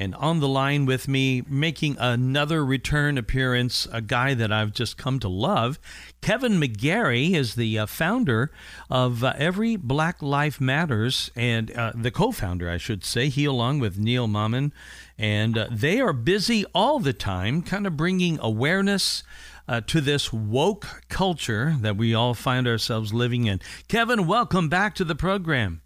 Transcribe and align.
And 0.00 0.14
on 0.14 0.40
the 0.40 0.48
line 0.48 0.86
with 0.86 1.08
me, 1.08 1.42
making 1.46 1.98
another 1.98 2.64
return 2.64 3.18
appearance, 3.18 3.86
a 3.92 4.00
guy 4.00 4.32
that 4.32 4.50
I've 4.50 4.72
just 4.72 4.96
come 4.96 5.18
to 5.20 5.28
love. 5.28 5.78
Kevin 6.22 6.58
McGary 6.58 7.34
is 7.34 7.54
the 7.54 7.78
uh, 7.78 7.84
founder 7.84 8.50
of 8.88 9.22
uh, 9.22 9.34
Every 9.36 9.76
Black 9.76 10.22
Life 10.22 10.58
Matters, 10.58 11.30
and 11.36 11.70
uh, 11.72 11.92
the 11.94 12.10
co 12.10 12.32
founder, 12.32 12.70
I 12.70 12.78
should 12.78 13.04
say. 13.04 13.28
He, 13.28 13.44
along 13.44 13.80
with 13.80 13.98
Neil 13.98 14.26
Mammen, 14.26 14.72
and 15.18 15.58
uh, 15.58 15.68
they 15.70 16.00
are 16.00 16.14
busy 16.14 16.64
all 16.74 16.98
the 16.98 17.12
time, 17.12 17.60
kind 17.60 17.86
of 17.86 17.98
bringing 17.98 18.38
awareness. 18.40 19.22
Uh, 19.68 19.80
to 19.80 20.00
this 20.00 20.32
woke 20.32 21.04
culture 21.08 21.76
that 21.78 21.96
we 21.96 22.12
all 22.12 22.34
find 22.34 22.66
ourselves 22.66 23.14
living 23.14 23.44
in. 23.44 23.60
Kevin, 23.86 24.26
welcome 24.26 24.68
back 24.68 24.96
to 24.96 25.04
the 25.04 25.14
program. 25.14 25.80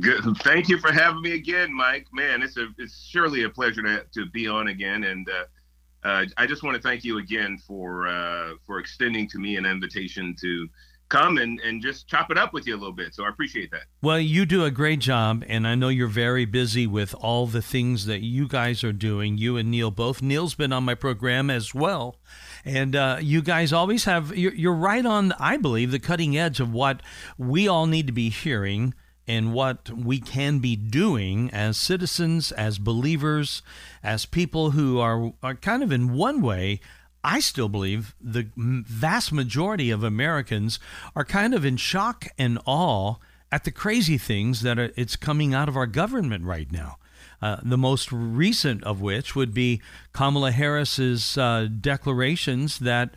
Good. 0.00 0.22
Thank 0.38 0.68
you 0.68 0.78
for 0.78 0.92
having 0.92 1.22
me 1.22 1.32
again, 1.32 1.74
Mike. 1.74 2.06
Man, 2.12 2.42
it's 2.42 2.56
a 2.56 2.68
it's 2.78 3.06
surely 3.06 3.42
a 3.42 3.50
pleasure 3.50 3.82
to, 3.82 4.04
to 4.14 4.26
be 4.26 4.46
on 4.46 4.68
again, 4.68 5.04
and 5.04 5.28
uh, 5.28 6.08
uh, 6.08 6.24
I 6.36 6.46
just 6.46 6.62
want 6.62 6.76
to 6.76 6.82
thank 6.82 7.02
you 7.02 7.18
again 7.18 7.58
for 7.58 8.06
uh, 8.06 8.52
for 8.66 8.78
extending 8.78 9.28
to 9.30 9.38
me 9.38 9.56
an 9.56 9.66
invitation 9.66 10.36
to 10.40 10.68
come 11.08 11.38
and, 11.38 11.60
and 11.60 11.82
just 11.82 12.08
chop 12.08 12.30
it 12.30 12.38
up 12.38 12.52
with 12.52 12.66
you 12.66 12.74
a 12.74 12.78
little 12.78 12.92
bit. 12.92 13.14
So 13.14 13.24
I 13.24 13.28
appreciate 13.28 13.70
that. 13.72 13.82
Well, 14.00 14.18
you 14.18 14.46
do 14.46 14.64
a 14.64 14.70
great 14.70 15.00
job, 15.00 15.44
and 15.48 15.66
I 15.66 15.74
know 15.74 15.88
you're 15.88 16.08
very 16.08 16.44
busy 16.44 16.86
with 16.86 17.14
all 17.14 17.46
the 17.46 17.62
things 17.62 18.06
that 18.06 18.22
you 18.22 18.48
guys 18.48 18.82
are 18.84 18.92
doing. 18.92 19.38
You 19.38 19.56
and 19.56 19.70
Neil 19.70 19.90
both. 19.90 20.22
Neil's 20.22 20.54
been 20.54 20.72
on 20.72 20.84
my 20.84 20.94
program 20.94 21.50
as 21.50 21.74
well, 21.74 22.20
and 22.64 22.94
uh, 22.94 23.18
you 23.20 23.42
guys 23.42 23.72
always 23.72 24.04
have. 24.04 24.36
You're, 24.36 24.54
you're 24.54 24.72
right 24.72 25.04
on, 25.04 25.32
I 25.40 25.56
believe, 25.56 25.90
the 25.90 25.98
cutting 25.98 26.36
edge 26.36 26.60
of 26.60 26.72
what 26.72 27.02
we 27.36 27.66
all 27.66 27.86
need 27.86 28.06
to 28.06 28.12
be 28.12 28.30
hearing 28.30 28.94
in 29.26 29.52
what 29.52 29.90
we 29.90 30.20
can 30.20 30.58
be 30.58 30.76
doing 30.76 31.50
as 31.50 31.76
citizens, 31.76 32.52
as 32.52 32.78
believers, 32.78 33.62
as 34.02 34.26
people 34.26 34.72
who 34.72 34.98
are, 34.98 35.32
are 35.42 35.54
kind 35.54 35.82
of 35.82 35.92
in 35.92 36.14
one 36.14 36.42
way. 36.42 36.80
I 37.22 37.40
still 37.40 37.70
believe 37.70 38.14
the 38.20 38.48
vast 38.56 39.32
majority 39.32 39.90
of 39.90 40.04
Americans 40.04 40.78
are 41.16 41.24
kind 41.24 41.54
of 41.54 41.64
in 41.64 41.78
shock 41.78 42.26
and 42.38 42.58
awe 42.66 43.16
at 43.50 43.64
the 43.64 43.70
crazy 43.70 44.18
things 44.18 44.60
that 44.62 44.78
are, 44.78 44.90
it's 44.96 45.16
coming 45.16 45.54
out 45.54 45.68
of 45.68 45.76
our 45.76 45.86
government 45.86 46.44
right 46.44 46.70
now. 46.70 46.98
Uh, 47.40 47.58
the 47.62 47.78
most 47.78 48.10
recent 48.12 48.82
of 48.84 49.00
which 49.00 49.34
would 49.34 49.54
be 49.54 49.80
Kamala 50.12 50.50
Harris's 50.50 51.36
uh, 51.38 51.68
declarations 51.80 52.78
that 52.78 53.14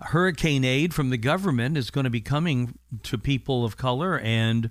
hurricane 0.00 0.64
aid 0.64 0.94
from 0.94 1.10
the 1.10 1.16
government 1.16 1.76
is 1.76 1.90
going 1.90 2.04
to 2.04 2.10
be 2.10 2.20
coming 2.20 2.78
to 3.02 3.18
people 3.18 3.64
of 3.64 3.76
color 3.76 4.18
and 4.18 4.70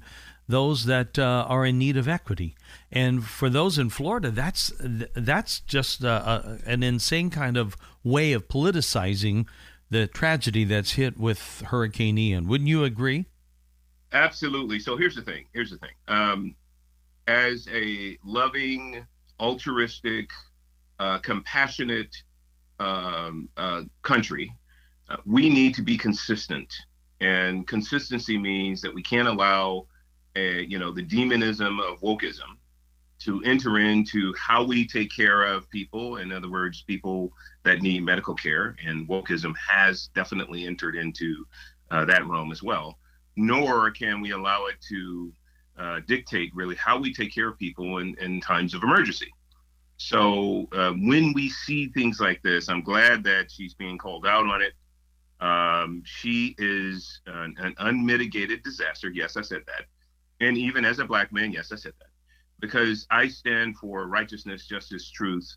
those 0.50 0.86
that 0.86 1.18
uh, 1.20 1.46
are 1.48 1.64
in 1.64 1.78
need 1.78 1.96
of 1.96 2.08
equity. 2.08 2.56
And 2.92 3.24
for 3.24 3.50
those 3.50 3.78
in 3.78 3.92
Florida, 3.92 4.32
that's 4.32 4.74
that's 4.80 5.62
just 5.62 6.04
uh, 6.04 6.42
an 6.66 6.82
insane 6.82 7.30
kind 7.30 7.56
of 7.56 7.78
way 8.04 8.34
of 8.34 8.48
politicizing 8.48 9.46
the 9.92 10.08
tragedy 10.08 10.64
that's 10.66 10.94
hit 10.94 11.18
with 11.18 11.64
Hurricane 11.68 12.18
Ian. 12.18 12.48
Wouldn't 12.48 12.68
you 12.68 12.84
agree? 12.84 13.26
Absolutely. 14.12 14.80
So 14.80 14.98
here's 14.98 15.16
the 15.16 15.22
thing. 15.22 15.46
Here's 15.54 15.70
the 15.70 15.78
thing. 15.78 15.94
Um, 16.08 16.56
as 17.28 17.68
a 17.72 18.18
loving, 18.26 19.06
altruistic, 19.40 20.32
uh, 20.98 21.20
compassionate 21.20 22.16
um, 22.80 23.50
uh, 23.56 23.84
country, 24.02 24.52
uh, 25.10 25.18
we 25.26 25.48
need 25.48 25.76
to 25.76 25.84
be 25.84 25.96
consistent. 25.96 26.74
And 27.22 27.68
consistency 27.68 28.38
means 28.38 28.82
that 28.82 28.94
we 28.94 29.04
can't 29.04 29.28
allow 29.28 29.86
a, 30.36 30.64
you 30.64 30.80
know, 30.80 30.92
the 30.92 31.02
demonism 31.02 31.80
of 31.80 32.00
wokeism 32.02 32.58
to 33.20 33.42
enter 33.44 33.80
into 33.80 34.34
how 34.38 34.64
we 34.64 34.88
take 34.88 35.14
care 35.14 35.44
of 35.44 35.70
people. 35.70 36.18
In 36.18 36.32
other 36.32 36.50
words, 36.50 36.84
people 36.84 37.34
that 37.64 37.82
need 37.82 38.04
medical 38.04 38.34
care, 38.34 38.76
and 38.86 39.08
wokeism 39.08 39.54
has 39.58 40.10
definitely 40.16 40.66
entered 40.66 40.96
into 40.96 41.46
uh, 41.92 42.06
that 42.06 42.26
realm 42.26 42.52
as 42.52 42.64
well. 42.64 42.98
Nor 43.36 43.92
can 43.92 44.22
we 44.22 44.32
allow 44.32 44.66
it 44.68 44.76
to 44.90 45.34
uh, 45.78 46.00
dictate 46.08 46.52
really 46.54 46.76
how 46.76 46.98
we 46.98 47.14
take 47.14 47.34
care 47.34 47.50
of 47.50 47.58
people 47.58 47.98
in, 48.00 48.16
in 48.20 48.42
times 48.42 48.74
of 48.74 48.84
emergency. 48.84 49.32
So 49.98 50.68
uh, 50.72 50.92
when 50.92 51.34
we 51.34 51.50
see 51.50 51.88
things 51.88 52.20
like 52.22 52.42
this, 52.42 52.70
I'm 52.70 52.82
glad 52.82 53.24
that 53.26 53.52
she's 53.52 53.74
being 53.74 53.98
called 53.98 54.26
out 54.26 54.46
on 54.46 54.62
it. 54.62 54.74
Um, 55.42 56.04
she 56.06 56.56
is 56.58 57.22
an, 57.26 57.56
an 57.60 57.76
unmitigated 57.80 58.64
disaster. 58.64 59.10
Yes, 59.10 59.36
I 59.36 59.42
said 59.42 59.62
that 59.68 59.86
and 60.40 60.58
even 60.58 60.86
as 60.86 61.00
a 61.00 61.06
black 61.06 61.32
man, 61.32 61.52
yes, 61.52 61.72
I 61.72 61.76
said 61.76 61.94
that, 62.00 62.10
because 62.60 63.06
I 63.12 63.28
stand 63.28 63.78
for 63.78 64.08
righteousness, 64.08 64.68
justice, 64.68 65.10
truth, 65.12 65.50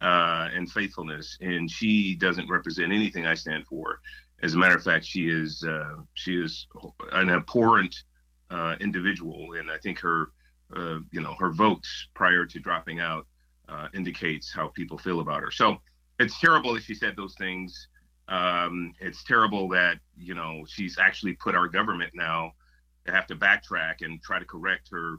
uh, 0.00 0.48
and 0.54 0.70
faithfulness, 0.70 1.36
and 1.40 1.70
she 1.70 2.14
doesn't 2.14 2.48
represent 2.48 2.92
anything 2.92 3.26
I 3.26 3.34
stand 3.34 3.66
for. 3.66 4.00
As 4.42 4.54
a 4.54 4.58
matter 4.58 4.76
of 4.76 4.82
fact, 4.82 5.04
she 5.04 5.28
is 5.28 5.62
uh, 5.64 5.96
she 6.14 6.36
is 6.36 6.66
an 7.12 7.28
abhorrent 7.28 7.94
uh, 8.50 8.76
individual, 8.80 9.52
and 9.58 9.70
I 9.70 9.76
think 9.78 9.98
her 10.00 10.30
uh, 10.74 11.00
you 11.10 11.20
know 11.20 11.34
her 11.38 11.50
votes 11.50 12.08
prior 12.14 12.46
to 12.46 12.58
dropping 12.58 13.00
out 13.00 13.26
uh, 13.68 13.88
indicates 13.94 14.52
how 14.52 14.68
people 14.68 14.96
feel 14.96 15.20
about 15.20 15.42
her. 15.42 15.50
So 15.50 15.76
it's 16.18 16.40
terrible 16.40 16.74
that 16.74 16.82
she 16.82 16.94
said 16.94 17.14
those 17.16 17.34
things. 17.34 17.88
Um, 18.28 18.94
it's 19.00 19.22
terrible 19.24 19.68
that 19.70 19.98
you 20.16 20.34
know 20.34 20.64
she's 20.66 20.98
actually 20.98 21.34
put 21.34 21.54
our 21.54 21.68
government 21.68 22.12
now 22.14 22.52
have 23.10 23.26
to 23.28 23.36
backtrack 23.36 24.02
and 24.02 24.22
try 24.22 24.38
to 24.38 24.44
correct 24.44 24.88
her 24.90 25.16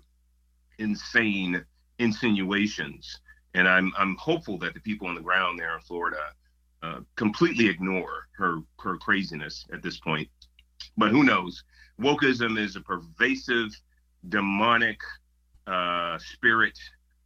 insane 0.79 1.63
insinuations. 1.99 3.19
And 3.53 3.67
I'm 3.67 3.91
I'm 3.97 4.15
hopeful 4.15 4.57
that 4.59 4.73
the 4.73 4.79
people 4.79 5.07
on 5.07 5.15
the 5.15 5.21
ground 5.21 5.59
there 5.59 5.75
in 5.75 5.81
Florida 5.81 6.31
uh, 6.83 6.99
completely 7.15 7.67
ignore 7.67 8.27
her 8.37 8.59
her 8.79 8.97
craziness 8.97 9.65
at 9.73 9.83
this 9.83 9.99
point. 9.99 10.29
But 10.97 11.11
who 11.11 11.23
knows? 11.23 11.63
Wokeism 11.99 12.57
is 12.57 12.75
a 12.75 12.81
pervasive, 12.81 13.69
demonic 14.29 14.99
uh, 15.67 16.17
spirit 16.17 16.77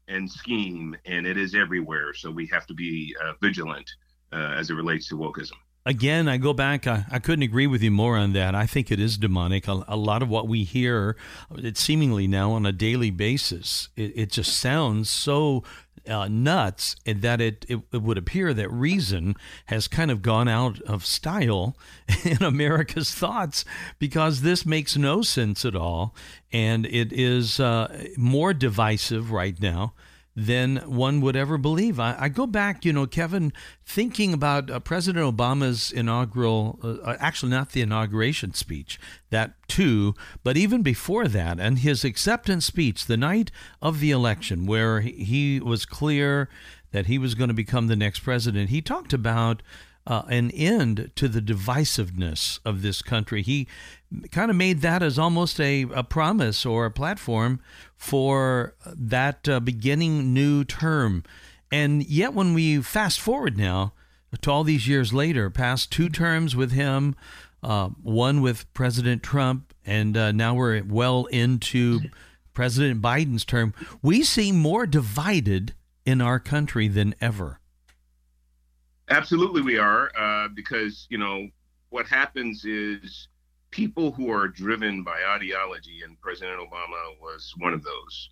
and 0.08 0.30
scheme, 0.30 0.96
and 1.06 1.26
it 1.26 1.38
is 1.38 1.56
everywhere. 1.56 2.14
So 2.14 2.30
we 2.30 2.47
have 2.47 2.68
to 2.68 2.74
be 2.74 3.16
uh, 3.24 3.34
vigilant 3.42 3.90
uh, 4.34 4.56
as 4.58 4.70
it 4.70 4.74
relates 4.74 5.08
to 5.09 5.16
wokeism 5.18 5.53
again, 5.85 6.28
I 6.28 6.38
go 6.38 6.53
back. 6.53 6.88
I, 6.88 7.06
I, 7.12 7.19
couldn't 7.19 7.44
agree 7.44 7.68
with 7.68 7.84
you 7.84 7.91
more 7.91 8.18
on 8.18 8.34
that. 8.34 8.56
I 8.56 8.66
think 8.66 8.91
it 8.91 9.00
is 9.00 9.18
demonic. 9.18 9.68
A, 9.68 9.84
a 9.88 9.96
lot 9.96 10.22
of 10.22 10.29
what 10.29 10.47
we 10.47 10.63
hear, 10.63 11.16
it 11.57 11.78
seemingly 11.78 12.28
now 12.28 12.51
on 12.51 12.66
a 12.66 12.72
daily 12.72 13.12
basis, 13.12 13.90
it, 13.96 14.13
it 14.16 14.31
just 14.31 14.57
sounds 14.57 15.09
so 15.09 15.63
uh, 16.07 16.28
nuts 16.28 16.96
that 17.06 17.41
it, 17.41 17.66
it, 17.68 17.81
it 17.91 18.01
would 18.01 18.18
appear 18.18 18.53
that 18.53 18.72
reason 18.72 19.35
has 19.66 19.88
kind 19.88 20.12
of 20.12 20.22
gone 20.22 20.47
out 20.47 20.79
of 20.81 21.06
style 21.06 21.75
in 22.23 22.44
America's 22.44 23.13
thoughts 23.13 23.66
because 24.00 24.41
this 24.41 24.66
makes 24.66 24.97
no 24.97 25.22
sense 25.22 25.66
at 25.66 25.75
all, 25.75 26.16
and 26.52 26.85
it 26.85 27.12
is 27.12 27.59
uh, 27.59 28.06
more 28.17 28.53
divisive 28.53 29.31
right 29.31 29.59
now 29.59 29.94
than 30.35 30.78
one 30.85 31.22
would 31.22 31.35
ever 31.35 31.57
believe. 31.57 32.00
I, 32.00 32.16
I 32.19 32.29
go 32.29 32.46
back, 32.46 32.84
you 32.84 32.91
know, 32.91 33.08
Kevin, 33.08 33.53
thinking 33.85 34.34
about 34.34 34.70
uh, 34.70 34.79
President 34.82 35.26
Obama's 35.26 35.91
inaugural, 35.91 36.79
uh, 36.84 36.96
uh, 36.96 37.17
actually 37.20 37.52
not 37.52 37.72
the 37.72 37.82
inauguration 37.82 38.53
speech, 38.53 38.99
that 39.29 39.53
too, 39.67 40.14
but 40.43 40.58
even 40.58 40.82
before 40.82 41.28
that, 41.28 41.59
and 41.59 41.79
his 41.79 42.03
acceptance 42.03 42.66
speech 42.66 43.05
the 43.05 43.17
night 43.17 43.49
of 43.82 43.99
the 43.99 44.11
election, 44.11 44.66
where 44.66 45.02
he 45.02 45.59
was 45.59 45.85
clear 45.85 46.49
that 46.91 47.05
he 47.05 47.17
was 47.17 47.35
going 47.35 47.49
to 47.49 47.53
become 47.53 47.87
the 47.87 47.96
next 47.96 48.20
president, 48.20 48.70
he 48.70 48.82
talked 48.82 49.14
about 49.14 49.61
uh, 50.07 50.23
an 50.29 50.52
end 50.52 51.11
to 51.16 51.28
the 51.28 51.41
divisiveness 51.41 52.59
of 52.63 52.81
this 52.81 53.02
country. 53.02 53.41
He 53.41 53.67
kind 54.31 54.52
of 54.52 54.57
made 54.57 54.81
that 54.81 55.02
as 55.02 55.17
almost 55.17 55.59
a, 55.59 55.84
a 55.93 56.03
promise 56.03 56.66
or 56.66 56.85
a 56.85 56.91
platform 56.91 57.59
for 57.97 58.75
that 58.85 59.47
uh, 59.49 59.59
beginning 59.59 60.34
new 60.34 60.63
term. 60.63 61.23
And 61.72 62.05
yet, 62.05 62.34
when 62.34 62.53
we 62.53 62.81
fast 62.81 63.19
forward 63.19 63.57
now 63.57 63.93
to 64.41 64.52
all 64.52 64.63
these 64.63 64.87
years 64.87 65.13
later, 65.13 65.49
past 65.49 65.91
two 65.91 66.09
terms 66.09 66.55
with 66.55 66.72
him, 66.72 67.16
uh, 67.63 67.90
one 68.01 68.41
with 68.41 68.72
President 68.73 69.23
Trump, 69.23 69.73
and 69.85 70.16
uh, 70.16 70.31
now 70.31 70.53
we're 70.53 70.84
well 70.84 71.25
into 71.25 72.01
President 72.53 73.01
Biden's 73.01 73.43
term, 73.43 73.73
we 74.01 74.23
seem 74.23 74.58
more 74.58 74.85
divided 74.85 75.73
in 76.05 76.22
our 76.22 76.40
country 76.40 76.87
than 76.87 77.16
ever. 77.19 77.59
Absolutely, 79.09 79.61
we 79.61 79.78
are, 79.78 80.11
uh, 80.17 80.47
because 80.55 81.05
you 81.09 81.17
know 81.17 81.47
what 81.90 82.07
happens 82.07 82.66
is 82.66 83.28
people 83.69 84.11
who 84.11 84.31
are 84.31 84.47
driven 84.47 85.03
by 85.03 85.22
ideology, 85.29 86.02
and 86.03 86.19
President 86.22 86.59
Obama 86.59 87.19
was 87.22 87.53
one 87.57 87.73
of 87.73 87.84
those, 87.84 88.29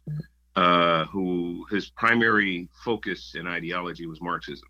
uh, 0.55 1.05
who 1.05 1.65
his 1.69 1.89
primary 1.89 2.69
focus 2.83 3.35
and 3.35 3.47
ideology 3.47 4.07
was 4.07 4.21
Marxism. 4.21 4.69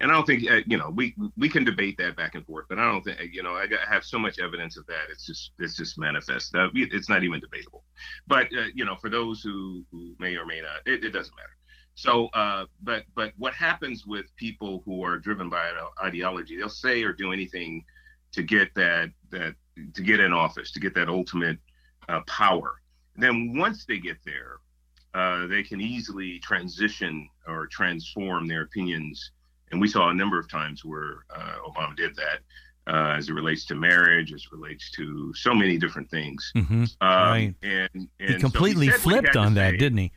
And 0.00 0.10
I 0.10 0.14
don't 0.14 0.26
think 0.26 0.50
uh, 0.50 0.60
you 0.66 0.76
know 0.76 0.90
we 0.90 1.14
we 1.36 1.48
can 1.48 1.64
debate 1.64 1.96
that 1.98 2.16
back 2.16 2.34
and 2.34 2.44
forth, 2.44 2.66
but 2.68 2.78
I 2.78 2.90
don't 2.90 3.02
think 3.02 3.32
you 3.32 3.42
know 3.42 3.52
I, 3.52 3.66
have 3.88 4.04
so 4.04 4.18
much 4.18 4.38
evidence 4.38 4.76
of 4.76 4.86
that. 4.86 5.04
It's 5.10 5.24
just 5.24 5.52
it's 5.58 5.76
just 5.76 5.98
manifest. 5.98 6.54
It's 6.74 7.08
not 7.08 7.22
even 7.22 7.40
debatable. 7.40 7.84
But 8.26 8.46
uh, 8.46 8.66
you 8.74 8.84
know, 8.84 8.96
for 8.96 9.08
those 9.08 9.40
who, 9.40 9.84
who 9.90 10.14
may 10.18 10.36
or 10.36 10.46
may 10.46 10.60
not, 10.60 10.86
it, 10.86 11.04
it 11.04 11.10
doesn't 11.10 11.34
matter. 11.36 11.57
So, 11.98 12.28
uh, 12.28 12.66
but 12.80 13.02
but 13.16 13.32
what 13.38 13.54
happens 13.54 14.06
with 14.06 14.26
people 14.36 14.82
who 14.84 15.02
are 15.02 15.18
driven 15.18 15.50
by 15.50 15.72
ideology? 16.00 16.56
They'll 16.56 16.68
say 16.68 17.02
or 17.02 17.12
do 17.12 17.32
anything 17.32 17.84
to 18.30 18.44
get 18.44 18.72
that 18.76 19.10
that 19.30 19.56
to 19.94 20.02
get 20.02 20.20
in 20.20 20.32
office, 20.32 20.70
to 20.72 20.80
get 20.80 20.94
that 20.94 21.08
ultimate 21.08 21.58
uh, 22.08 22.20
power. 22.28 22.80
then 23.16 23.58
once 23.58 23.84
they 23.84 23.98
get 23.98 24.18
there, 24.24 24.58
uh, 25.14 25.48
they 25.48 25.64
can 25.64 25.80
easily 25.80 26.38
transition 26.38 27.28
or 27.48 27.66
transform 27.66 28.46
their 28.46 28.62
opinions. 28.62 29.32
And 29.72 29.80
we 29.80 29.88
saw 29.88 30.10
a 30.10 30.14
number 30.14 30.38
of 30.38 30.48
times 30.48 30.84
where 30.84 31.24
uh, 31.34 31.56
Obama 31.68 31.96
did 31.96 32.14
that. 32.14 32.38
Uh, 32.86 33.16
as 33.18 33.28
it 33.28 33.34
relates 33.34 33.66
to 33.66 33.74
marriage, 33.74 34.32
as 34.32 34.44
it 34.44 34.52
relates 34.52 34.90
to 34.92 35.30
so 35.34 35.52
many 35.52 35.76
different 35.76 36.08
things, 36.10 36.50
mm-hmm. 36.56 36.84
um, 36.84 36.88
right? 37.00 37.54
And, 37.62 38.08
and 38.18 38.30
he 38.30 38.38
completely 38.38 38.86
so 38.86 38.92
he 38.92 38.98
flipped 38.98 39.36
on 39.36 39.52
that, 39.54 39.72
say. 39.72 39.76
didn't 39.76 39.98
he? 39.98 40.12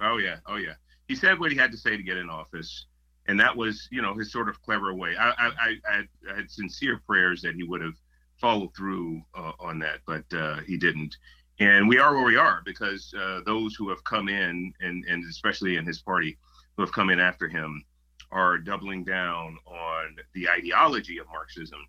Oh 0.00 0.16
yeah, 0.16 0.38
oh 0.46 0.56
yeah 0.56 0.74
he 1.08 1.14
said 1.14 1.40
what 1.40 1.50
he 1.50 1.58
had 1.58 1.72
to 1.72 1.78
say 1.78 1.96
to 1.96 2.02
get 2.02 2.18
in 2.18 2.30
office, 2.30 2.86
and 3.26 3.40
that 3.40 3.56
was, 3.56 3.88
you 3.90 4.02
know, 4.02 4.14
his 4.14 4.30
sort 4.30 4.48
of 4.48 4.62
clever 4.62 4.94
way. 4.94 5.16
I, 5.18 5.30
I, 5.30 5.50
I, 5.60 6.02
I 6.30 6.36
had 6.36 6.50
sincere 6.50 7.02
prayers 7.06 7.42
that 7.42 7.54
he 7.54 7.64
would 7.64 7.80
have 7.80 7.96
followed 8.40 8.74
through 8.76 9.22
uh, 9.34 9.52
on 9.58 9.78
that, 9.80 10.00
but 10.06 10.24
uh, 10.32 10.60
he 10.66 10.76
didn't. 10.76 11.16
And 11.60 11.88
we 11.88 11.98
are 11.98 12.14
where 12.14 12.24
we 12.24 12.36
are 12.36 12.62
because 12.64 13.12
uh, 13.18 13.40
those 13.44 13.74
who 13.74 13.88
have 13.88 14.04
come 14.04 14.28
in, 14.28 14.72
and, 14.80 15.04
and 15.06 15.24
especially 15.28 15.76
in 15.76 15.84
his 15.84 16.00
party, 16.00 16.38
who 16.76 16.82
have 16.84 16.92
come 16.92 17.10
in 17.10 17.18
after 17.18 17.48
him, 17.48 17.82
are 18.30 18.58
doubling 18.58 19.02
down 19.04 19.58
on 19.66 20.16
the 20.34 20.48
ideology 20.48 21.18
of 21.18 21.26
Marxism, 21.32 21.80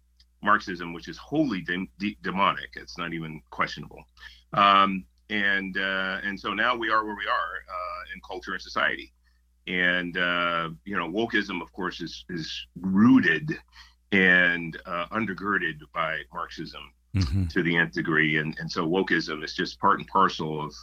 Marxism, 0.41 0.93
which 0.93 1.07
is 1.07 1.17
wholly 1.17 1.61
de- 1.61 1.89
de- 1.99 2.17
demonic. 2.23 2.69
It's 2.75 2.97
not 2.97 3.13
even 3.13 3.41
questionable. 3.51 4.03
Um, 4.53 5.05
and 5.29 5.77
uh, 5.77 6.17
and 6.23 6.39
so 6.39 6.53
now 6.53 6.75
we 6.75 6.89
are 6.89 7.05
where 7.05 7.15
we 7.15 7.25
are 7.25 7.63
uh, 7.69 8.13
in 8.13 8.21
culture 8.27 8.53
and 8.53 8.61
society 8.61 9.13
and 9.67 10.17
uh, 10.17 10.69
you 10.85 10.97
know 10.97 11.07
wokeism 11.07 11.61
of 11.61 11.71
course 11.73 12.01
is 12.01 12.25
is 12.29 12.67
rooted 12.81 13.57
and 14.11 14.77
uh, 14.85 15.05
undergirded 15.11 15.77
by 15.93 16.19
marxism 16.33 16.91
mm-hmm. 17.15 17.45
to 17.45 17.61
the 17.63 17.75
nth 17.75 17.93
degree 17.93 18.37
and 18.37 18.57
and 18.59 18.71
so 18.71 18.87
wokeism 18.87 19.43
is 19.43 19.53
just 19.53 19.79
part 19.79 19.99
and 19.99 20.07
parcel 20.07 20.63
of 20.65 20.73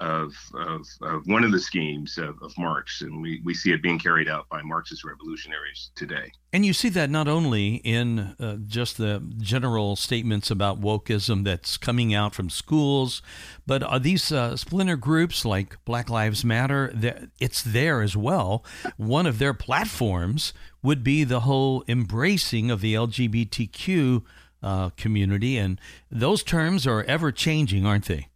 of, 0.00 0.34
of, 0.54 0.86
of 1.02 1.26
one 1.26 1.44
of 1.44 1.52
the 1.52 1.60
schemes 1.60 2.18
of, 2.18 2.36
of, 2.42 2.52
Marx, 2.58 3.02
and 3.02 3.22
we, 3.22 3.40
we 3.44 3.54
see 3.54 3.72
it 3.72 3.82
being 3.82 3.98
carried 3.98 4.28
out 4.28 4.48
by 4.48 4.60
Marxist 4.62 5.04
revolutionaries 5.04 5.90
today. 5.94 6.32
And 6.52 6.66
you 6.66 6.72
see 6.72 6.88
that 6.90 7.08
not 7.08 7.28
only 7.28 7.76
in 7.76 8.18
uh, 8.18 8.56
just 8.66 8.98
the 8.98 9.22
general 9.38 9.96
statements 9.96 10.50
about 10.50 10.80
wokeism 10.80 11.44
that's 11.44 11.76
coming 11.76 12.12
out 12.12 12.34
from 12.34 12.50
schools, 12.50 13.22
but 13.66 13.82
are 13.82 13.98
these 13.98 14.32
uh, 14.32 14.56
splinter 14.56 14.96
groups 14.96 15.44
like 15.44 15.82
Black 15.84 16.10
Lives 16.10 16.44
Matter, 16.44 16.92
it's 17.38 17.62
there 17.62 18.02
as 18.02 18.16
well. 18.16 18.64
One 18.96 19.26
of 19.26 19.38
their 19.38 19.54
platforms 19.54 20.52
would 20.82 21.04
be 21.04 21.24
the 21.24 21.40
whole 21.40 21.84
embracing 21.86 22.70
of 22.70 22.80
the 22.80 22.94
LGBTQ 22.94 24.22
uh, 24.62 24.90
community, 24.90 25.56
and 25.56 25.80
those 26.10 26.42
terms 26.42 26.86
are 26.86 27.02
ever 27.04 27.32
changing, 27.32 27.86
aren't 27.86 28.06
they? 28.06 28.28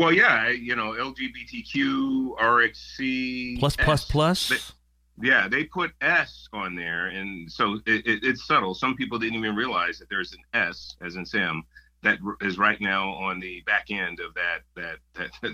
Well, 0.00 0.14
yeah, 0.14 0.48
you 0.48 0.76
know, 0.76 0.92
LGBTQ, 0.92 2.38
RXC, 2.38 3.58
plus, 3.58 3.76
plus, 3.76 4.06
plus. 4.06 4.48
They, 4.48 5.28
yeah, 5.28 5.46
they 5.46 5.64
put 5.64 5.90
S 6.00 6.48
on 6.54 6.74
there, 6.74 7.08
and 7.08 7.52
so 7.52 7.74
it, 7.84 8.06
it, 8.06 8.24
it's 8.24 8.46
subtle. 8.46 8.72
Some 8.72 8.96
people 8.96 9.18
didn't 9.18 9.34
even 9.34 9.54
realize 9.54 9.98
that 9.98 10.08
there's 10.08 10.32
an 10.32 10.38
S, 10.54 10.96
as 11.02 11.16
in 11.16 11.26
Sam, 11.26 11.64
that 12.02 12.18
is 12.40 12.56
right 12.56 12.80
now 12.80 13.10
on 13.10 13.40
the 13.40 13.60
back 13.66 13.90
end 13.90 14.20
of 14.20 14.32
that 14.32 14.60
that 14.74 15.32
that 15.42 15.52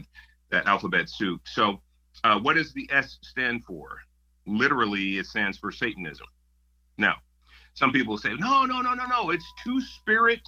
that 0.52 0.66
alphabet 0.68 1.10
soup. 1.10 1.40
So, 1.46 1.80
uh, 2.22 2.38
what 2.38 2.54
does 2.54 2.72
the 2.72 2.88
S 2.92 3.18
stand 3.22 3.64
for? 3.64 3.98
Literally, 4.46 5.18
it 5.18 5.26
stands 5.26 5.58
for 5.58 5.72
Satanism. 5.72 6.28
Now, 6.98 7.16
some 7.74 7.90
people 7.90 8.16
say, 8.16 8.32
no, 8.34 8.64
no, 8.64 8.80
no, 8.80 8.94
no, 8.94 9.06
no, 9.06 9.30
it's 9.30 9.52
two 9.64 9.80
spirit. 9.80 10.42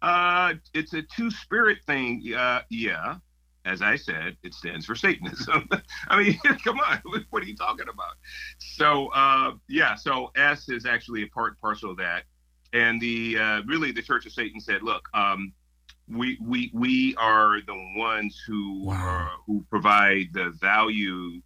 Uh, 0.00 0.54
it's 0.72 0.94
a 0.94 1.02
two 1.02 1.30
spirit 1.30 1.80
thing. 1.86 2.22
Uh, 2.34 2.60
yeah, 2.70 3.16
as 3.64 3.80
I 3.82 3.96
said, 3.96 4.36
it 4.42 4.54
stands 4.54 4.84
for 4.84 4.94
Satanism. 4.94 5.68
I 6.08 6.22
mean, 6.22 6.38
come 6.64 6.78
on, 6.78 7.00
what 7.30 7.42
are 7.42 7.46
you 7.46 7.56
talking 7.56 7.88
about? 7.88 8.14
So, 8.58 9.08
uh, 9.08 9.52
yeah, 9.68 9.94
so 9.94 10.30
S 10.36 10.68
is 10.68 10.86
actually 10.86 11.22
a 11.22 11.28
part 11.28 11.60
parcel 11.60 11.90
of 11.90 11.96
that. 11.98 12.24
And 12.72 13.00
the 13.00 13.38
uh, 13.38 13.62
really, 13.66 13.92
the 13.92 14.02
Church 14.02 14.26
of 14.26 14.32
Satan 14.32 14.60
said, 14.60 14.82
look, 14.82 15.08
um, 15.14 15.52
we 16.08 16.36
we 16.42 16.70
we 16.74 17.14
are 17.16 17.60
the 17.66 17.92
ones 17.96 18.42
who 18.46 18.86
wow. 18.86 19.30
who 19.46 19.64
provide 19.70 20.26
the 20.32 20.50
value 20.60 21.40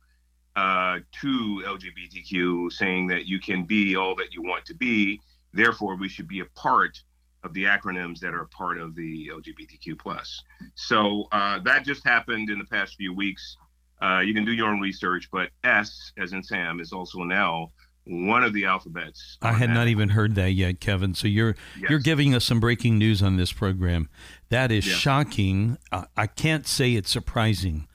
uh, 0.56 0.98
to 1.20 1.62
LGBTQ, 1.66 2.72
saying 2.72 3.08
that 3.08 3.26
you 3.26 3.38
can 3.40 3.64
be 3.64 3.94
all 3.94 4.16
that 4.16 4.32
you 4.32 4.42
want 4.42 4.64
to 4.64 4.74
be. 4.74 5.20
Therefore, 5.52 5.96
we 5.96 6.08
should 6.08 6.28
be 6.28 6.40
a 6.40 6.46
part 6.56 6.98
of 7.44 7.54
the 7.54 7.64
acronyms 7.64 8.18
that 8.20 8.34
are 8.34 8.46
part 8.46 8.78
of 8.78 8.94
the 8.94 9.30
LGBTQ 9.32 9.98
plus. 9.98 10.42
So 10.74 11.28
uh, 11.32 11.60
that 11.60 11.84
just 11.84 12.04
happened 12.04 12.50
in 12.50 12.58
the 12.58 12.64
past 12.64 12.96
few 12.96 13.14
weeks. 13.14 13.56
Uh, 14.02 14.20
you 14.20 14.34
can 14.34 14.44
do 14.44 14.52
your 14.52 14.68
own 14.68 14.80
research, 14.80 15.28
but 15.30 15.50
S, 15.64 16.12
as 16.18 16.32
in 16.32 16.42
Sam, 16.42 16.80
is 16.80 16.92
also 16.92 17.18
now 17.20 17.70
one 18.08 18.42
of 18.42 18.52
the 18.52 18.64
alphabets. 18.64 19.38
I 19.42 19.52
had 19.52 19.70
that. 19.70 19.74
not 19.74 19.88
even 19.88 20.10
heard 20.10 20.34
that 20.36 20.52
yet, 20.52 20.80
Kevin. 20.80 21.14
So 21.14 21.28
you're 21.28 21.56
yes. 21.78 21.90
you're 21.90 21.98
giving 21.98 22.34
us 22.34 22.44
some 22.44 22.60
breaking 22.60 22.98
news 22.98 23.22
on 23.22 23.36
this 23.36 23.52
program. 23.52 24.08
That 24.48 24.72
is 24.72 24.86
yeah. 24.86 24.94
shocking. 24.94 25.78
I 26.16 26.26
can't 26.26 26.66
say 26.66 26.94
it's 26.94 27.10
surprising, 27.10 27.86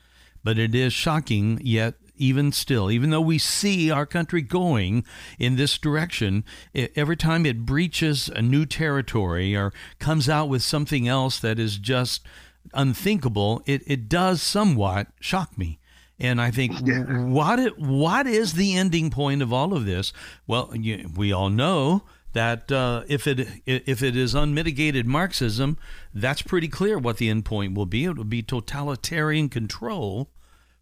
but 0.44 0.58
it 0.58 0.76
is 0.76 0.94
shocking. 0.94 1.60
Yet 1.64 1.96
even 2.24 2.54
still, 2.54 2.90
even 2.90 3.10
though 3.10 3.20
we 3.20 3.38
see 3.38 3.92
our 3.92 4.06
country 4.06 4.42
going 4.42 5.04
in 5.38 5.58
this 5.58 5.78
direction, 5.78 6.46
every 6.74 7.18
time 7.18 7.46
it 7.46 7.66
breaches 7.66 8.30
a 8.30 8.42
new 8.42 8.66
territory 8.66 9.54
or 9.56 9.74
comes 10.00 10.30
out 10.30 10.48
with 10.48 10.64
something 10.64 11.06
else 11.06 11.38
that 11.40 11.60
is 11.60 11.78
just 11.78 12.26
unthinkable, 12.74 13.62
it, 13.66 13.82
it 13.86 14.08
does 14.08 14.42
somewhat 14.42 15.08
shock 15.20 15.58
me. 15.58 15.80
And 16.18 16.40
I 16.40 16.50
think 16.50 16.74
yeah. 16.86 17.26
what 17.26 17.60
it, 17.60 17.78
what 17.78 18.26
is 18.26 18.54
the 18.54 18.74
ending 18.74 19.10
point 19.10 19.42
of 19.42 19.52
all 19.52 19.74
of 19.74 19.86
this? 19.86 20.14
Well, 20.48 20.72
you, 20.74 21.10
we 21.14 21.34
all 21.34 21.50
know 21.50 22.04
that 22.32 22.72
uh, 22.72 23.04
if 23.08 23.28
it 23.28 23.48
if 23.66 24.02
it 24.02 24.16
is 24.16 24.34
unmitigated 24.34 25.06
Marxism, 25.06 25.78
that's 26.14 26.42
pretty 26.42 26.70
clear 26.70 26.98
what 26.98 27.18
the 27.18 27.30
end 27.30 27.44
point 27.44 27.76
will 27.76 27.86
be. 27.86 28.06
It 28.06 28.16
will 28.16 28.24
be 28.24 28.42
totalitarian 28.42 29.50
control 29.50 30.30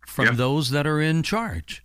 from 0.05 0.25
yep. 0.25 0.35
those 0.35 0.69
that 0.71 0.87
are 0.87 1.01
in 1.01 1.23
charge. 1.23 1.83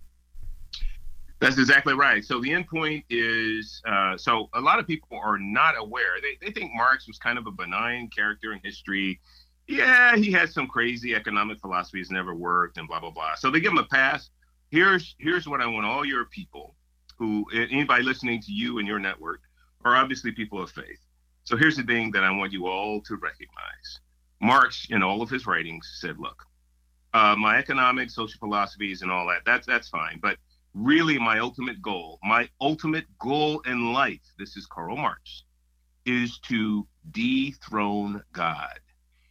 That's 1.38 1.58
exactly 1.58 1.92
right. 1.92 2.24
So 2.24 2.40
the 2.40 2.52
end 2.52 2.66
point 2.66 3.04
is 3.10 3.82
uh, 3.86 4.16
so 4.16 4.48
a 4.54 4.60
lot 4.60 4.78
of 4.78 4.86
people 4.86 5.18
are 5.22 5.38
not 5.38 5.74
aware. 5.76 6.16
They, 6.22 6.46
they 6.46 6.52
think 6.52 6.72
Marx 6.74 7.06
was 7.06 7.18
kind 7.18 7.36
of 7.38 7.46
a 7.46 7.50
benign 7.50 8.08
character 8.08 8.52
in 8.52 8.60
history. 8.64 9.20
Yeah, 9.68 10.16
he 10.16 10.32
had 10.32 10.48
some 10.48 10.66
crazy 10.66 11.14
economic 11.14 11.60
philosophies, 11.60 12.10
never 12.10 12.34
worked, 12.34 12.78
and 12.78 12.88
blah 12.88 13.00
blah 13.00 13.10
blah. 13.10 13.34
So 13.34 13.50
they 13.50 13.60
give 13.60 13.72
him 13.72 13.78
a 13.78 13.84
pass. 13.84 14.30
Here's 14.70 15.14
here's 15.18 15.46
what 15.46 15.60
I 15.60 15.66
want 15.66 15.84
all 15.84 16.06
your 16.06 16.24
people, 16.26 16.74
who 17.18 17.44
anybody 17.52 18.02
listening 18.02 18.40
to 18.42 18.52
you 18.52 18.78
and 18.78 18.88
your 18.88 18.98
network, 18.98 19.40
are 19.84 19.94
obviously 19.94 20.32
people 20.32 20.62
of 20.62 20.70
faith. 20.70 21.00
So 21.44 21.56
here's 21.56 21.76
the 21.76 21.82
thing 21.82 22.10
that 22.12 22.24
I 22.24 22.30
want 22.30 22.52
you 22.52 22.66
all 22.66 23.02
to 23.02 23.16
recognize. 23.16 24.00
Marx, 24.40 24.86
in 24.90 25.02
all 25.02 25.20
of 25.20 25.28
his 25.28 25.46
writings, 25.46 25.98
said, 26.00 26.18
"Look, 26.18 26.46
uh, 27.16 27.34
my 27.34 27.56
economics, 27.56 28.14
social 28.14 28.38
philosophies, 28.38 29.00
and 29.00 29.10
all 29.10 29.26
that. 29.26 29.40
That's 29.46 29.66
that's 29.66 29.88
fine. 29.88 30.18
But 30.20 30.36
really, 30.74 31.18
my 31.18 31.38
ultimate 31.38 31.80
goal, 31.80 32.18
my 32.22 32.48
ultimate 32.60 33.06
goal 33.18 33.60
in 33.60 33.94
life, 33.94 34.20
this 34.38 34.54
is 34.56 34.66
Karl 34.66 34.96
Marx, 34.96 35.44
is 36.04 36.38
to 36.40 36.86
dethrone 37.12 38.22
God. 38.32 38.80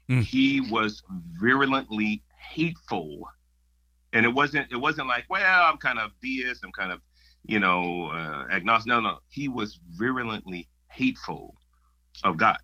Mm. 0.10 0.24
He 0.24 0.62
was 0.62 1.04
virulently 1.40 2.24
hateful, 2.54 3.30
and 4.14 4.26
it 4.26 4.34
wasn't 4.34 4.72
it 4.72 4.78
wasn't 4.78 5.08
like, 5.08 5.26
well, 5.30 5.64
I'm 5.70 5.78
kind 5.78 6.00
of 6.00 6.10
deist, 6.24 6.64
I'm 6.64 6.72
kind 6.72 6.92
of 6.92 7.02
you 7.46 7.60
know 7.60 8.08
uh, 8.08 8.46
agnostic. 8.52 8.90
No, 8.90 9.00
no, 9.00 9.20
he 9.30 9.48
was 9.48 9.80
virulently 9.92 10.68
hateful 10.90 11.56
of 12.24 12.38
God, 12.38 12.58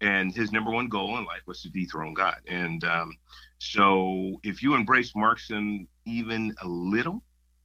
and 0.00 0.34
his 0.34 0.52
number 0.52 0.70
one 0.70 0.88
goal 0.88 1.18
in 1.18 1.26
life 1.26 1.42
was 1.46 1.60
to 1.62 1.68
dethrone 1.68 2.14
God. 2.14 2.38
And 2.48 2.82
um, 2.84 3.12
so 3.58 4.40
if 4.42 4.62
you 4.62 4.74
embrace 4.74 5.12
Marxism 5.14 5.88
even 6.04 6.54
a 6.62 6.68
little, 6.68 7.22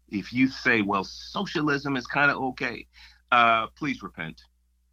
if 0.10 0.34
you 0.34 0.48
say, 0.48 0.82
well, 0.82 1.04
socialism 1.04 1.96
is 1.96 2.06
kind 2.08 2.30
of 2.32 2.38
okay, 2.38 2.88
uh, 3.32 3.68
please 3.78 4.04
repent 4.04 4.42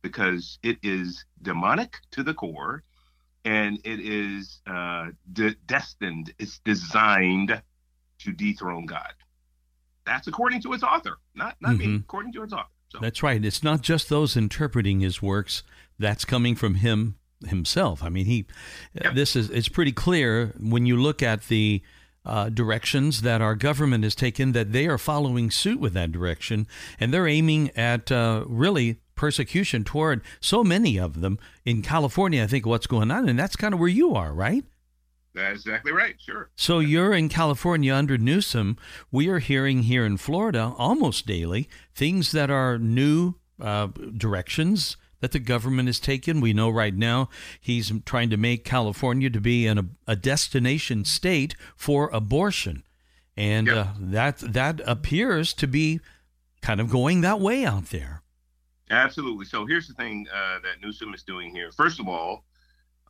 because 0.03 0.59
it 0.63 0.79
is 0.83 1.25
demonic 1.43 1.97
to 2.13 2.23
the 2.23 2.35
core 2.35 2.83
and 3.45 3.79
it 3.85 4.01
is 4.01 4.61
uh, 4.67 5.09
de- 5.33 5.55
destined, 5.67 6.33
it's 6.39 6.59
designed 6.65 7.63
to 8.19 8.33
dethrone 8.33 8.87
God. 8.87 9.15
That's 10.05 10.27
according 10.27 10.63
to 10.63 10.73
its 10.73 10.83
author, 10.83 11.19
not, 11.35 11.57
not 11.61 11.73
mm-hmm. 11.73 11.93
me, 11.93 11.97
according 11.97 12.33
to 12.35 12.43
its 12.43 12.53
author. 12.53 12.69
So. 12.89 12.99
That's 13.01 13.23
right. 13.23 13.43
It's 13.45 13.63
not 13.63 13.83
just 13.83 14.09
those 14.09 14.37
interpreting 14.37 15.01
his 15.01 15.23
works, 15.23 15.63
that's 15.99 16.25
coming 16.25 16.57
from 16.57 16.77
him 16.77 17.17
himself. 17.47 18.03
I 18.03 18.09
mean, 18.09 18.27
he. 18.27 18.47
Yep. 19.03 19.15
This 19.15 19.37
is 19.37 19.51
it's 19.51 19.69
pretty 19.69 19.93
clear 19.93 20.55
when 20.59 20.87
you 20.87 20.97
look 20.97 21.23
at 21.23 21.49
the 21.49 21.83
uh, 22.25 22.49
directions 22.51 23.23
that 23.23 23.41
our 23.41 23.55
government 23.55 24.05
has 24.05 24.15
taken 24.15 24.53
that 24.53 24.73
they 24.73 24.87
are 24.87 24.99
following 24.99 25.51
suit 25.51 25.81
with 25.81 25.95
that 25.95 26.13
direction, 26.13 26.67
and 26.99 27.13
they're 27.13 27.27
aiming 27.27 27.71
at 27.77 28.13
uh, 28.13 28.45
really 28.47 29.01
persecution 29.15 29.85
toward 29.85 30.23
so 30.41 30.65
many 30.65 30.99
of 30.99 31.21
them 31.21 31.39
in 31.65 31.83
California. 31.83 32.43
I 32.43 32.47
think 32.47 32.67
what's 32.67 32.87
going 32.87 33.11
on, 33.11 33.29
and 33.29 33.39
that's 33.39 33.57
kind 33.57 33.75
of 33.75 33.81
where 33.81 33.89
you 33.89 34.15
are, 34.15 34.33
right? 34.33 34.65
That's 35.35 35.61
exactly 35.61 35.93
right. 35.93 36.17
Sure. 36.19 36.51
So 36.57 36.81
you're 36.81 37.13
in 37.13 37.29
California 37.29 37.95
under 37.95 38.19
Newsom. 38.19 38.77
We 39.13 39.29
are 39.29 39.39
hearing 39.39 39.85
here 39.85 40.05
in 40.05 40.17
Florida 40.17 40.75
almost 40.77 41.27
daily 41.27 41.69
things 41.95 42.33
that 42.33 42.51
are 42.51 42.79
new 42.79 43.35
uh, 43.61 43.89
directions 44.17 44.97
that 45.21 45.33
the 45.33 45.39
government 45.39 45.89
has 45.89 46.01
taken. 46.01 46.41
We 46.41 46.53
know 46.53 46.71
right 46.71 46.95
now 46.95 47.29
he's 47.61 47.93
trying 48.05 48.31
to 48.31 48.37
make 48.37 48.65
California 48.65 49.31
to 49.31 49.41
be 49.41 49.67
an, 49.67 49.97
a 50.07 50.17
destination 50.17 51.05
state 51.05 51.55
for 51.77 52.11
abortion, 52.11 52.85
and 53.37 53.67
yep. 53.67 53.77
uh, 53.77 53.89
that 53.99 54.39
that 54.39 54.81
appears 54.87 55.53
to 55.55 55.67
be 55.67 56.01
kind 56.61 56.81
of 56.81 56.91
going 56.91 57.21
that 57.23 57.41
way 57.41 57.65
out 57.65 57.87
there. 57.87 58.23
Absolutely. 58.91 59.45
So 59.45 59.67
here's 59.67 59.87
the 59.87 59.95
thing 59.95 60.27
uh, 60.35 60.59
that 60.65 60.83
Newsom 60.83 61.15
is 61.15 61.23
doing 61.23 61.55
here. 61.55 61.71
First 61.73 62.01
of 62.01 62.09
all, 62.09 62.45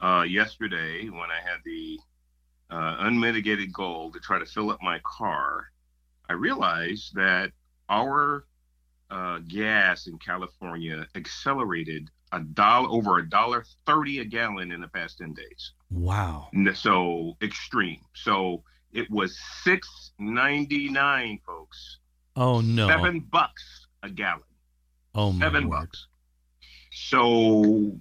uh, 0.01 0.25
yesterday 0.29 1.09
when 1.09 1.31
I 1.31 1.41
had 1.43 1.61
the 1.65 1.99
uh, 2.71 2.97
unmitigated 3.01 3.73
goal 3.73 4.13
to 4.13 4.21
try 4.21 4.39
to 4.39 4.45
fill 4.45 4.71
up 4.71 4.79
my 4.83 5.01
car, 5.05 5.69
I 6.29 6.35
realized 6.35 7.15
that 7.15 7.53
our 7.89 8.45
uh, 9.11 9.39
gas 9.49 10.07
in 10.07 10.19
California 10.19 11.07
accelerated 11.15 12.09
a 12.33 12.41
dollar 12.41 12.89
over 12.89 13.19
a 13.19 13.29
dollar 13.29 13.65
thirty 13.87 14.21
a 14.21 14.25
gallon 14.25 14.71
in 14.73 14.81
the 14.81 14.89
past 14.89 15.19
ten 15.19 15.35
days. 15.35 15.73
Wow! 15.91 16.49
So 16.75 17.37
extreme. 17.43 18.01
So 18.15 18.63
it 18.93 19.11
was 19.11 19.39
six 19.63 20.13
ninety 20.19 20.89
nine, 20.89 21.41
folks. 21.45 21.99
Oh 22.37 22.61
no! 22.61 22.89
Seven 22.89 23.21
bucks 23.21 23.87
a 24.03 24.11
gallon. 24.11 24.43
Oh 25.15 25.33
my 25.33 25.47
Seven 25.47 25.69
word. 25.69 25.81
bucks. 25.81 26.07
So 26.93 27.99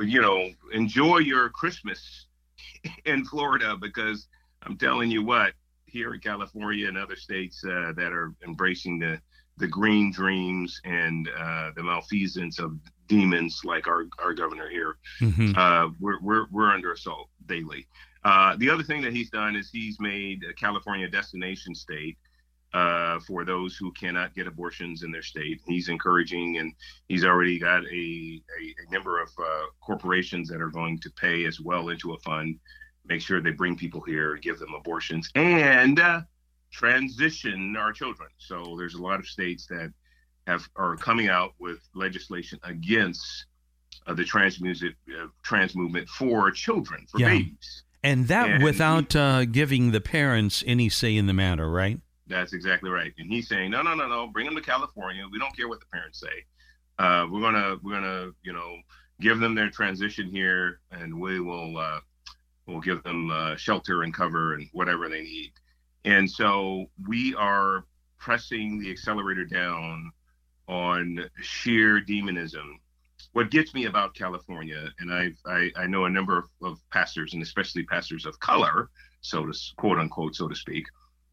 you 0.00 0.20
know, 0.20 0.50
enjoy 0.72 1.18
your 1.18 1.48
Christmas 1.48 2.26
in 3.04 3.24
Florida 3.24 3.76
because 3.80 4.28
I'm 4.62 4.76
telling 4.76 5.10
you 5.10 5.24
what, 5.24 5.54
here 5.86 6.14
in 6.14 6.20
California 6.20 6.88
and 6.88 6.98
other 6.98 7.16
states 7.16 7.64
uh, 7.64 7.92
that 7.96 8.12
are 8.12 8.34
embracing 8.44 8.98
the 8.98 9.20
the 9.62 9.68
green 9.68 10.10
dreams 10.10 10.80
and 10.84 11.28
uh, 11.38 11.70
the 11.76 11.82
malfeasance 11.84 12.58
of 12.58 12.76
demons 13.06 13.60
like 13.64 13.86
our, 13.86 14.06
our 14.18 14.34
governor 14.34 14.68
here, 14.68 14.96
mm-hmm. 15.20 15.52
uh, 15.56 15.88
we're, 16.00 16.20
we're, 16.20 16.46
we're 16.50 16.68
under 16.68 16.90
assault 16.92 17.28
daily. 17.46 17.86
Uh, 18.24 18.56
the 18.56 18.68
other 18.68 18.82
thing 18.82 19.00
that 19.00 19.12
he's 19.12 19.30
done 19.30 19.54
is 19.54 19.70
he's 19.70 20.00
made 20.00 20.44
California 20.58 21.06
a 21.06 21.10
destination 21.10 21.76
state 21.76 22.18
uh, 22.74 23.20
for 23.20 23.44
those 23.44 23.76
who 23.76 23.92
cannot 23.92 24.34
get 24.34 24.48
abortions 24.48 25.04
in 25.04 25.12
their 25.12 25.22
state. 25.22 25.60
He's 25.64 25.88
encouraging, 25.88 26.58
and 26.58 26.72
he's 27.06 27.24
already 27.24 27.60
got 27.60 27.84
a, 27.84 27.86
a, 27.86 28.74
a 28.88 28.92
number 28.92 29.22
of 29.22 29.28
uh, 29.38 29.66
corporations 29.80 30.48
that 30.48 30.60
are 30.60 30.70
going 30.70 30.98
to 31.02 31.10
pay 31.12 31.44
as 31.44 31.60
well 31.60 31.90
into 31.90 32.14
a 32.14 32.18
fund, 32.18 32.58
make 33.06 33.20
sure 33.20 33.40
they 33.40 33.52
bring 33.52 33.76
people 33.76 34.00
here, 34.00 34.36
give 34.38 34.58
them 34.58 34.74
abortions, 34.76 35.30
and 35.36 36.00
uh, 36.00 36.22
transition 36.72 37.76
our 37.76 37.92
children. 37.92 38.28
So 38.38 38.74
there's 38.76 38.94
a 38.94 39.02
lot 39.02 39.20
of 39.20 39.26
states 39.26 39.66
that 39.66 39.92
have 40.46 40.68
are 40.76 40.96
coming 40.96 41.28
out 41.28 41.52
with 41.60 41.78
legislation 41.94 42.58
against 42.64 43.46
uh, 44.06 44.14
the 44.14 44.24
trans 44.24 44.60
music 44.60 44.94
uh, 45.10 45.26
trans 45.42 45.76
movement 45.76 46.08
for 46.08 46.50
children 46.50 47.06
for 47.10 47.20
yeah. 47.20 47.28
babies. 47.28 47.84
And 48.02 48.26
that 48.28 48.50
and 48.50 48.64
without 48.64 49.12
he, 49.12 49.18
uh, 49.18 49.44
giving 49.44 49.92
the 49.92 50.00
parents 50.00 50.64
any 50.66 50.88
say 50.88 51.16
in 51.16 51.26
the 51.26 51.32
matter, 51.32 51.70
right? 51.70 52.00
That's 52.26 52.52
exactly 52.52 52.90
right. 52.90 53.12
And 53.18 53.30
he's 53.30 53.48
saying, 53.48 53.70
no, 53.70 53.82
no, 53.82 53.94
no, 53.94 54.08
no, 54.08 54.26
bring 54.26 54.46
them 54.46 54.56
to 54.56 54.62
California. 54.62 55.24
We 55.30 55.38
don't 55.38 55.56
care 55.56 55.68
what 55.68 55.78
the 55.80 55.86
parents 55.86 56.18
say. 56.18 56.44
Uh, 56.98 57.26
we're 57.30 57.40
gonna 57.40 57.76
we're 57.82 57.94
gonna 57.94 58.30
you 58.42 58.52
know 58.52 58.76
give 59.20 59.38
them 59.38 59.54
their 59.54 59.70
transition 59.70 60.28
here, 60.28 60.80
and 60.90 61.20
we 61.20 61.40
will 61.40 61.78
uh, 61.78 62.00
we'll 62.66 62.80
give 62.80 63.02
them 63.02 63.30
uh, 63.30 63.56
shelter 63.56 64.02
and 64.02 64.12
cover 64.12 64.54
and 64.54 64.68
whatever 64.72 65.08
they 65.08 65.22
need. 65.22 65.52
And 66.04 66.30
so 66.30 66.86
we 67.06 67.34
are 67.34 67.84
pressing 68.18 68.78
the 68.78 68.90
accelerator 68.90 69.44
down 69.44 70.10
on 70.68 71.28
sheer 71.40 72.00
demonism. 72.00 72.80
What 73.32 73.50
gets 73.50 73.72
me 73.72 73.86
about 73.86 74.14
California, 74.14 74.90
and 74.98 75.12
I've, 75.12 75.38
I, 75.46 75.70
I 75.76 75.86
know 75.86 76.04
a 76.04 76.10
number 76.10 76.38
of, 76.38 76.44
of 76.62 76.78
pastors, 76.90 77.34
and 77.34 77.42
especially 77.42 77.84
pastors 77.84 78.26
of 78.26 78.38
color, 78.40 78.90
so 79.20 79.46
to 79.46 79.52
quote 79.76 79.98
unquote, 79.98 80.34
so 80.34 80.48
to 80.48 80.54
speak, 80.54 80.86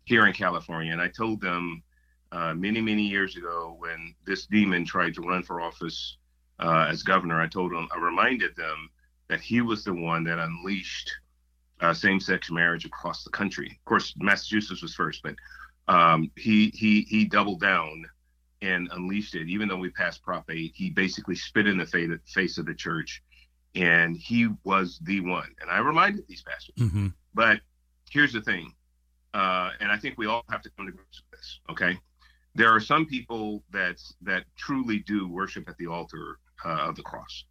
here 0.06 0.28
in 0.28 0.34
California. 0.34 0.92
And 0.92 1.02
I 1.02 1.08
told 1.08 1.42
them 1.42 1.84
uh, 2.32 2.54
many, 2.54 2.80
many 2.80 3.04
years 3.04 3.36
ago 3.36 3.76
when 3.80 4.14
this 4.26 4.46
demon 4.46 4.86
tried 4.86 5.16
to 5.16 5.22
run 5.22 5.44
for 5.44 5.62
office 5.62 6.18
uh, 6.60 6.88
as 6.90 7.04
governor, 7.04 7.42
I 7.42 7.48
told 7.48 7.72
them, 7.72 7.88
I 7.94 8.00
reminded 8.00 8.56
them 8.56 8.90
that 9.30 9.42
he 9.42 9.62
was 9.62 9.84
the 9.84 9.94
one 9.94 10.24
that 10.26 10.40
unleashed 10.40 11.12
uh, 11.82 11.94
same-sex 11.94 12.52
marriage 12.52 12.86
across 12.86 13.24
the 13.24 13.30
country. 13.30 13.68
Of 13.68 13.86
course, 13.86 14.14
Massachusetts 14.18 14.82
was 14.82 14.94
first, 14.94 15.22
but 15.24 15.36
um, 15.88 16.32
he 16.36 16.70
he 16.70 17.02
he 17.02 17.26
doubled 17.26 17.62
down 17.62 18.06
and 18.62 18.90
unleashed 18.92 19.36
it. 19.36 19.48
Even 19.48 19.68
though 19.68 19.78
we 19.78 19.90
passed 19.90 20.22
Prop 20.22 20.50
8, 20.50 20.74
he 20.76 20.90
basically 20.90 21.36
spit 21.36 21.68
in 21.68 21.78
the 21.78 22.20
face 22.26 22.58
of 22.58 22.66
the 22.66 22.74
church, 22.74 23.24
and 23.76 24.16
he 24.16 24.50
was 24.64 25.00
the 25.04 25.22
one. 25.22 25.50
And 25.62 25.70
I 25.70 25.80
reminded 25.80 26.28
these 26.28 26.44
pastors. 26.44 26.76
Mm-hmm. 26.78 27.08
But 27.34 27.62
here's 28.10 28.34
the 28.34 28.42
thing, 28.42 28.74
uh, 29.34 29.72
and 29.80 29.92
I 29.92 29.98
think 29.98 30.18
we 30.18 30.28
all 30.28 30.44
have 30.50 30.62
to 30.64 30.70
come 30.72 30.86
to 30.86 30.92
grips 30.92 31.22
with 31.22 31.40
this. 31.40 31.60
Okay, 31.70 31.98
there 32.56 32.70
are 32.74 32.80
some 32.80 33.06
people 33.06 33.64
that 33.72 34.02
that 34.22 34.44
truly 34.58 35.00
do 35.00 35.28
worship 35.28 35.70
at 35.70 35.78
the 35.78 35.88
altar 35.88 36.40
uh, 36.66 36.88
of 36.90 36.96
the 36.96 37.04
cross. 37.04 37.46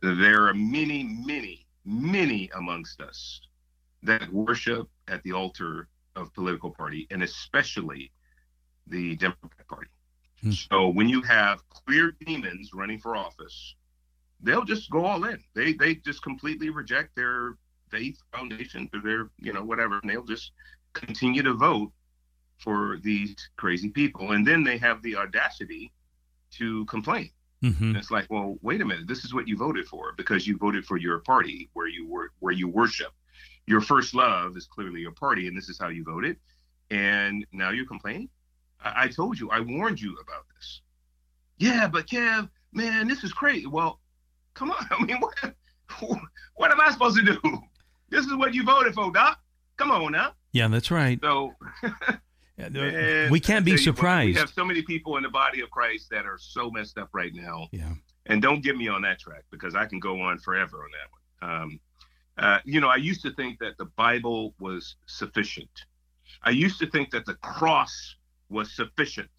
There 0.00 0.46
are 0.46 0.54
many, 0.54 1.02
many 1.02 1.66
many 1.84 2.50
amongst 2.54 3.00
us 3.00 3.40
that 4.02 4.32
worship 4.32 4.88
at 5.08 5.22
the 5.22 5.32
altar 5.32 5.88
of 6.16 6.32
political 6.34 6.70
party 6.70 7.06
and 7.10 7.22
especially 7.22 8.12
the 8.86 9.16
Democrat 9.16 9.66
Party. 9.68 9.90
Hmm. 10.42 10.50
So 10.50 10.88
when 10.88 11.08
you 11.08 11.22
have 11.22 11.68
clear 11.68 12.16
demons 12.24 12.70
running 12.74 12.98
for 13.00 13.16
office, 13.16 13.74
they'll 14.40 14.64
just 14.64 14.90
go 14.90 15.04
all 15.04 15.24
in. 15.24 15.42
They 15.54 15.72
they 15.72 15.96
just 15.96 16.22
completely 16.22 16.70
reject 16.70 17.16
their 17.16 17.56
faith 17.90 18.20
foundation 18.32 18.88
or 18.94 19.00
their 19.00 19.30
you 19.38 19.52
know 19.52 19.64
whatever, 19.64 19.98
and 20.00 20.10
they'll 20.10 20.24
just 20.24 20.52
continue 20.92 21.42
to 21.42 21.54
vote 21.54 21.92
for 22.58 22.98
these 23.02 23.34
crazy 23.56 23.90
people. 23.90 24.32
And 24.32 24.46
then 24.46 24.64
they 24.64 24.78
have 24.78 25.02
the 25.02 25.16
audacity 25.16 25.92
to 26.52 26.84
complain. 26.86 27.30
Mm-hmm. 27.62 27.96
it's 27.96 28.10
like, 28.10 28.26
well, 28.30 28.56
wait 28.62 28.80
a 28.80 28.84
minute. 28.84 29.08
This 29.08 29.24
is 29.24 29.34
what 29.34 29.48
you 29.48 29.56
voted 29.56 29.86
for 29.86 30.12
because 30.16 30.46
you 30.46 30.56
voted 30.56 30.86
for 30.86 30.96
your 30.96 31.18
party 31.20 31.68
where 31.72 31.88
you 31.88 32.06
were 32.06 32.30
where 32.38 32.52
you 32.52 32.68
worship. 32.68 33.12
Your 33.66 33.80
first 33.80 34.14
love 34.14 34.56
is 34.56 34.66
clearly 34.66 35.00
your 35.00 35.12
party, 35.12 35.48
and 35.48 35.56
this 35.56 35.68
is 35.68 35.78
how 35.78 35.88
you 35.88 36.04
voted. 36.04 36.36
And 36.90 37.44
now 37.52 37.70
you're 37.70 37.86
complaining. 37.86 38.28
I, 38.82 39.04
I 39.04 39.08
told 39.08 39.38
you, 39.38 39.50
I 39.50 39.60
warned 39.60 40.00
you 40.00 40.12
about 40.22 40.44
this. 40.54 40.80
Yeah, 41.58 41.88
but 41.88 42.06
Kev, 42.06 42.48
man, 42.72 43.08
this 43.08 43.24
is 43.24 43.32
crazy. 43.32 43.66
Well, 43.66 44.00
come 44.54 44.70
on. 44.70 44.86
I 44.90 45.04
mean, 45.04 45.18
what 45.20 45.34
what 46.54 46.70
am 46.70 46.80
I 46.80 46.90
supposed 46.92 47.16
to 47.18 47.24
do? 47.24 47.58
This 48.10 48.24
is 48.24 48.34
what 48.36 48.54
you 48.54 48.64
voted 48.64 48.94
for, 48.94 49.12
Doc. 49.12 49.38
Come 49.76 49.90
on 49.90 50.12
now. 50.12 50.32
Yeah, 50.52 50.68
that's 50.68 50.90
right. 50.90 51.18
So 51.22 51.54
And 52.58 53.30
we 53.30 53.40
can't 53.40 53.64
be 53.64 53.76
surprised. 53.76 54.34
We 54.34 54.40
have 54.40 54.50
so 54.50 54.64
many 54.64 54.82
people 54.82 55.16
in 55.16 55.22
the 55.22 55.28
body 55.28 55.60
of 55.60 55.70
Christ 55.70 56.10
that 56.10 56.26
are 56.26 56.38
so 56.38 56.70
messed 56.70 56.98
up 56.98 57.08
right 57.12 57.32
now. 57.34 57.68
Yeah. 57.72 57.92
And 58.26 58.42
don't 58.42 58.62
get 58.62 58.76
me 58.76 58.88
on 58.88 59.02
that 59.02 59.18
track 59.18 59.44
because 59.50 59.74
I 59.74 59.86
can 59.86 60.00
go 60.00 60.20
on 60.20 60.38
forever 60.38 60.78
on 60.78 60.90
that 60.90 61.50
one. 61.50 61.62
Um, 61.62 61.80
uh, 62.36 62.58
you 62.64 62.80
know, 62.80 62.88
I 62.88 62.96
used 62.96 63.22
to 63.22 63.32
think 63.32 63.58
that 63.60 63.78
the 63.78 63.86
Bible 63.96 64.54
was 64.60 64.96
sufficient. 65.06 65.70
I 66.42 66.50
used 66.50 66.78
to 66.80 66.86
think 66.90 67.10
that 67.10 67.26
the 67.26 67.34
cross 67.34 68.16
was 68.48 68.74
sufficient, 68.74 69.30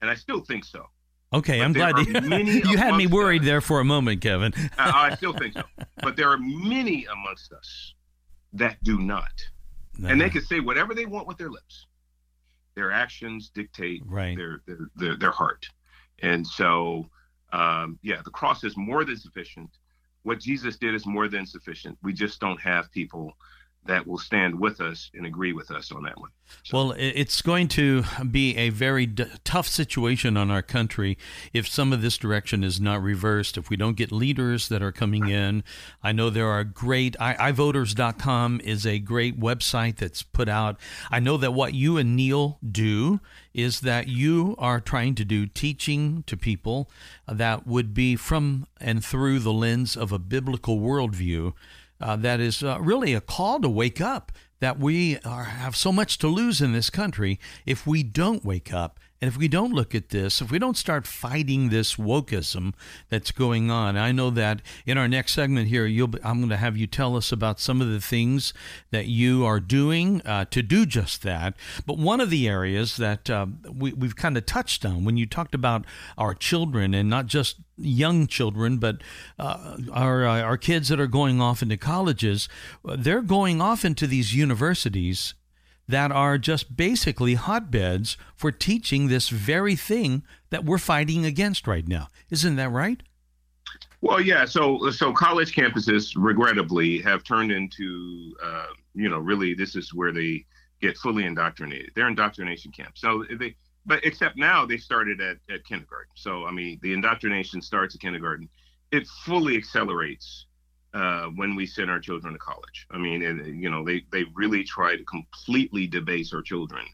and 0.00 0.10
I 0.10 0.14
still 0.14 0.40
think 0.40 0.64
so. 0.64 0.86
Okay, 1.32 1.58
but 1.58 1.64
I'm 1.64 1.72
glad 1.72 1.98
you, 1.98 2.62
you 2.70 2.76
had 2.76 2.94
me 2.94 3.06
worried 3.06 3.42
us, 3.42 3.46
there 3.46 3.60
for 3.60 3.80
a 3.80 3.84
moment, 3.84 4.20
Kevin. 4.20 4.52
I 4.78 5.14
still 5.16 5.32
think 5.32 5.54
so, 5.54 5.62
but 6.02 6.16
there 6.16 6.30
are 6.30 6.38
many 6.38 7.06
amongst 7.06 7.52
us 7.52 7.94
that 8.52 8.82
do 8.82 8.98
not, 8.98 9.32
no. 9.98 10.08
and 10.08 10.20
they 10.20 10.30
can 10.30 10.42
say 10.42 10.60
whatever 10.60 10.94
they 10.94 11.06
want 11.06 11.26
with 11.26 11.38
their 11.38 11.50
lips 11.50 11.86
their 12.76 12.92
actions 12.92 13.50
dictate 13.52 14.02
right. 14.06 14.36
their, 14.36 14.60
their, 14.66 14.78
their 14.94 15.16
their 15.16 15.30
heart, 15.32 15.66
and 16.20 16.46
so 16.46 17.06
um, 17.52 17.98
yeah, 18.02 18.20
the 18.24 18.30
cross 18.30 18.62
is 18.64 18.76
more 18.76 19.04
than 19.04 19.16
sufficient. 19.16 19.70
What 20.22 20.40
Jesus 20.40 20.76
did 20.76 20.94
is 20.94 21.06
more 21.06 21.28
than 21.28 21.46
sufficient. 21.46 21.98
We 22.02 22.12
just 22.12 22.40
don't 22.40 22.60
have 22.60 22.90
people 22.92 23.32
that 23.86 24.06
will 24.06 24.18
stand 24.18 24.58
with 24.58 24.80
us 24.80 25.10
and 25.14 25.26
agree 25.26 25.52
with 25.52 25.70
us 25.70 25.92
on 25.92 26.02
that 26.04 26.18
one. 26.18 26.30
So. 26.62 26.76
Well, 26.76 26.94
it's 26.96 27.42
going 27.42 27.68
to 27.68 28.04
be 28.30 28.56
a 28.56 28.70
very 28.70 29.06
d- 29.06 29.26
tough 29.44 29.66
situation 29.66 30.36
on 30.36 30.50
our 30.50 30.62
country 30.62 31.18
if 31.52 31.66
some 31.66 31.92
of 31.92 32.02
this 32.02 32.16
direction 32.16 32.62
is 32.62 32.80
not 32.80 33.02
reversed, 33.02 33.56
if 33.56 33.68
we 33.68 33.76
don't 33.76 33.96
get 33.96 34.12
leaders 34.12 34.68
that 34.68 34.82
are 34.82 34.92
coming 34.92 35.28
in. 35.28 35.64
I 36.02 36.12
know 36.12 36.30
there 36.30 36.48
are 36.48 36.64
great, 36.64 37.16
I, 37.20 37.52
iVoters.com 37.52 38.60
is 38.62 38.86
a 38.86 38.98
great 38.98 39.40
website 39.40 39.96
that's 39.96 40.22
put 40.22 40.48
out. 40.48 40.78
I 41.10 41.20
know 41.20 41.36
that 41.36 41.52
what 41.52 41.74
you 41.74 41.98
and 41.98 42.14
Neil 42.14 42.58
do 42.68 43.20
is 43.52 43.80
that 43.80 44.06
you 44.06 44.54
are 44.58 44.80
trying 44.80 45.14
to 45.16 45.24
do 45.24 45.46
teaching 45.46 46.22
to 46.26 46.36
people 46.36 46.90
that 47.26 47.66
would 47.66 47.94
be 47.94 48.14
from 48.14 48.66
and 48.80 49.04
through 49.04 49.40
the 49.40 49.52
lens 49.52 49.96
of 49.96 50.12
a 50.12 50.18
biblical 50.18 50.78
worldview 50.78 51.52
uh, 52.00 52.16
that 52.16 52.40
is 52.40 52.62
uh, 52.62 52.78
really 52.80 53.14
a 53.14 53.20
call 53.20 53.60
to 53.60 53.68
wake 53.68 54.00
up 54.00 54.32
that 54.60 54.78
we 54.78 55.18
are, 55.18 55.44
have 55.44 55.76
so 55.76 55.92
much 55.92 56.18
to 56.18 56.28
lose 56.28 56.60
in 56.60 56.72
this 56.72 56.90
country 56.90 57.38
if 57.64 57.86
we 57.86 58.02
don't 58.02 58.44
wake 58.44 58.72
up 58.72 58.98
and 59.20 59.28
if 59.28 59.38
we 59.38 59.48
don't 59.48 59.72
look 59.72 59.94
at 59.94 60.10
this, 60.10 60.42
if 60.42 60.50
we 60.50 60.58
don't 60.58 60.76
start 60.76 61.06
fighting 61.06 61.70
this 61.70 61.96
wokeism 61.96 62.74
that's 63.08 63.30
going 63.30 63.70
on, 63.70 63.96
I 63.96 64.12
know 64.12 64.28
that 64.30 64.60
in 64.84 64.98
our 64.98 65.08
next 65.08 65.32
segment 65.32 65.68
here, 65.68 65.86
I'm 65.86 66.38
going 66.38 66.48
to 66.50 66.56
have 66.56 66.76
you 66.76 66.86
tell 66.86 67.16
us 67.16 67.32
about 67.32 67.58
some 67.58 67.80
of 67.80 67.88
the 67.88 68.00
things 68.00 68.52
that 68.90 69.06
you 69.06 69.44
are 69.46 69.58
doing 69.58 70.20
uh, 70.26 70.44
to 70.50 70.62
do 70.62 70.84
just 70.84 71.22
that. 71.22 71.54
But 71.86 71.96
one 71.96 72.20
of 72.20 72.28
the 72.28 72.46
areas 72.46 72.98
that 72.98 73.30
uh, 73.30 73.46
we, 73.72 73.94
we've 73.94 74.16
kind 74.16 74.36
of 74.36 74.44
touched 74.44 74.84
on 74.84 75.04
when 75.04 75.16
you 75.16 75.24
talked 75.24 75.54
about 75.54 75.86
our 76.18 76.34
children 76.34 76.92
and 76.92 77.08
not 77.08 77.26
just 77.26 77.56
young 77.78 78.26
children, 78.26 78.76
but 78.76 79.02
uh, 79.38 79.78
our 79.92 80.26
uh, 80.26 80.40
our 80.42 80.58
kids 80.58 80.88
that 80.88 81.00
are 81.00 81.06
going 81.06 81.40
off 81.40 81.62
into 81.62 81.76
colleges, 81.76 82.48
they're 82.84 83.22
going 83.22 83.60
off 83.62 83.84
into 83.84 84.06
these 84.06 84.34
universities 84.34 85.34
that 85.88 86.10
are 86.10 86.38
just 86.38 86.76
basically 86.76 87.34
hotbeds 87.34 88.16
for 88.34 88.50
teaching 88.50 89.08
this 89.08 89.28
very 89.28 89.76
thing 89.76 90.22
that 90.50 90.64
we're 90.64 90.78
fighting 90.78 91.24
against 91.24 91.66
right 91.66 91.86
now. 91.86 92.08
Isn't 92.30 92.56
that 92.56 92.70
right? 92.70 93.02
Well, 94.00 94.20
yeah. 94.20 94.44
So, 94.44 94.90
so 94.90 95.12
college 95.12 95.54
campuses, 95.54 96.12
regrettably, 96.16 97.00
have 97.02 97.24
turned 97.24 97.50
into, 97.50 98.34
uh, 98.42 98.66
you 98.94 99.08
know, 99.08 99.18
really, 99.18 99.54
this 99.54 99.74
is 99.74 99.94
where 99.94 100.12
they 100.12 100.44
get 100.80 100.96
fully 100.98 101.24
indoctrinated. 101.24 101.90
They're 101.94 102.08
indoctrination 102.08 102.72
camps. 102.72 103.00
So 103.00 103.24
they, 103.38 103.56
but 103.86 104.04
except 104.04 104.36
now 104.36 104.66
they 104.66 104.76
started 104.76 105.20
at, 105.20 105.36
at 105.48 105.64
kindergarten. 105.64 106.12
So 106.14 106.44
I 106.44 106.50
mean, 106.50 106.78
the 106.82 106.92
indoctrination 106.92 107.62
starts 107.62 107.94
at 107.94 108.00
kindergarten. 108.00 108.48
It 108.92 109.06
fully 109.06 109.56
accelerates 109.56 110.45
uh, 110.96 111.26
when 111.40 111.54
we 111.58 111.66
send 111.66 111.90
our 111.90 112.00
children 112.00 112.32
to 112.32 112.38
college. 112.38 112.78
I 112.90 112.98
mean, 113.06 113.22
and, 113.22 113.62
you 113.62 113.70
know, 113.72 113.84
they, 113.84 113.98
they 114.10 114.24
really 114.42 114.64
try 114.64 114.96
to 114.96 115.04
completely 115.04 115.86
debase 115.86 116.32
our 116.36 116.42
children, 116.42 116.84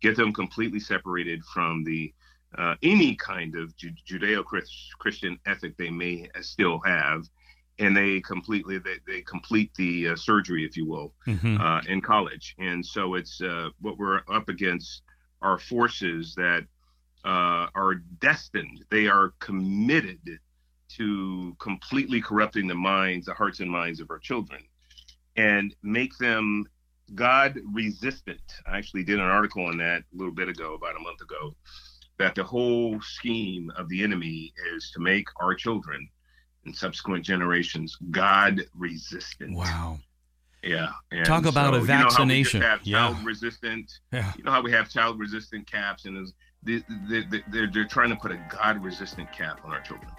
get 0.00 0.16
them 0.16 0.32
completely 0.32 0.80
separated 0.80 1.40
from 1.54 1.84
the 1.84 2.12
uh, 2.58 2.74
any 2.82 3.14
kind 3.16 3.54
of 3.56 3.72
Judeo-Christian 4.08 5.38
ethic 5.46 5.72
they 5.76 5.90
may 5.90 6.28
still 6.40 6.78
have, 6.84 7.20
and 7.78 7.96
they 7.96 8.20
completely 8.20 8.78
they, 8.78 8.98
they 9.06 9.22
complete 9.22 9.70
the 9.76 10.08
uh, 10.08 10.16
surgery, 10.16 10.62
if 10.68 10.76
you 10.76 10.86
will, 10.86 11.14
mm-hmm. 11.26 11.56
Uh, 11.58 11.80
in 11.88 12.00
college. 12.02 12.54
And 12.58 12.84
so 12.84 13.14
it's 13.14 13.40
uh, 13.40 13.70
what 13.80 13.96
we're 13.96 14.20
up 14.38 14.48
against 14.48 15.02
are 15.40 15.58
forces 15.58 16.34
that 16.34 16.62
uh, 17.24 17.66
are 17.74 17.94
destined. 18.18 18.84
They 18.90 19.06
are 19.06 19.32
committed 19.38 20.20
to 20.96 21.56
completely 21.58 22.20
corrupting 22.20 22.66
the 22.66 22.74
minds, 22.74 23.26
the 23.26 23.34
hearts 23.34 23.60
and 23.60 23.70
minds 23.70 24.00
of 24.00 24.10
our 24.10 24.18
children, 24.18 24.62
and 25.36 25.74
make 25.82 26.16
them 26.18 26.66
God 27.14 27.58
resistant. 27.72 28.40
I 28.66 28.78
actually 28.78 29.04
did 29.04 29.18
an 29.18 29.26
article 29.26 29.66
on 29.66 29.78
that 29.78 30.02
a 30.12 30.16
little 30.16 30.34
bit 30.34 30.48
ago, 30.48 30.74
about 30.74 30.96
a 30.96 31.00
month 31.00 31.20
ago, 31.20 31.54
that 32.18 32.34
the 32.34 32.44
whole 32.44 33.00
scheme 33.00 33.70
of 33.76 33.88
the 33.88 34.02
enemy 34.02 34.52
is 34.74 34.90
to 34.94 35.00
make 35.00 35.26
our 35.40 35.54
children 35.54 36.08
and 36.64 36.74
subsequent 36.74 37.24
generations 37.24 37.96
God 38.10 38.62
resistant. 38.74 39.56
Wow. 39.56 39.98
Yeah. 40.62 40.90
And 41.10 41.26
Talk 41.26 41.46
about 41.46 41.74
so, 41.74 41.80
a 41.80 41.82
vaccination. 41.82 42.60
You 42.60 42.64
know 42.64 42.70
have 42.70 42.84
child 42.84 43.16
yeah. 43.16 43.24
resistant. 43.24 43.92
Yeah. 44.12 44.32
You 44.36 44.44
know 44.44 44.52
how 44.52 44.62
we 44.62 44.70
have 44.72 44.88
child 44.88 45.18
resistant 45.18 45.70
caps, 45.70 46.04
and 46.04 46.32
they, 46.62 46.84
they, 47.08 47.24
they, 47.24 47.42
they're, 47.50 47.70
they're 47.72 47.88
trying 47.88 48.10
to 48.10 48.16
put 48.16 48.30
a 48.30 48.40
God 48.48 48.82
resistant 48.82 49.32
cap 49.32 49.60
on 49.64 49.72
our 49.72 49.80
children. 49.80 50.10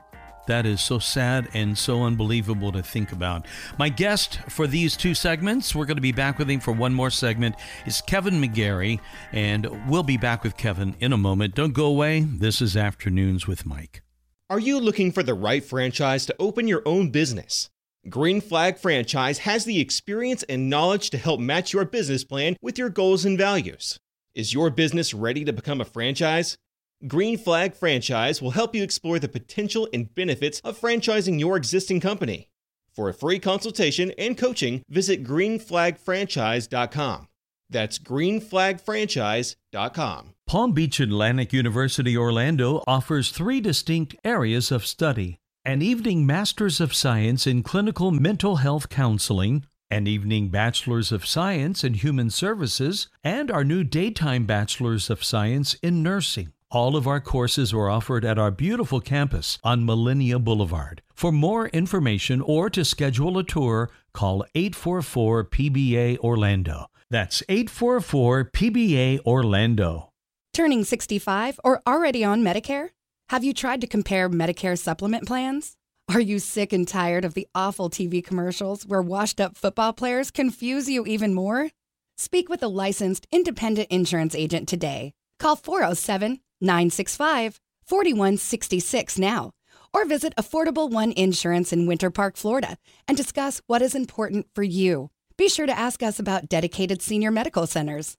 That 0.48 0.66
is 0.66 0.82
so 0.82 1.00
sad 1.00 1.48
and 1.54 1.78
so 1.78 2.04
unbelievable 2.04 2.72
to 2.74 2.84
think 2.84 3.12
about. 3.12 3.46
My 3.78 3.90
guest 3.90 4.40
for 4.50 4.68
these 4.68 4.98
two 4.98 5.14
segments, 5.14 5.74
we're 5.74 5.86
going 5.86 5.98
to 5.98 6.02
be 6.02 6.12
back 6.12 6.38
with 6.38 6.50
him 6.50 6.60
for 6.60 6.72
one 6.74 6.94
more 6.94 7.10
segment, 7.10 7.56
is 7.86 8.02
Kevin 8.02 8.42
McGary, 8.42 9.00
and 9.32 9.68
we'll 9.88 10.04
be 10.04 10.18
back 10.18 10.44
with 10.44 10.58
Kevin 10.58 10.96
in 11.00 11.14
a 11.14 11.18
moment. 11.18 11.56
Don't 11.56 11.74
go 11.74 11.86
away. 11.86 12.22
This 12.22 12.62
is 12.62 12.76
Afternoons 12.76 13.48
with 13.48 13.66
Mike. 13.66 14.02
Are 14.50 14.60
you 14.60 14.80
looking 14.80 15.12
for 15.12 15.24
the 15.24 15.34
right 15.34 15.64
franchise 15.64 16.26
to 16.26 16.36
open 16.40 16.68
your 16.68 16.84
own 16.86 17.10
business? 17.10 17.70
Green 18.10 18.42
Flag 18.42 18.78
Franchise 18.78 19.40
has 19.40 19.64
the 19.64 19.80
experience 19.80 20.44
and 20.44 20.70
knowledge 20.70 21.10
to 21.12 21.18
help 21.18 21.40
match 21.40 21.72
your 21.72 21.86
business 21.86 22.26
plan 22.26 22.58
with 22.62 22.78
your 22.78 22.90
goals 22.90 23.24
and 23.24 23.38
values. 23.38 23.98
Is 24.36 24.54
your 24.54 24.70
business 24.70 25.14
ready 25.14 25.46
to 25.46 25.54
become 25.54 25.80
a 25.80 25.86
franchise? 25.86 26.58
Green 27.08 27.38
Flag 27.38 27.76
Franchise 27.76 28.42
will 28.42 28.52
help 28.52 28.74
you 28.74 28.84
explore 28.84 29.20
the 29.20 29.28
potential 29.28 29.90
and 29.94 30.16
benefits 30.16 30.62
of 30.62 30.80
franchising 30.80 31.38
your 31.40 31.58
existing 31.58 32.00
company. 32.00 32.50
For 32.96 33.10
a 33.10 33.14
free 33.14 33.40
consultation 33.40 34.14
and 34.18 34.38
coaching, 34.38 34.84
visit 34.88 35.22
greenflagfranchise.com. 35.24 37.28
That's 37.70 38.00
greenflagfranchise.com. 38.00 40.34
Palm 40.46 40.74
Beach 40.74 41.00
Atlantic 41.00 41.54
University 41.54 42.16
Orlando 42.16 42.84
offers 42.86 43.32
three 43.32 43.60
distinct 43.62 44.16
areas 44.24 44.72
of 44.72 44.86
study 44.86 45.40
an 45.66 45.82
evening 45.82 46.26
Master's 46.26 46.82
of 46.82 46.94
Science 46.94 47.48
in 47.48 47.64
Clinical 47.64 48.12
Mental 48.12 48.58
Health 48.58 48.90
Counseling, 48.90 49.66
an 49.90 50.08
evening 50.08 50.50
Bachelor's 50.50 51.14
of 51.14 51.26
Science 51.26 51.86
in 51.86 51.94
Human 51.94 52.30
Services, 52.30 53.08
and 53.24 53.50
our 53.50 53.64
new 53.64 53.86
daytime 53.86 54.46
Bachelor's 54.46 55.10
of 55.10 55.24
Science 55.24 55.76
in 55.76 56.04
Nursing. 56.04 56.52
All 56.74 56.96
of 56.96 57.06
our 57.06 57.20
courses 57.20 57.72
are 57.72 57.88
offered 57.88 58.26
at 58.26 58.40
our 58.40 58.50
beautiful 58.50 59.00
campus 59.00 59.60
on 59.64 59.86
Millenia 59.86 60.40
Boulevard. 60.40 61.04
For 61.14 61.32
more 61.32 61.68
information 61.68 62.42
or 62.42 62.68
to 62.72 62.84
schedule 62.84 63.38
a 63.38 63.44
tour, 63.44 63.92
call 64.12 64.44
844 64.56 65.46
PBA 65.46 66.18
Orlando. 66.18 66.88
That's 67.12 67.44
844 67.48 68.46
PBA 68.46 69.20
Orlando. 69.20 70.10
Turning 70.52 70.84
65 70.84 71.60
or 71.64 71.84
already 71.86 72.24
on 72.24 72.42
Medicare? 72.42 72.90
Have 73.30 73.44
you 73.44 73.54
tried 73.54 73.82
to 73.82 73.88
compare 73.88 74.28
Medicare 74.28 74.78
supplement 74.78 75.28
plans? 75.28 75.76
Are 76.12 76.20
you 76.20 76.40
sick 76.40 76.74
and 76.74 76.88
tired 76.88 77.24
of 77.24 77.36
the 77.36 77.48
awful 77.54 77.92
TV 77.92 78.24
commercials 78.24 78.84
where 78.84 79.00
washed 79.04 79.40
up 79.40 79.56
football 79.56 79.94
players 79.94 80.32
confuse 80.32 80.90
you 80.90 81.06
even 81.06 81.36
more? 81.36 81.70
Speak 82.18 82.50
with 82.50 82.64
a 82.64 82.68
licensed 82.68 83.28
independent 83.32 83.90
insurance 83.92 84.34
agent 84.34 84.68
today. 84.68 85.14
Call 85.38 85.56
407 85.56 86.40
965 86.64 87.60
4166 87.86 89.20
now 89.20 89.52
or 89.94 90.06
visit 90.06 90.34
Affordable 90.38 90.90
One 90.90 91.12
Insurance 91.12 91.72
in 91.72 91.86
Winter 91.86 92.10
Park, 92.10 92.36
Florida 92.36 92.78
and 93.08 93.16
discuss 93.16 93.62
what 93.68 93.82
is 93.82 93.94
important 93.94 94.48
for 94.56 94.64
you. 94.64 95.12
Be 95.38 95.50
sure 95.50 95.66
to 95.66 95.78
ask 95.78 96.02
us 96.02 96.20
about 96.20 96.50
dedicated 96.50 97.02
senior 97.02 97.32
medical 97.32 97.68
centers. 97.68 98.18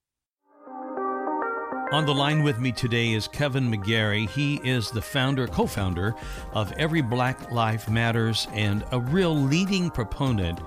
On 1.92 2.06
the 2.06 2.14
line 2.14 2.42
with 2.42 2.58
me 2.58 2.72
today 2.72 3.12
is 3.12 3.28
Kevin 3.28 3.70
McGary. 3.70 4.28
He 4.28 4.56
is 4.64 4.90
the 4.90 5.02
founder, 5.02 5.46
co 5.46 5.66
founder 5.66 6.14
of 6.52 6.72
Every 6.72 7.02
Black 7.02 7.52
Life 7.52 7.88
Matters 7.88 8.48
and 8.52 8.84
a 8.90 8.98
real 8.98 9.36
leading 9.36 9.90
proponent 9.90 10.58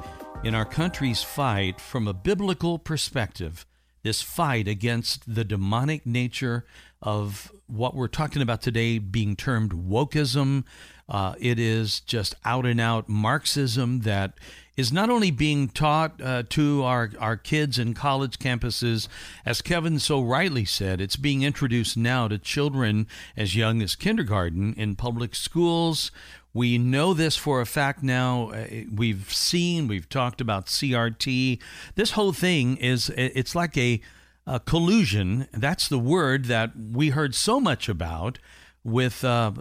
in 0.43 0.55
our 0.55 0.63
country's 0.63 1.23
fight 1.23 1.81
from 1.81 2.07
a 2.07 2.13
biblical 2.13 2.79
perspective. 2.79 3.65
This 4.03 4.21
fight 4.21 4.69
against 4.69 5.35
the 5.35 5.43
demonic 5.43 6.05
nature 6.05 6.65
of 7.01 7.51
what 7.67 7.95
we're 7.95 8.07
talking 8.07 8.41
about 8.41 8.61
today 8.61 8.97
being 8.97 9.35
termed 9.35 9.71
wokeism. 9.71 10.63
Uh, 11.09 11.35
it 11.39 11.59
is 11.59 12.01
just 12.01 12.35
out 12.43 12.65
and 12.65 12.81
out 12.81 13.07
Marxism 13.07 14.01
that 14.01 14.33
is 14.75 14.91
not 14.91 15.09
only 15.09 15.31
being 15.31 15.67
taught 15.69 16.21
uh, 16.21 16.43
to 16.49 16.83
our, 16.83 17.11
our 17.19 17.35
kids 17.35 17.79
in 17.79 17.93
college 17.93 18.37
campuses, 18.37 19.07
as 19.45 19.61
Kevin 19.61 19.99
so 19.99 20.21
rightly 20.21 20.65
said, 20.65 21.01
it's 21.01 21.15
being 21.15 21.41
introduced 21.41 21.97
now 21.97 22.27
to 22.27 22.37
children 22.37 23.07
as 23.35 23.55
young 23.55 23.81
as 23.81 23.95
kindergarten 23.95 24.73
in 24.73 24.95
public 24.95 25.33
schools. 25.33 26.11
We 26.53 26.77
know 26.77 27.13
this 27.13 27.35
for 27.35 27.61
a 27.61 27.65
fact 27.65 28.03
now. 28.03 28.49
Uh, 28.51 28.67
we've 28.93 29.31
seen, 29.33 29.87
we've 29.87 30.09
talked 30.09 30.41
about 30.41 30.67
CRT. 30.67 31.59
This 31.95 32.11
whole 32.11 32.33
thing 32.33 32.77
is, 32.77 33.09
it's 33.15 33.55
like 33.55 33.77
a 33.77 34.01
uh, 34.47 34.59
collusion. 34.59 35.47
That's 35.51 35.87
the 35.87 35.99
word 35.99 36.45
that 36.45 36.71
we 36.75 37.09
heard 37.09 37.35
so 37.35 37.59
much 37.59 37.87
about 37.89 38.39
with 38.83 39.23
uh, 39.23 39.51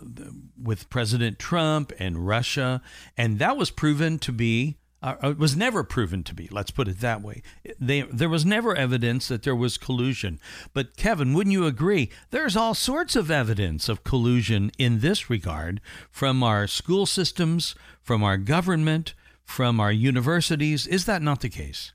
with 0.60 0.88
President 0.88 1.38
Trump 1.38 1.92
and 1.98 2.26
Russia, 2.26 2.80
and 3.16 3.38
that 3.40 3.56
was 3.56 3.70
proven 3.70 4.18
to 4.20 4.32
be 4.32 4.78
uh, 5.02 5.14
it 5.22 5.38
was 5.38 5.56
never 5.56 5.84
proven 5.84 6.22
to 6.24 6.34
be. 6.34 6.48
Let's 6.50 6.70
put 6.70 6.88
it 6.88 7.00
that 7.00 7.22
way. 7.22 7.42
They, 7.78 8.02
there 8.02 8.28
was 8.28 8.46
never 8.46 8.74
evidence 8.74 9.28
that 9.28 9.42
there 9.42 9.54
was 9.54 9.78
collusion. 9.78 10.40
But 10.72 10.96
Kevin, 10.96 11.34
wouldn't 11.34 11.52
you 11.52 11.66
agree? 11.66 12.10
There's 12.30 12.56
all 12.56 12.74
sorts 12.74 13.14
of 13.14 13.30
evidence 13.30 13.88
of 13.88 14.04
collusion 14.04 14.72
in 14.78 15.00
this 15.00 15.28
regard 15.28 15.80
from 16.10 16.42
our 16.42 16.66
school 16.66 17.06
systems, 17.06 17.74
from 18.02 18.22
our 18.24 18.36
government, 18.36 19.14
from 19.44 19.78
our 19.78 19.92
universities. 19.92 20.86
Is 20.86 21.04
that 21.04 21.22
not 21.22 21.40
the 21.40 21.50
case? 21.50 21.92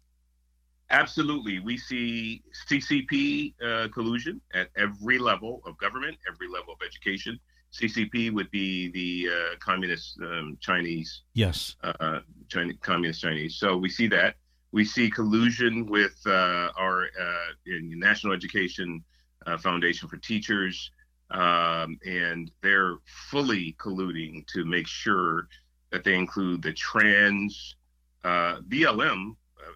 Absolutely. 0.92 1.60
We 1.60 1.78
see 1.78 2.44
CCP 2.70 3.54
uh, 3.64 3.88
collusion 3.94 4.42
at 4.54 4.70
every 4.76 5.18
level 5.18 5.62
of 5.66 5.78
government, 5.78 6.18
every 6.28 6.48
level 6.48 6.74
of 6.74 6.80
education. 6.86 7.40
CCP 7.74 8.34
would 8.34 8.52
be 8.52 8.92
the 8.92 9.30
uh, 9.34 9.56
communist 9.60 10.20
um, 10.22 10.58
Chinese. 10.60 11.22
Yes. 11.34 11.78
Uh, 11.82 12.20
Chinese, 12.50 12.76
communist 12.82 13.22
Chinese. 13.22 13.56
So 13.56 13.78
we 13.78 13.90
see 13.90 14.08
that. 14.08 14.36
We 14.74 14.84
see 14.84 15.10
collusion 15.10 15.86
with 15.86 16.16
uh, 16.26 16.72
our 16.78 17.06
uh, 17.06 17.52
National 17.66 18.34
Education 18.34 19.04
uh, 19.46 19.58
Foundation 19.58 20.08
for 20.08 20.18
Teachers, 20.18 20.92
um, 21.30 21.98
and 22.06 22.52
they're 22.62 22.98
fully 23.30 23.76
colluding 23.80 24.46
to 24.48 24.66
make 24.66 24.88
sure 24.88 25.48
that 25.92 26.04
they 26.04 26.16
include 26.16 26.62
the 26.62 26.74
trans 26.74 27.76
uh, 28.24 28.58
BLM 28.68 29.36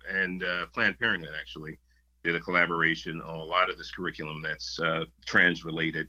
and 0.10 0.44
Planned 0.74 1.00
Parenthood. 1.00 1.34
Actually, 1.40 1.78
did 2.24 2.36
a 2.36 2.40
collaboration 2.40 3.22
on 3.22 3.40
a 3.40 3.44
lot 3.44 3.70
of 3.70 3.78
this 3.78 3.92
curriculum 3.92 4.42
that's 4.42 4.80
trans 5.26 5.64
related 5.66 6.08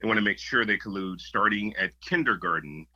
they 0.00 0.06
want 0.06 0.18
to 0.18 0.24
make 0.24 0.38
sure 0.38 0.64
they 0.64 0.78
collude 0.78 1.20
starting 1.20 1.74
at 1.76 1.98
kindergarten 2.00 2.86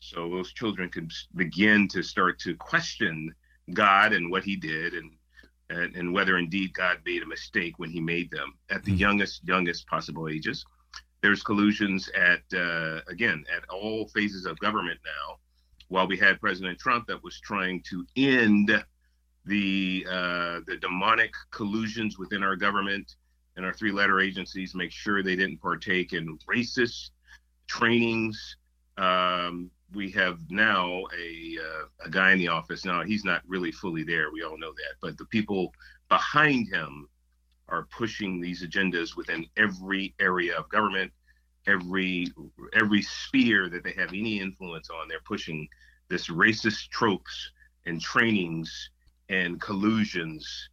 so 0.00 0.28
those 0.28 0.52
children 0.52 0.88
can 0.88 1.08
begin 1.34 1.88
to 1.88 2.02
start 2.02 2.38
to 2.40 2.56
question 2.56 3.34
God 3.72 4.12
and 4.12 4.30
what 4.30 4.44
he 4.44 4.56
did 4.56 4.94
and 4.94 5.12
and, 5.70 5.96
and 5.96 6.12
whether 6.12 6.36
indeed 6.36 6.74
God 6.74 6.98
made 7.06 7.22
a 7.22 7.26
mistake 7.26 7.78
when 7.78 7.88
he 7.88 8.00
made 8.00 8.30
them 8.30 8.58
at 8.68 8.84
the 8.84 8.90
mm-hmm. 8.90 9.00
youngest 9.00 9.42
youngest 9.44 9.86
possible 9.86 10.28
ages. 10.28 10.64
There's 11.22 11.42
collusions 11.42 12.10
at 12.10 12.42
uh, 12.54 13.00
again 13.08 13.44
at 13.54 13.68
all 13.70 14.08
phases 14.08 14.44
of 14.44 14.58
government 14.58 15.00
now. 15.04 15.38
While 15.88 16.08
we 16.08 16.16
had 16.16 16.40
President 16.40 16.78
Trump 16.78 17.06
that 17.08 17.22
was 17.22 17.40
trying 17.40 17.82
to 17.90 18.06
end 18.16 18.84
the 19.44 20.06
uh, 20.08 20.60
the 20.66 20.76
demonic 20.80 21.32
collusions 21.50 22.18
within 22.18 22.42
our 22.42 22.56
government 22.56 23.16
and 23.56 23.66
our 23.66 23.72
three 23.72 23.92
letter 23.92 24.20
agencies 24.20 24.74
make 24.74 24.90
sure 24.90 25.22
they 25.22 25.36
didn't 25.36 25.60
partake 25.60 26.12
in 26.12 26.38
racist 26.48 27.10
trainings. 27.66 28.56
Um, 28.96 29.70
we 29.94 30.10
have 30.12 30.38
now 30.50 31.04
a, 31.18 31.58
uh, 31.58 32.06
a 32.06 32.10
guy 32.10 32.32
in 32.32 32.38
the 32.38 32.48
office. 32.48 32.84
Now, 32.84 33.02
he's 33.02 33.24
not 33.24 33.42
really 33.46 33.72
fully 33.72 34.04
there. 34.04 34.30
We 34.32 34.42
all 34.42 34.58
know 34.58 34.72
that. 34.72 34.94
But 35.02 35.18
the 35.18 35.26
people 35.26 35.74
behind 36.08 36.68
him 36.68 37.08
are 37.68 37.86
pushing 37.90 38.40
these 38.40 38.64
agendas 38.64 39.16
within 39.16 39.46
every 39.56 40.14
area 40.18 40.56
of 40.56 40.68
government, 40.68 41.12
every 41.66 42.28
every 42.74 43.02
sphere 43.02 43.68
that 43.68 43.84
they 43.84 43.92
have 43.92 44.10
any 44.10 44.40
influence 44.40 44.88
on. 44.90 45.08
They're 45.08 45.20
pushing 45.24 45.68
this 46.08 46.28
racist 46.28 46.88
tropes 46.88 47.52
and 47.86 48.00
trainings 48.00 48.90
and 49.32 49.60
collusions 49.60 50.68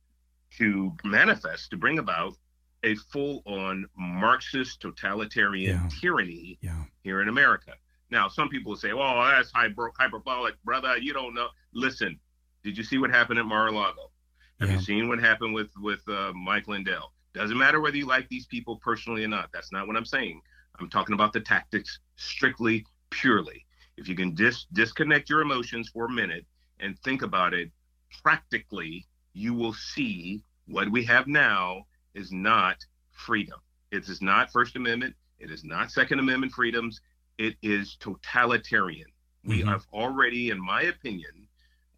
to 0.57 0.91
manifest, 1.05 1.71
to 1.71 1.77
bring 1.77 1.97
about 1.97 2.35
a 2.83 2.93
full 2.95 3.41
on 3.45 3.85
Marxist 3.97 4.81
totalitarian 4.81 5.75
yeah. 5.75 5.89
tyranny 6.01 6.59
yeah. 6.61 6.83
here 7.01 7.21
in 7.21 7.29
America. 7.29 7.73
Now, 8.11 8.27
some 8.27 8.49
people 8.49 8.75
say, 8.75 8.91
well, 8.93 9.15
that's 9.23 9.51
hyper- 9.51 9.93
hyperbolic, 9.97 10.61
brother. 10.63 10.97
You 10.97 11.13
don't 11.13 11.33
know. 11.33 11.47
Listen, 11.73 12.19
did 12.63 12.77
you 12.77 12.83
see 12.83 12.97
what 12.97 13.11
happened 13.11 13.39
at 13.39 13.45
Mar-a-Lago? 13.45 14.11
Have 14.59 14.69
yeah. 14.69 14.75
you 14.75 14.81
seen 14.81 15.07
what 15.07 15.19
happened 15.19 15.53
with, 15.53 15.69
with 15.77 16.01
uh, 16.09 16.33
Mike 16.33 16.67
Lindell? 16.67 17.13
Doesn't 17.33 17.57
matter 17.57 17.79
whether 17.79 17.95
you 17.95 18.07
like 18.07 18.27
these 18.27 18.47
people 18.47 18.77
personally 18.77 19.23
or 19.23 19.29
not. 19.29 19.49
That's 19.53 19.71
not 19.71 19.87
what 19.87 19.95
I'm 19.95 20.05
saying. 20.05 20.41
I'm 20.79 20.89
talking 20.89 21.13
about 21.13 21.31
the 21.31 21.39
tactics 21.39 21.99
strictly, 22.17 22.85
purely. 23.09 23.65
If 23.95 24.09
you 24.09 24.15
can 24.15 24.33
dis- 24.33 24.65
disconnect 24.73 25.29
your 25.29 25.41
emotions 25.41 25.89
for 25.89 26.05
a 26.05 26.09
minute 26.11 26.45
and 26.79 26.97
think 26.99 27.21
about 27.21 27.53
it 27.53 27.71
practically, 28.23 29.05
you 29.33 29.53
will 29.53 29.73
see 29.73 30.41
what 30.67 30.89
we 30.89 31.03
have 31.05 31.27
now 31.27 31.85
is 32.13 32.31
not 32.31 32.77
freedom. 33.11 33.59
It 33.91 34.07
is 34.07 34.21
not 34.21 34.51
First 34.51 34.75
Amendment. 34.75 35.15
It 35.39 35.51
is 35.51 35.63
not 35.63 35.91
Second 35.91 36.19
Amendment 36.19 36.51
freedoms. 36.53 37.01
It 37.37 37.55
is 37.61 37.95
totalitarian. 37.99 39.07
Mm-hmm. 39.45 39.49
We 39.49 39.61
have 39.61 39.85
already, 39.93 40.49
in 40.49 40.63
my 40.63 40.83
opinion, 40.83 41.47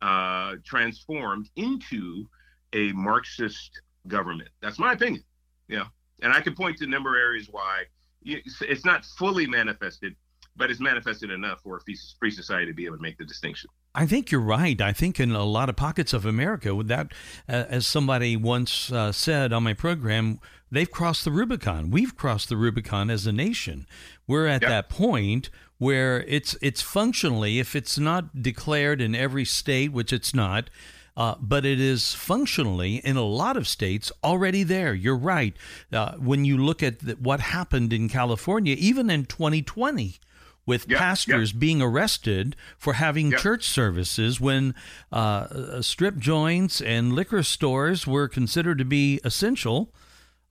uh, 0.02 0.56
transformed 0.63 1.50
into 1.56 2.26
a 2.74 2.91
Marxist 2.93 3.82
government. 4.08 4.50
That's 4.62 4.80
my 4.80 4.93
opinion. 4.93 5.24
Yeah. 5.67 5.86
And 6.21 6.32
I 6.34 6.41
can 6.41 6.56
point 6.56 6.78
to 6.78 6.86
a 6.86 6.88
number 6.88 7.15
of 7.15 7.19
areas 7.19 7.47
why 7.50 7.84
it's 8.24 8.86
not 8.86 9.06
fully 9.06 9.47
manifested, 9.47 10.15
but 10.56 10.69
it's 10.69 10.80
manifested 10.80 11.32
enough 11.32 11.62
for 11.63 11.78
a 11.78 11.80
free 12.19 12.32
society 12.32 12.67
to 12.67 12.76
be 12.76 12.86
able 12.86 12.97
to 12.97 13.02
make 13.02 13.17
the 13.17 13.26
distinction. 13.26 13.69
I 13.93 14.06
think 14.06 14.32
you're 14.32 14.39
right. 14.39 14.80
I 14.80 14.93
think 14.93 15.19
in 15.19 15.32
a 15.32 15.43
lot 15.43 15.69
of 15.69 15.75
pockets 15.75 16.13
of 16.13 16.25
America, 16.25 16.73
with 16.73 16.88
that, 16.88 17.12
uh, 17.49 17.65
as 17.69 17.86
somebody 17.86 18.38
once 18.38 18.91
uh, 18.91 19.12
said 19.12 19.51
on 19.51 19.63
my 19.63 19.73
program, 19.73 20.39
they've 20.71 20.89
crossed 20.89 21.25
the 21.25 21.32
Rubicon. 21.32 21.91
We've 21.91 22.15
crossed 22.15 22.47
the 22.47 22.56
Rubicon 22.56 23.10
as 23.10 23.27
a 23.27 23.34
nation. 23.34 23.86
We're 24.27 24.47
at 24.47 24.62
yep. 24.62 24.69
that 24.69 24.89
point 24.89 25.49
where 25.77 26.21
it's 26.21 26.56
it's 26.62 26.82
functionally, 26.82 27.60
if 27.60 27.75
it's 27.75 27.97
not 27.97 28.41
declared 28.41 29.01
in 29.01 29.13
every 29.13 29.45
state, 29.45 29.91
which 29.91 30.13
it's 30.13 30.34
not. 30.34 30.69
Uh, 31.17 31.36
but 31.41 31.65
it 31.65 31.80
is 31.80 32.13
functionally 32.13 32.95
in 33.04 33.17
a 33.17 33.21
lot 33.21 33.58
of 33.58 33.67
states 33.67 34.13
already 34.23 34.63
there. 34.63 34.93
You're 34.93 35.17
right. 35.17 35.54
Uh, 35.91 36.13
when 36.13 36.45
you 36.45 36.58
look 36.58 36.82
at 36.82 36.99
the, 36.99 37.13
what 37.13 37.41
happened 37.41 37.91
in 37.91 38.08
California, 38.08 38.77
even 38.80 39.10
in 39.10 39.25
2020, 39.25 40.19
with 40.65 40.89
yep, 40.89 41.00
pastors 41.00 41.54
yep. 41.54 41.60
being 41.60 41.82
arrested 41.82 42.56
for 42.78 42.93
having 42.93 43.32
yep. 43.32 43.39
church 43.39 43.67
services 43.67 44.39
when 44.39 44.76
uh, 45.12 45.82
strip 45.82 46.17
joints 46.17 46.82
and 46.82 47.13
liquor 47.13 47.43
stores 47.43 48.06
were 48.06 48.28
considered 48.28 48.78
to 48.78 48.86
be 48.86 49.19
essential. 49.24 49.93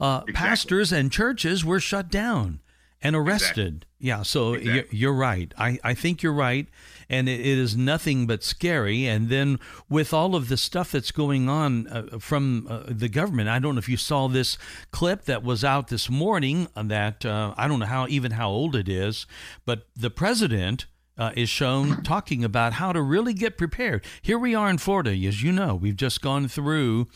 Uh, 0.01 0.23
exactly. 0.23 0.33
Pastors 0.35 0.92
and 0.92 1.12
churches 1.12 1.64
were 1.64 1.81
shut 1.81 2.11
down 2.11 2.61
and 3.02 3.16
arrested. 3.16 3.86
Exactly. 3.86 3.86
Yeah, 3.98 4.22
so 4.22 4.54
exactly. 4.54 4.98
you're 4.98 5.14
right. 5.14 5.52
I, 5.56 5.78
I 5.82 5.94
think 5.94 6.22
you're 6.22 6.32
right. 6.32 6.66
And 7.08 7.28
it, 7.28 7.40
it 7.40 7.58
is 7.58 7.76
nothing 7.76 8.26
but 8.26 8.42
scary. 8.42 9.06
And 9.06 9.28
then 9.28 9.58
with 9.88 10.12
all 10.12 10.34
of 10.34 10.48
the 10.48 10.56
stuff 10.56 10.92
that's 10.92 11.10
going 11.10 11.48
on 11.48 11.86
uh, 11.88 12.18
from 12.18 12.66
uh, 12.68 12.82
the 12.86 13.08
government, 13.08 13.48
I 13.48 13.58
don't 13.58 13.74
know 13.74 13.78
if 13.80 13.88
you 13.88 13.96
saw 13.96 14.28
this 14.28 14.58
clip 14.90 15.24
that 15.24 15.42
was 15.42 15.64
out 15.64 15.88
this 15.88 16.08
morning 16.08 16.68
that 16.74 17.24
uh, 17.24 17.54
I 17.56 17.68
don't 17.68 17.80
know 17.80 17.86
how 17.86 18.06
even 18.08 18.32
how 18.32 18.50
old 18.50 18.76
it 18.76 18.88
is, 18.88 19.26
but 19.64 19.86
the 19.96 20.10
president. 20.10 20.86
Uh, 21.18 21.32
is 21.36 21.50
shown 21.50 22.02
talking 22.02 22.42
about 22.42 22.74
how 22.74 22.94
to 22.94 23.02
really 23.02 23.34
get 23.34 23.58
prepared. 23.58 24.02
Here 24.22 24.38
we 24.38 24.54
are 24.54 24.70
in 24.70 24.78
Florida, 24.78 25.10
as 25.10 25.42
you 25.42 25.52
know, 25.52 25.74
we've 25.74 25.96
just 25.96 26.22
gone 26.22 26.48
through 26.48 27.08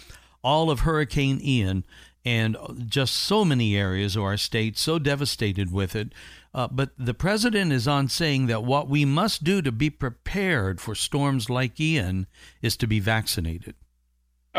all 0.43 0.71
of 0.71 0.81
Hurricane 0.81 1.41
Ian, 1.43 1.87
and 2.25 2.57
just 2.87 3.15
so 3.15 3.45
many 3.45 3.77
areas 3.77 4.17
of 4.17 4.23
our 4.23 4.37
state 4.37 4.79
so 4.79 4.99
devastated 4.99 5.73
with 5.73 5.95
it. 5.95 6.13
Uh, 6.55 6.69
but 6.71 6.91
the 6.97 7.15
president 7.15 7.73
is 7.73 7.89
on 7.89 8.09
saying 8.09 8.47
that 8.47 8.65
what 8.65 8.89
we 8.89 9.05
must 9.05 9.45
do 9.45 9.61
to 9.61 9.73
be 9.73 9.91
prepared 9.91 10.81
for 10.81 10.95
storms 10.95 11.51
like 11.51 11.81
Ian 11.81 12.27
is 12.63 12.77
to 12.77 12.87
be 12.87 13.01
vaccinated. 13.01 13.75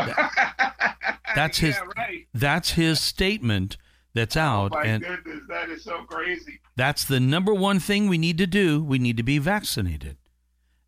that's 1.35 1.59
his. 1.59 1.75
Yeah, 1.75 1.87
right. 1.97 2.27
That's 2.33 2.71
his 2.71 2.99
statement. 2.99 3.77
That's 4.13 4.37
out. 4.37 4.71
Oh 4.73 4.79
my 4.79 4.85
and 4.85 5.03
goodness, 5.03 5.41
that 5.49 5.69
is 5.69 5.83
so 5.83 6.03
crazy. 6.03 6.59
That's 6.75 7.05
the 7.05 7.19
number 7.19 7.53
one 7.53 7.79
thing 7.79 8.07
we 8.07 8.17
need 8.17 8.37
to 8.37 8.47
do. 8.47 8.83
We 8.83 8.99
need 8.99 9.17
to 9.17 9.23
be 9.23 9.39
vaccinated. 9.39 10.17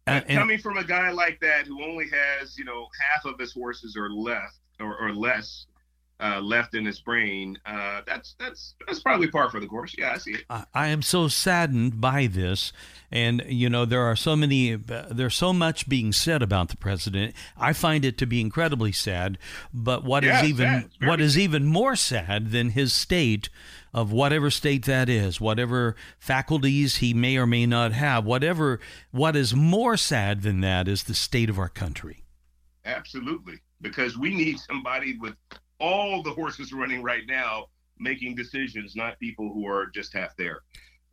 And, 0.06 0.24
and, 0.28 0.40
coming 0.40 0.60
from 0.60 0.78
a 0.78 0.84
guy 0.84 1.12
like 1.12 1.40
that 1.42 1.68
who 1.68 1.84
only 1.84 2.06
has, 2.10 2.58
you 2.58 2.63
know, 2.63 2.88
half 3.02 3.26
of 3.26 3.38
his 3.38 3.54
horses 3.54 3.98
or 3.98 4.10
left 4.10 4.60
or, 4.80 4.98
or 4.98 5.13
less 5.13 5.66
uh, 6.20 6.40
left 6.42 6.74
in 6.74 6.86
his 6.86 7.00
brain. 7.00 7.58
Uh, 7.66 8.02
that's 8.06 8.36
that's 8.40 8.74
that's 8.86 9.00
probably 9.00 9.28
par 9.28 9.50
for 9.50 9.60
the 9.60 9.68
course. 9.68 9.96
Yeah, 9.98 10.14
I 10.14 10.18
see 10.18 10.34
it. 10.34 10.46
I 10.50 10.88
am 10.88 11.02
so 11.02 11.28
saddened 11.28 12.02
by 12.02 12.28
this, 12.28 12.74
and 13.12 13.44
you 13.48 13.70
know 13.70 13.86
there 13.86 14.02
are 14.02 14.16
so 14.16 14.36
many, 14.36 14.74
uh, 14.74 15.06
there's 15.12 15.36
so 15.36 15.54
much 15.54 15.88
being 15.88 16.12
said 16.12 16.42
about 16.42 16.70
the 16.70 16.78
president. 16.78 17.36
I 17.56 17.74
find 17.74 18.04
it 18.04 18.18
to 18.20 18.26
be 18.26 18.42
incredibly 18.42 18.92
sad. 18.92 19.38
But 19.74 20.04
what 20.04 20.24
yeah, 20.24 20.42
is 20.42 20.50
even 20.50 20.90
what 21.04 21.22
is 21.22 21.38
even 21.38 21.66
more 21.66 21.96
sad 21.96 22.52
than 22.52 22.72
his 22.72 22.94
state 22.94 23.50
of 23.94 24.12
whatever 24.12 24.50
state 24.50 24.86
that 24.86 25.10
is, 25.10 25.40
whatever 25.40 25.96
faculties 26.20 26.98
he 26.98 27.14
may 27.14 27.38
or 27.38 27.48
may 27.48 27.66
not 27.66 27.94
have, 27.94 28.26
whatever. 28.26 28.80
What 29.12 29.36
is 29.36 29.56
more 29.56 29.98
sad 29.98 30.42
than 30.42 30.62
that 30.62 30.88
is 30.88 31.04
the 31.04 31.14
state 31.14 31.50
of 31.50 31.60
our 31.60 31.70
country. 31.70 32.24
Absolutely, 32.86 33.60
because 33.82 34.18
we 34.18 34.34
need 34.34 34.60
somebody 34.60 35.18
with 35.18 35.36
all 35.80 36.24
the 36.24 36.32
horses 36.32 36.74
running 36.74 37.04
right 37.04 37.24
now 37.28 37.68
making 38.00 38.36
decisions, 38.36 38.96
not 38.96 39.20
people 39.20 39.52
who 39.52 39.68
are 39.68 39.88
just 39.88 40.13
half 40.13 40.36
there. 40.36 40.62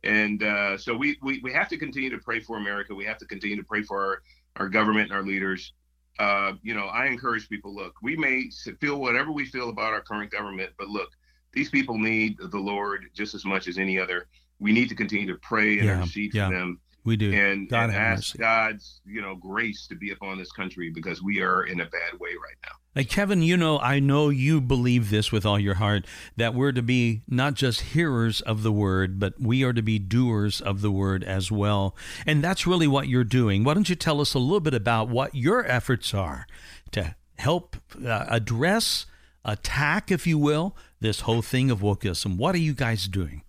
And 0.03 0.43
uh, 0.43 0.77
so 0.77 0.95
we, 0.95 1.17
we 1.23 1.39
we 1.43 1.51
have 1.51 1.67
to 1.69 1.77
continue 1.77 2.11
to 2.11 2.19
pray 2.19 2.39
for 2.39 2.57
America. 2.57 2.93
We 2.93 3.05
have 3.05 3.17
to 3.17 3.25
continue 3.25 3.57
to 3.57 3.63
pray 3.63 3.81
for 3.81 3.99
our, 3.99 4.21
our 4.57 4.69
government 4.69 5.09
and 5.09 5.17
our 5.17 5.23
leaders. 5.23 5.73
Uh, 6.19 6.53
you 6.61 6.73
know, 6.73 6.85
I 6.85 7.07
encourage 7.07 7.49
people. 7.49 7.73
Look, 7.75 7.95
we 8.01 8.15
may 8.15 8.49
feel 8.79 8.99
whatever 8.99 9.31
we 9.31 9.45
feel 9.45 9.69
about 9.69 9.93
our 9.93 10.01
current 10.01 10.31
government, 10.31 10.71
but 10.77 10.89
look, 10.89 11.09
these 11.53 11.69
people 11.69 11.97
need 11.97 12.37
the 12.39 12.59
Lord 12.59 13.05
just 13.13 13.33
as 13.33 13.45
much 13.45 13.67
as 13.67 13.77
any 13.77 13.99
other. 13.99 14.27
We 14.59 14.71
need 14.71 14.89
to 14.89 14.95
continue 14.95 15.27
to 15.27 15.39
pray 15.39 15.79
and 15.79 15.87
yeah, 15.87 15.95
intercede 15.95 16.33
yeah. 16.33 16.47
for 16.47 16.55
them. 16.55 16.79
We 17.05 17.17
do. 17.17 17.31
And, 17.31 17.69
God 17.69 17.85
and 17.85 17.93
ask 17.93 18.33
mercy. 18.33 18.39
God's, 18.39 19.01
you 19.05 19.21
know, 19.21 19.35
grace 19.35 19.85
to 19.87 19.95
be 19.95 20.11
upon 20.11 20.39
this 20.39 20.51
country 20.51 20.89
because 20.89 21.21
we 21.21 21.39
are 21.39 21.63
in 21.63 21.79
a 21.79 21.85
bad 21.85 22.19
way 22.19 22.31
right 22.31 22.57
now. 22.63 22.71
Like 22.95 23.09
Kevin, 23.09 23.43
you 23.43 23.57
know, 23.57 23.77
I 23.77 23.99
know 23.99 24.29
you 24.29 24.59
believe 24.59 25.11
this 25.11 25.31
with 25.31 25.45
all 25.45 25.59
your 25.59 25.75
heart 25.75 26.07
that 26.35 26.55
we're 26.55 26.71
to 26.71 26.81
be 26.81 27.21
not 27.27 27.53
just 27.53 27.81
hearers 27.81 28.41
of 28.41 28.63
the 28.63 28.71
word, 28.71 29.19
but 29.19 29.39
we 29.39 29.63
are 29.63 29.73
to 29.73 29.83
be 29.83 29.99
doers 29.99 30.61
of 30.61 30.81
the 30.81 30.91
word 30.91 31.23
as 31.23 31.51
well. 31.51 31.95
And 32.25 32.43
that's 32.43 32.65
really 32.65 32.87
what 32.87 33.07
you're 33.07 33.23
doing. 33.23 33.63
Why 33.63 33.75
don't 33.75 33.89
you 33.89 33.95
tell 33.95 34.19
us 34.19 34.33
a 34.33 34.39
little 34.39 34.59
bit 34.59 34.73
about 34.73 35.07
what 35.07 35.35
your 35.35 35.63
efforts 35.67 36.13
are 36.13 36.47
to 36.91 37.15
help 37.37 37.75
uh, 38.03 38.25
address, 38.29 39.05
attack, 39.43 40.09
if 40.09 40.25
you 40.25 40.39
will, 40.39 40.75
this 41.01 41.19
whole 41.21 41.43
thing 41.43 41.69
of 41.69 41.81
wokeism? 41.81 42.37
What 42.37 42.55
are 42.55 42.59
you 42.59 42.73
guys 42.73 43.07
doing? 43.07 43.43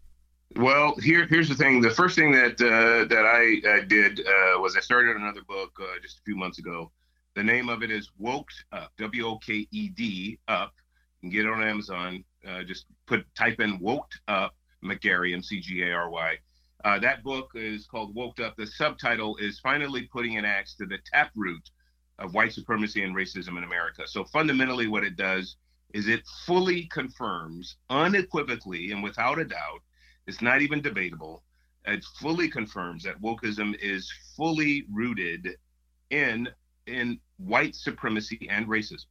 Well, 0.57 0.95
here 0.97 1.27
here's 1.27 1.51
the 1.51 1.55
thing. 1.55 1.83
The 1.83 1.91
first 1.91 2.17
thing 2.17 2.33
that 2.33 2.59
uh, 2.59 3.05
that 3.09 3.27
I, 3.27 3.85
did 3.85 4.21
uh, 4.21 4.59
was 4.59 4.75
I 4.75 4.81
started 4.81 5.17
another 5.17 5.43
book 5.47 5.79
uh, 5.79 6.01
just 6.01 6.19
a 6.19 6.23
few 6.23 6.35
months 6.35 6.59
ago. 6.59 6.91
The 7.35 7.43
name 7.43 7.69
of 7.69 7.83
it 7.83 7.91
is 7.91 8.11
Woked 8.19 8.65
Up, 8.73 8.91
W 8.97 9.27
O 9.27 9.37
K 9.37 9.69
E 9.71 9.89
D 9.91 10.39
Up. 10.49 10.73
You 11.21 11.29
can 11.29 11.37
get 11.37 11.45
it 11.45 11.53
on 11.53 11.63
Amazon. 11.63 12.25
Uh, 12.49 12.63
just 12.63 12.87
put 13.07 13.27
type 13.35 13.61
in 13.61 13.79
Woked 13.81 14.17
Up 14.29 14.55
McGary 14.83 15.35
M 15.35 15.43
C 15.43 15.61
G 15.61 15.83
A 15.83 15.93
R 15.93 16.09
Y. 16.09 16.37
Uh, 16.85 16.99
that 17.01 17.23
book 17.23 17.51
is 17.55 17.87
called 17.87 18.15
Woked 18.17 18.41
Up. 18.41 18.57
The 18.57 18.67
subtitle 18.67 19.37
is 19.37 19.61
finally 19.61 20.09
putting 20.11 20.39
an 20.39 20.47
axe 20.47 20.75
to 20.77 20.87
the 20.87 20.99
taproot 21.13 21.69
of 22.19 22.33
white 22.33 22.55
supremacy 22.55 23.03
and 23.03 23.15
racism 23.15 23.59
in 23.59 23.65
America. 23.65 24.05
So 24.07 24.25
fundamentally, 24.25 24.87
what 24.87 25.05
it 25.05 25.17
does 25.17 25.57
is 25.93 26.09
it 26.09 26.23
fully 26.47 26.85
confirms 26.87 27.77
unequivocally 27.91 28.91
and 28.93 29.03
without 29.03 29.39
a 29.39 29.45
doubt 29.45 29.83
it's 30.27 30.43
not 30.43 30.63
even 30.63 30.81
debatable. 30.81 31.43
It 31.87 32.05
fully 32.21 32.49
confirms 32.49 33.05
that 33.05 33.21
wokeism 33.21 33.77
is 33.81 34.13
fully 34.37 34.87
rooted 34.93 35.57
in 36.11 36.49
in 36.87 37.19
white 37.39 37.75
supremacy 37.75 38.47
and 38.51 38.67
racism. 38.67 39.07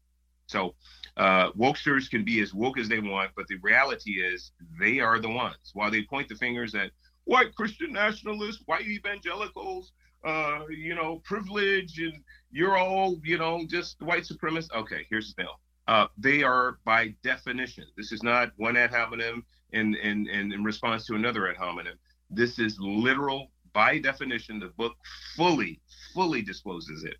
So 0.47 0.75
uh, 1.17 1.51
wokesters 1.53 2.09
can 2.09 2.23
be 2.23 2.39
as 2.41 2.53
woke 2.53 2.77
as 2.77 2.87
they 2.87 2.99
want, 2.99 3.31
but 3.35 3.47
the 3.47 3.57
reality 3.61 4.21
is 4.21 4.51
they 4.79 4.99
are 4.99 5.19
the 5.19 5.29
ones. 5.29 5.71
While 5.73 5.91
they 5.91 6.03
point 6.03 6.29
the 6.29 6.35
fingers 6.35 6.75
at 6.75 6.91
white 7.23 7.53
Christian 7.55 7.91
nationalists, 7.91 8.61
white 8.65 8.87
evangelicals, 8.87 9.93
uh, 10.23 10.61
you 10.69 10.95
know, 10.95 11.21
privilege, 11.23 11.99
and 11.99 12.13
you're 12.51 12.77
all, 12.77 13.19
you 13.23 13.37
know, 13.37 13.65
just 13.67 14.01
white 14.01 14.23
supremacists. 14.23 14.73
Okay, 14.73 15.05
here's 15.09 15.33
the 15.33 15.43
deal. 15.43 15.59
Uh, 15.87 16.07
they 16.17 16.43
are 16.43 16.79
by 16.83 17.13
definition. 17.23 17.85
This 17.95 18.11
is 18.11 18.23
not 18.23 18.51
one 18.57 18.75
ad 18.77 18.91
hominem 18.91 19.45
in, 19.71 19.95
in, 19.95 20.27
in, 20.27 20.51
in 20.51 20.63
response 20.63 21.05
to 21.07 21.15
another 21.15 21.49
ad 21.49 21.57
hominem. 21.57 21.97
This 22.29 22.59
is 22.59 22.77
literal, 22.79 23.51
by 23.73 23.99
definition, 23.99 24.59
the 24.59 24.69
book 24.77 24.95
fully, 25.35 25.81
fully 26.13 26.41
discloses 26.41 27.03
it 27.03 27.17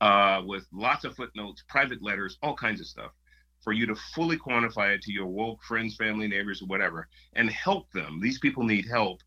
uh, 0.00 0.42
with 0.44 0.66
lots 0.72 1.04
of 1.04 1.14
footnotes, 1.16 1.62
private 1.68 2.02
letters, 2.02 2.36
all 2.42 2.54
kinds 2.54 2.80
of 2.80 2.86
stuff 2.86 3.12
for 3.64 3.72
you 3.72 3.86
to 3.86 3.94
fully 4.14 4.36
quantify 4.36 4.94
it 4.94 5.00
to 5.00 5.12
your 5.12 5.26
woke 5.26 5.62
friends, 5.62 5.96
family, 5.96 6.28
neighbors, 6.28 6.60
or 6.60 6.66
whatever, 6.66 7.08
and 7.34 7.48
help 7.50 7.90
them. 7.92 8.20
These 8.20 8.38
people 8.38 8.62
need 8.62 8.86
help 8.86 9.20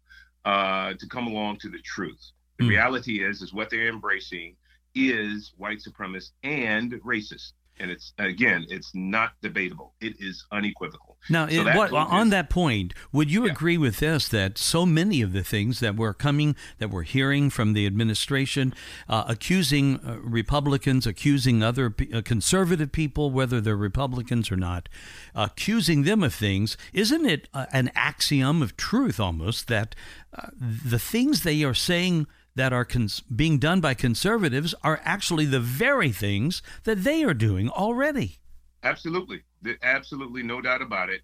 uh, 0.45 0.93
to 0.93 1.07
come 1.07 1.25
along 1.25 1.57
to 1.61 1.69
the 1.69 1.79
truth. 1.79 2.23
The 2.59 2.65
mm. 2.65 2.69
reality 2.69 3.23
is, 3.23 3.41
is 3.41 3.51
what 3.51 3.71
they're 3.71 3.89
embracing 3.89 4.55
is 4.93 5.53
white 5.57 5.79
supremacist 5.79 6.31
and 6.43 6.93
racist 7.03 7.53
and 7.79 7.91
it's 7.91 8.13
again 8.19 8.65
it's 8.69 8.91
not 8.93 9.31
debatable 9.41 9.93
it 10.01 10.15
is 10.19 10.45
unequivocal 10.51 11.17
now 11.29 11.47
so 11.47 11.67
it, 11.67 11.75
what, 11.75 11.91
on 11.91 12.27
is, 12.27 12.31
that 12.31 12.49
point 12.49 12.93
would 13.11 13.31
you 13.31 13.45
yeah. 13.45 13.51
agree 13.51 13.77
with 13.77 13.97
this 13.99 14.27
that 14.27 14.57
so 14.57 14.85
many 14.85 15.21
of 15.21 15.33
the 15.33 15.43
things 15.43 15.79
that 15.79 15.95
were 15.95 16.13
coming 16.13 16.55
that 16.79 16.89
we're 16.89 17.03
hearing 17.03 17.49
from 17.49 17.73
the 17.73 17.85
administration 17.85 18.73
uh, 19.07 19.23
accusing 19.27 19.99
uh, 20.05 20.17
republicans 20.21 21.05
accusing 21.05 21.63
other 21.63 21.93
uh, 22.13 22.21
conservative 22.23 22.91
people 22.91 23.31
whether 23.31 23.61
they're 23.61 23.75
republicans 23.75 24.51
or 24.51 24.57
not 24.57 24.89
accusing 25.35 26.03
them 26.03 26.23
of 26.23 26.33
things 26.33 26.77
isn't 26.93 27.25
it 27.25 27.47
uh, 27.53 27.65
an 27.71 27.91
axiom 27.95 28.61
of 28.61 28.77
truth 28.77 29.19
almost 29.19 29.67
that 29.67 29.95
uh, 30.33 30.47
the 30.59 30.99
things 30.99 31.43
they 31.43 31.63
are 31.63 31.73
saying 31.73 32.27
that 32.57 32.73
are 32.73 32.83
cons- 32.83 33.21
being 33.21 33.59
done 33.59 33.79
by 33.79 33.93
conservatives 33.93 34.75
are 34.83 34.99
actually 35.05 35.45
the 35.45 35.59
very 35.59 36.11
things 36.11 36.61
that 36.83 37.03
they 37.03 37.23
are 37.23 37.33
doing 37.33 37.69
already. 37.69 38.39
Absolutely. 38.83 39.43
Absolutely, 39.83 40.43
no 40.43 40.59
doubt 40.61 40.81
about 40.81 41.09
it. 41.09 41.21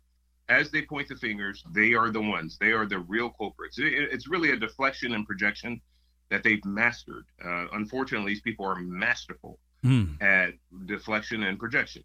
As 0.49 0.71
they 0.71 0.83
point 0.83 1.07
the 1.07 1.15
fingers, 1.15 1.63
they 1.71 1.93
are 1.93 2.11
the 2.11 2.21
ones. 2.21 2.57
They 2.59 2.71
are 2.71 2.85
the 2.85 2.99
real 2.99 3.29
culprits. 3.29 3.77
It's 3.79 4.27
really 4.27 4.51
a 4.51 4.57
deflection 4.57 5.13
and 5.13 5.25
projection 5.25 5.81
that 6.29 6.43
they've 6.43 6.63
mastered. 6.65 7.25
Uh, 7.43 7.65
unfortunately, 7.73 8.33
these 8.33 8.41
people 8.41 8.65
are 8.65 8.75
masterful 8.75 9.59
mm. 9.83 10.21
at 10.21 10.53
deflection 10.85 11.43
and 11.43 11.57
projection. 11.57 12.03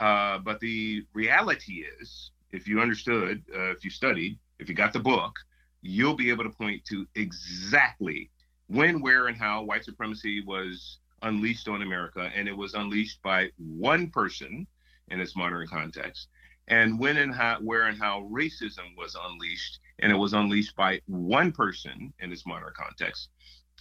Uh, 0.00 0.38
but 0.38 0.60
the 0.60 1.04
reality 1.12 1.84
is, 2.00 2.30
if 2.52 2.66
you 2.66 2.80
understood, 2.80 3.42
uh, 3.54 3.70
if 3.70 3.84
you 3.84 3.90
studied, 3.90 4.38
if 4.58 4.68
you 4.68 4.74
got 4.74 4.92
the 4.92 5.00
book, 5.00 5.34
you'll 5.82 6.14
be 6.14 6.30
able 6.30 6.44
to 6.44 6.50
point 6.50 6.84
to 6.84 7.06
exactly 7.14 8.30
when, 8.72 9.00
where, 9.00 9.26
and 9.26 9.36
how 9.36 9.62
white 9.62 9.84
supremacy 9.84 10.42
was 10.44 10.98
unleashed 11.22 11.68
on 11.68 11.82
America, 11.82 12.30
and 12.34 12.48
it 12.48 12.56
was 12.56 12.74
unleashed 12.74 13.22
by 13.22 13.50
one 13.56 14.10
person 14.10 14.66
in 15.08 15.20
its 15.20 15.36
modern 15.36 15.66
context, 15.66 16.28
and 16.68 16.98
when 16.98 17.18
and 17.18 17.34
how, 17.34 17.58
where, 17.60 17.84
and 17.84 17.98
how 17.98 18.28
racism 18.32 18.96
was 18.96 19.16
unleashed, 19.28 19.78
and 19.98 20.10
it 20.10 20.16
was 20.16 20.32
unleashed 20.32 20.74
by 20.74 21.00
one 21.06 21.52
person 21.52 22.12
in 22.20 22.32
its 22.32 22.46
modern 22.46 22.72
context. 22.74 23.28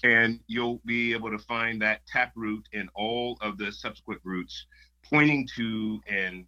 And 0.03 0.39
you'll 0.47 0.81
be 0.85 1.13
able 1.13 1.29
to 1.29 1.37
find 1.37 1.81
that 1.81 2.05
taproot 2.07 2.67
in 2.73 2.89
all 2.95 3.37
of 3.41 3.57
the 3.57 3.71
subsequent 3.71 4.19
roots, 4.23 4.65
pointing 5.03 5.47
to 5.55 6.01
and 6.07 6.45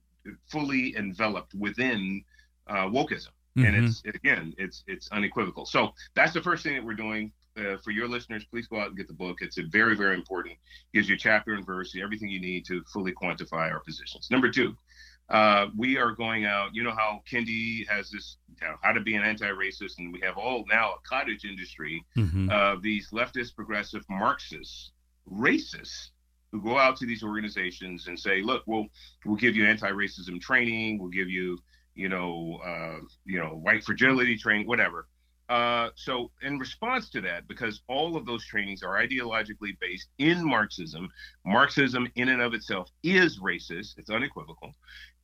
fully 0.47 0.95
enveloped 0.97 1.53
within 1.53 2.23
uh, 2.67 2.88
wokeism. 2.88 3.29
Mm-hmm. 3.58 3.65
And 3.65 3.86
it's 3.86 4.01
again, 4.06 4.53
it's 4.58 4.84
it's 4.88 5.12
unequivocal. 5.12 5.65
So 5.67 5.93
that's 6.15 6.34
the 6.34 6.41
first 6.41 6.63
thing 6.63 6.73
that 6.73 6.84
we're 6.84 6.95
doing 6.95 7.32
uh, 7.58 7.78
for 7.84 7.92
your 7.92 8.08
listeners, 8.08 8.46
please 8.50 8.68
go 8.68 8.80
out 8.80 8.88
and 8.88 8.98
get 8.98 9.08
the 9.08 9.13
book. 9.13 9.38
It's 9.42 9.58
a 9.58 9.63
very, 9.63 9.96
very 9.96 10.16
important. 10.16 10.56
Gives 10.94 11.10
you 11.10 11.18
chapter 11.18 11.54
and 11.54 11.66
verse, 11.66 11.96
everything 12.02 12.30
you 12.30 12.42
need 12.42 12.66
to 12.66 12.84
fully 12.92 13.13
quantify 13.13 13.72
our 13.72 13.80
positions. 13.80 14.30
Number 14.32 14.50
two, 14.50 14.76
uh, 15.30 15.68
we 15.78 15.98
are 15.98 16.12
going 16.12 16.46
out. 16.46 16.74
You 16.74 16.84
know 16.84 16.92
how 16.92 17.22
Kendi 17.32 17.88
has 17.88 18.10
this 18.10 18.38
you 18.62 18.68
know, 18.68 18.76
how 18.82 18.92
to 18.92 19.02
be 19.02 19.16
an 19.16 19.24
anti-racist, 19.24 19.98
and 19.98 20.12
we 20.12 20.20
have 20.22 20.38
all 20.38 20.66
now 20.70 20.92
a 20.92 21.08
cottage 21.08 21.46
industry 21.46 22.04
mm-hmm. 22.18 22.50
of 22.50 22.82
these 22.82 23.10
leftist, 23.12 23.56
progressive, 23.56 24.04
Marxists, 24.10 24.92
racists 25.32 26.10
who 26.52 26.62
go 26.62 26.78
out 26.78 26.98
to 26.98 27.06
these 27.06 27.24
organizations 27.24 28.08
and 28.08 28.20
say, 28.20 28.42
"Look, 28.42 28.63
we'll 28.68 28.88
we'll 29.26 29.38
give 29.38 29.56
you 29.56 29.66
anti-racism 29.66 30.42
training. 30.42 31.00
We'll 31.00 31.10
give 31.10 31.30
you, 31.30 31.58
you 31.96 32.10
know, 32.10 32.60
uh, 32.66 33.06
you 33.26 33.39
know, 33.39 33.50
white 33.50 33.84
fragility 33.84 34.38
training, 34.38 34.68
whatever." 34.68 35.08
Uh, 35.49 35.89
so, 35.95 36.32
in 36.41 36.58
response 36.58 37.10
to 37.10 37.19
that, 37.19 37.47
because 37.47 37.82
all 37.89 38.15
of 38.15 38.25
those 38.25 38.45
trainings 38.45 38.82
are 38.82 38.95
ideologically 38.95 39.77
based 39.82 40.08
in 40.17 40.43
Marxism, 40.43 41.10
Marxism 41.45 42.08
in 42.15 42.29
and 42.29 42.41
of 42.41 42.53
itself 42.53 42.89
is 43.03 43.39
racist; 43.39 43.97
it's 43.97 44.10
unequivocal, 44.10 44.73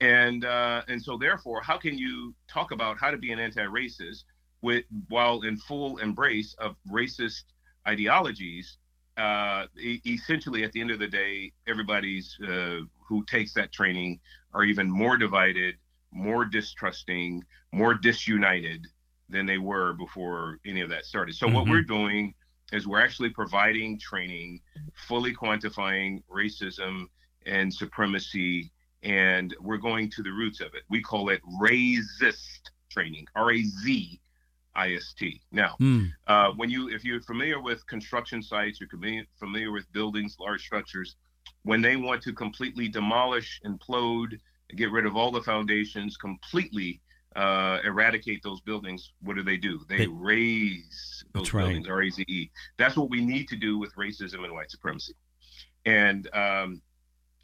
and 0.01 0.43
uh, 0.43 0.81
and 0.89 1.01
so 1.01 1.17
therefore, 1.17 1.61
how 1.61 1.77
can 1.77 1.97
you 1.97 2.35
talk 2.49 2.71
about 2.71 2.99
how 2.99 3.09
to 3.11 3.17
be 3.17 3.31
an 3.31 3.39
anti-racist 3.39 4.25
with 4.61 4.83
while 5.07 5.41
in 5.43 5.55
full 5.55 5.97
embrace 5.99 6.53
of 6.59 6.75
racist 6.91 7.43
ideologies? 7.87 8.77
Uh, 9.15 9.67
e- 9.79 10.01
essentially, 10.05 10.63
at 10.65 10.71
the 10.73 10.81
end 10.81 10.91
of 10.91 10.99
the 10.99 11.07
day, 11.07 11.51
everybody's 11.65 12.37
uh, 12.45 12.79
who 13.07 13.23
takes 13.25 13.53
that 13.53 13.71
training 13.71 14.19
are 14.53 14.65
even 14.65 14.91
more 14.91 15.15
divided, 15.15 15.75
more 16.11 16.43
distrusting, 16.43 17.41
more 17.71 17.93
disunited 17.93 18.85
than 19.29 19.45
they 19.45 19.57
were 19.57 19.93
before 19.93 20.59
any 20.65 20.81
of 20.81 20.89
that 20.89 21.05
started. 21.05 21.35
So 21.35 21.45
mm-hmm. 21.45 21.55
what 21.55 21.67
we're 21.67 21.81
doing 21.83 22.33
is 22.71 22.87
we're 22.87 23.01
actually 23.01 23.29
providing 23.29 23.99
training, 23.99 24.61
fully 25.07 25.33
quantifying 25.33 26.21
racism 26.29 27.05
and 27.45 27.73
supremacy, 27.73 28.71
and 29.03 29.55
we're 29.59 29.77
going 29.77 30.09
to 30.11 30.23
the 30.23 30.31
roots 30.31 30.61
of 30.61 30.73
it. 30.73 30.83
We 30.89 31.01
call 31.01 31.29
it 31.29 31.41
RAZIST 31.59 32.71
training, 32.89 33.25
R 33.35 33.51
A 33.51 33.63
Z 33.63 34.19
I 34.75 34.93
S 34.93 35.13
T. 35.17 35.41
Now, 35.51 35.75
mm. 35.79 36.11
uh, 36.27 36.51
when 36.57 36.69
you 36.69 36.89
if 36.89 37.03
you're 37.03 37.21
familiar 37.21 37.61
with 37.61 37.85
construction 37.87 38.41
sites, 38.43 38.79
you're 38.79 38.89
familiar 39.39 39.71
with 39.71 39.91
buildings, 39.91 40.37
large 40.39 40.61
structures, 40.61 41.15
when 41.63 41.81
they 41.81 41.95
want 41.95 42.21
to 42.23 42.33
completely 42.33 42.87
demolish, 42.87 43.61
implode, 43.65 44.39
get 44.75 44.91
rid 44.91 45.05
of 45.05 45.15
all 45.15 45.31
the 45.31 45.41
foundations, 45.41 46.17
completely 46.17 47.01
uh, 47.35 47.79
eradicate 47.83 48.41
those 48.43 48.61
buildings, 48.61 49.11
what 49.21 49.35
do 49.35 49.43
they 49.43 49.57
do? 49.57 49.79
They, 49.87 49.97
they 49.97 50.07
raze 50.07 51.23
those 51.33 51.51
buildings. 51.51 51.87
R-A-Z-E. 51.87 52.51
That's 52.77 52.97
what 52.97 53.09
we 53.09 53.23
need 53.23 53.47
to 53.49 53.55
do 53.55 53.77
with 53.77 53.93
racism 53.95 54.43
and 54.43 54.53
white 54.53 54.71
supremacy. 54.71 55.13
And 55.85 56.27
um, 56.33 56.81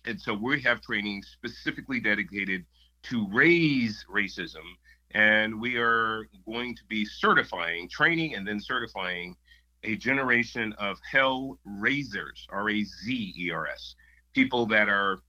and 0.05 0.19
so 0.19 0.33
we 0.33 0.61
have 0.61 0.81
training 0.81 1.23
specifically 1.23 1.99
dedicated 1.99 2.65
to 3.03 3.27
raise 3.31 4.05
racism, 4.11 4.63
and 5.11 5.59
we 5.59 5.77
are 5.77 6.27
going 6.45 6.75
to 6.75 6.83
be 6.87 7.05
certifying, 7.05 7.89
training, 7.89 8.35
and 8.35 8.47
then 8.47 8.59
certifying 8.59 9.35
a 9.83 9.95
generation 9.95 10.73
of 10.79 10.97
hell 11.09 11.59
raisers, 11.63 12.47
R-A-Z-E-R-S, 12.49 13.95
people 14.33 14.65
that 14.67 14.89
are 14.89 15.19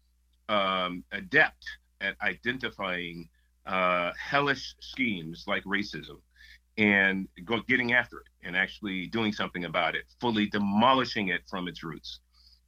um, 0.48 1.04
adept 1.12 1.64
at 2.00 2.16
identifying 2.22 3.28
uh, 3.66 4.12
hellish 4.18 4.74
schemes 4.80 5.44
like 5.46 5.64
racism 5.64 6.20
and 6.78 7.28
go, 7.44 7.60
getting 7.68 7.92
after 7.92 8.18
it 8.18 8.46
and 8.46 8.56
actually 8.56 9.06
doing 9.06 9.32
something 9.32 9.64
about 9.64 9.94
it, 9.94 10.04
fully 10.20 10.46
demolishing 10.46 11.28
it 11.28 11.40
from 11.48 11.68
its 11.68 11.82
roots. 11.82 12.20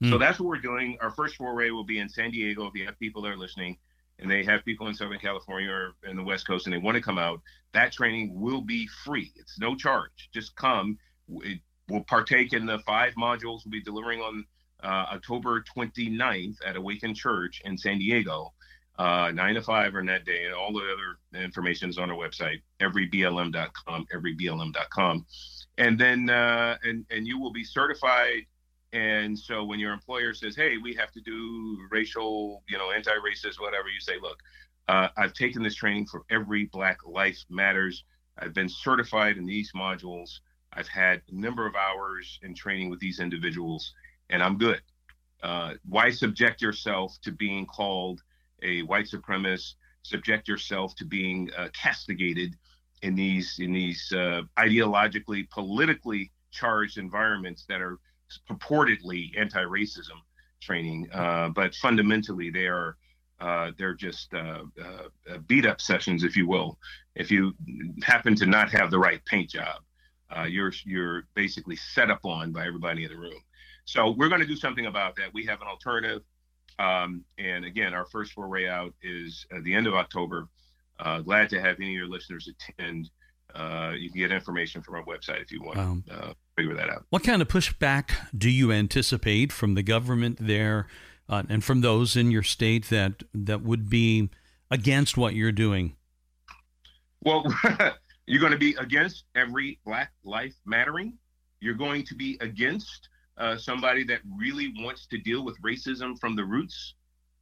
Mm. 0.02 0.10
So 0.10 0.16
hmm. 0.16 0.20
that's 0.20 0.40
what 0.40 0.48
we're 0.48 0.60
doing. 0.60 0.96
Our 1.00 1.10
first 1.10 1.36
foray 1.36 1.70
will 1.70 1.84
be 1.84 1.98
in 1.98 2.08
San 2.08 2.30
Diego. 2.30 2.66
If 2.66 2.74
you 2.74 2.86
have 2.86 2.98
people 2.98 3.22
that 3.22 3.28
are 3.28 3.36
listening 3.36 3.76
and 4.18 4.30
they 4.30 4.44
have 4.44 4.64
people 4.64 4.88
in 4.88 4.94
Southern 4.94 5.18
California 5.18 5.70
or 5.70 5.94
in 6.08 6.16
the 6.16 6.22
West 6.22 6.46
Coast 6.46 6.66
and 6.66 6.74
they 6.74 6.78
want 6.78 6.96
to 6.96 7.02
come 7.02 7.18
out, 7.18 7.40
that 7.74 7.92
training 7.92 8.40
will 8.40 8.62
be 8.62 8.88
free. 9.04 9.32
It's 9.36 9.58
no 9.58 9.76
charge. 9.76 10.30
Just 10.32 10.56
come. 10.56 10.98
It, 11.28 11.60
we'll 11.88 12.04
partake 12.04 12.52
in 12.52 12.66
the 12.66 12.78
five 12.80 13.14
modules 13.14 13.64
we'll 13.64 13.72
be 13.72 13.82
delivering 13.82 14.20
on 14.20 14.44
uh, 14.82 15.06
October 15.12 15.62
29th 15.76 16.56
at 16.64 16.76
Awaken 16.76 17.14
Church 17.14 17.60
in 17.64 17.76
San 17.76 17.98
Diego 17.98 18.52
uh, 18.98 19.30
nine 19.32 19.54
to 19.54 19.62
five 19.62 19.94
on 19.94 20.06
that 20.06 20.24
day, 20.24 20.44
and 20.44 20.54
all 20.54 20.72
the 20.72 20.80
other 20.80 21.42
information 21.42 21.88
is 21.88 21.98
on 21.98 22.10
our 22.10 22.16
website, 22.16 22.60
everyblm.com, 22.80 24.06
everyblm.com, 24.12 25.26
and 25.78 25.98
then 25.98 26.28
uh, 26.28 26.76
and 26.82 27.06
and 27.10 27.26
you 27.26 27.38
will 27.40 27.52
be 27.52 27.64
certified. 27.64 28.42
And 28.92 29.38
so 29.38 29.64
when 29.64 29.78
your 29.78 29.92
employer 29.92 30.34
says, 30.34 30.56
"Hey, 30.56 30.78
we 30.78 30.94
have 30.94 31.12
to 31.12 31.20
do 31.20 31.78
racial, 31.90 32.64
you 32.68 32.76
know, 32.76 32.90
anti-racist, 32.90 33.60
whatever," 33.60 33.88
you 33.88 34.00
say, 34.00 34.14
"Look, 34.20 34.38
uh, 34.88 35.08
I've 35.16 35.32
taken 35.32 35.62
this 35.62 35.76
training 35.76 36.06
for 36.06 36.24
every 36.30 36.64
Black 36.64 36.98
Life 37.06 37.38
Matters. 37.48 38.04
I've 38.38 38.54
been 38.54 38.68
certified 38.68 39.36
in 39.36 39.46
these 39.46 39.72
modules. 39.76 40.40
I've 40.72 40.88
had 40.88 41.22
a 41.28 41.34
number 41.34 41.66
of 41.66 41.76
hours 41.76 42.40
in 42.42 42.54
training 42.54 42.90
with 42.90 42.98
these 42.98 43.20
individuals, 43.20 43.94
and 44.28 44.42
I'm 44.42 44.58
good." 44.58 44.82
Uh, 45.40 45.74
why 45.88 46.10
subject 46.10 46.60
yourself 46.60 47.16
to 47.22 47.30
being 47.30 47.64
called 47.64 48.22
a 48.62 48.82
white 48.82 49.06
supremacist, 49.06 49.74
subject 50.02 50.48
yourself 50.48 50.94
to 50.96 51.04
being 51.04 51.50
uh, 51.56 51.68
castigated 51.72 52.56
in 53.02 53.14
these 53.14 53.58
in 53.58 53.72
these 53.72 54.12
uh, 54.12 54.42
ideologically, 54.58 55.48
politically 55.50 56.32
charged 56.50 56.98
environments 56.98 57.64
that 57.68 57.80
are 57.80 57.98
purportedly 58.48 59.30
anti-racism 59.38 60.18
training, 60.60 61.08
uh, 61.12 61.48
but 61.50 61.74
fundamentally 61.76 62.50
they 62.50 62.66
are 62.66 62.96
uh, 63.40 63.70
they're 63.78 63.94
just 63.94 64.34
uh, 64.34 64.62
uh, 64.82 65.38
beat 65.46 65.64
up 65.64 65.80
sessions, 65.80 66.24
if 66.24 66.36
you 66.36 66.48
will. 66.48 66.76
If 67.14 67.30
you 67.30 67.54
happen 68.02 68.34
to 68.36 68.46
not 68.46 68.70
have 68.70 68.90
the 68.90 68.98
right 68.98 69.24
paint 69.26 69.50
job, 69.50 69.82
you're 70.48 70.72
you're 70.84 71.24
basically 71.34 71.76
set 71.76 72.10
up 72.10 72.24
on 72.24 72.52
by 72.52 72.66
everybody 72.66 73.04
in 73.04 73.10
the 73.10 73.16
room. 73.16 73.40
So 73.84 74.10
we're 74.10 74.28
going 74.28 74.40
to 74.40 74.46
do 74.46 74.56
something 74.56 74.86
about 74.86 75.16
that. 75.16 75.32
We 75.32 75.46
have 75.46 75.62
an 75.62 75.68
alternative 75.68 76.22
um, 76.78 77.24
and 77.38 77.64
again, 77.64 77.94
our 77.94 78.06
first 78.06 78.32
foray 78.32 78.68
out 78.68 78.94
is 79.02 79.46
at 79.54 79.64
the 79.64 79.74
end 79.74 79.86
of 79.86 79.94
October. 79.94 80.48
Uh, 81.00 81.20
glad 81.20 81.48
to 81.50 81.60
have 81.60 81.76
any 81.78 81.88
of 81.88 81.92
your 81.92 82.08
listeners 82.08 82.48
attend. 82.48 83.10
Uh, 83.54 83.92
you 83.96 84.10
can 84.10 84.18
get 84.18 84.32
information 84.32 84.82
from 84.82 84.96
our 84.96 85.04
website 85.04 85.40
if 85.40 85.50
you 85.50 85.62
want 85.62 85.78
um, 85.78 86.04
to 86.06 86.14
uh, 86.14 86.32
figure 86.56 86.74
that 86.74 86.88
out. 86.90 87.04
What 87.10 87.24
kind 87.24 87.40
of 87.40 87.48
pushback 87.48 88.10
do 88.36 88.50
you 88.50 88.72
anticipate 88.72 89.52
from 89.52 89.74
the 89.74 89.82
government 89.82 90.38
there 90.40 90.86
uh, 91.28 91.44
and 91.48 91.64
from 91.64 91.80
those 91.80 92.16
in 92.16 92.30
your 92.30 92.42
state 92.42 92.88
that 92.90 93.22
that 93.32 93.62
would 93.62 93.88
be 93.88 94.30
against 94.70 95.16
what 95.16 95.34
you're 95.34 95.52
doing? 95.52 95.96
Well, 97.22 97.44
you're 98.26 98.40
going 98.40 98.52
to 98.52 98.58
be 98.58 98.74
against 98.78 99.24
every 99.34 99.78
Black 99.84 100.12
Life 100.24 100.54
Mattering. 100.64 101.14
You're 101.60 101.74
going 101.74 102.04
to 102.04 102.14
be 102.14 102.38
against 102.40 103.08
uh, 103.38 103.56
somebody 103.56 104.04
that 104.04 104.20
really 104.36 104.72
wants 104.78 105.06
to 105.06 105.18
deal 105.18 105.44
with 105.44 105.60
racism 105.62 106.18
from 106.18 106.36
the 106.36 106.44
roots, 106.44 106.94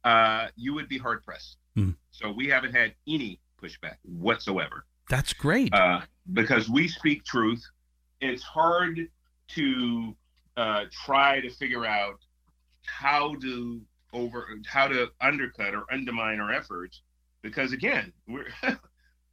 uh, 0.03 0.47
you 0.55 0.73
would 0.73 0.87
be 0.87 0.97
hard 0.97 1.23
pressed. 1.23 1.57
Mm. 1.75 1.95
So 2.11 2.31
we 2.31 2.47
haven't 2.47 2.73
had 2.73 2.93
any 3.07 3.39
pushback 3.61 3.97
whatsoever. 4.03 4.85
That's 5.09 5.33
great. 5.33 5.73
Uh, 5.73 6.01
because 6.33 6.69
we 6.69 6.87
speak 6.87 7.23
truth. 7.23 7.63
It's 8.19 8.43
hard 8.43 9.07
to 9.49 10.15
uh, 10.57 10.85
try 11.05 11.39
to 11.39 11.49
figure 11.49 11.85
out 11.85 12.19
how 12.85 13.35
to 13.35 13.81
over 14.13 14.47
how 14.65 14.87
to 14.87 15.09
undercut 15.21 15.75
or 15.75 15.83
undermine 15.91 16.39
our 16.39 16.51
efforts 16.53 17.01
because 17.41 17.73
again 17.73 18.13
we're 18.27 18.47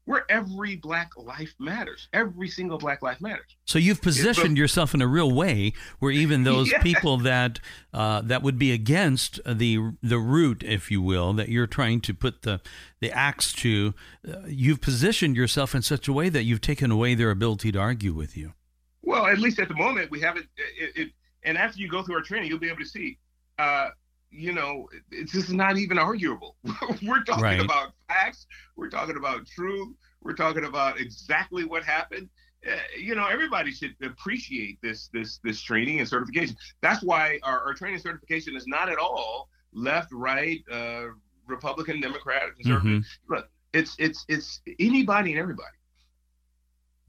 where 0.06 0.24
every 0.28 0.76
black 0.76 1.16
life 1.16 1.54
matters. 1.58 2.08
Every 2.12 2.48
single 2.48 2.78
black 2.78 3.02
life 3.02 3.20
matters. 3.20 3.56
So 3.64 3.78
you've 3.78 4.02
positioned 4.02 4.58
yourself 4.58 4.94
in 4.94 5.00
a 5.00 5.06
real 5.06 5.32
way 5.32 5.72
where 5.98 6.10
even 6.10 6.44
those 6.44 6.70
yeah. 6.70 6.82
people 6.82 7.16
that 7.18 7.60
uh, 7.92 8.20
that 8.22 8.42
would 8.42 8.58
be 8.58 8.72
against 8.72 9.40
the 9.46 9.92
the 10.02 10.18
root, 10.18 10.62
if 10.62 10.90
you 10.90 11.00
will, 11.00 11.32
that 11.34 11.48
you're 11.48 11.66
trying 11.66 12.00
to 12.02 12.14
put 12.14 12.42
the 12.42 12.60
the 13.00 13.12
axe 13.12 13.52
to, 13.52 13.94
uh, 14.26 14.38
you've 14.46 14.80
positioned 14.80 15.36
yourself 15.36 15.74
in 15.74 15.82
such 15.82 16.08
a 16.08 16.12
way 16.12 16.28
that 16.28 16.44
you've 16.44 16.60
taken 16.60 16.90
away 16.90 17.14
their 17.14 17.30
ability 17.30 17.70
to 17.72 17.78
argue 17.78 18.14
with 18.14 18.36
you. 18.36 18.54
Well, 19.02 19.26
at 19.26 19.38
least 19.38 19.58
at 19.58 19.68
the 19.68 19.74
moment, 19.74 20.10
we 20.10 20.20
haven't. 20.20 20.46
It, 20.56 20.96
it, 20.96 21.12
and 21.42 21.58
after 21.58 21.80
you 21.80 21.88
go 21.88 22.02
through 22.02 22.16
our 22.16 22.22
training, 22.22 22.48
you'll 22.48 22.58
be 22.58 22.68
able 22.68 22.78
to 22.78 22.88
see. 22.88 23.18
Uh, 23.58 23.88
you 24.30 24.52
know, 24.52 24.88
it's 25.10 25.32
just 25.32 25.52
not 25.52 25.78
even 25.78 25.98
arguable. 25.98 26.56
we're 27.02 27.22
talking 27.22 27.44
right. 27.44 27.60
about 27.60 27.92
facts. 28.08 28.46
We're 28.76 28.90
talking 28.90 29.16
about 29.16 29.46
truth. 29.46 29.94
We're 30.22 30.34
talking 30.34 30.64
about 30.64 31.00
exactly 31.00 31.64
what 31.64 31.82
happened. 31.84 32.28
Uh, 32.66 32.76
you 32.98 33.14
know, 33.14 33.26
everybody 33.26 33.70
should 33.70 33.94
appreciate 34.02 34.78
this 34.82 35.08
this 35.12 35.38
this 35.44 35.60
training 35.60 36.00
and 36.00 36.08
certification. 36.08 36.56
That's 36.80 37.02
why 37.02 37.38
our, 37.42 37.60
our 37.60 37.74
training 37.74 38.00
certification 38.00 38.56
is 38.56 38.66
not 38.66 38.88
at 38.88 38.98
all 38.98 39.48
left, 39.72 40.08
right, 40.12 40.60
uh, 40.70 41.06
Republican, 41.46 42.00
Democrat, 42.00 42.42
conservative. 42.54 43.02
Mm-hmm. 43.02 43.34
Look, 43.34 43.48
it's 43.74 43.94
it's 43.98 44.24
it's 44.28 44.60
anybody 44.78 45.32
and 45.32 45.40
everybody. 45.40 45.76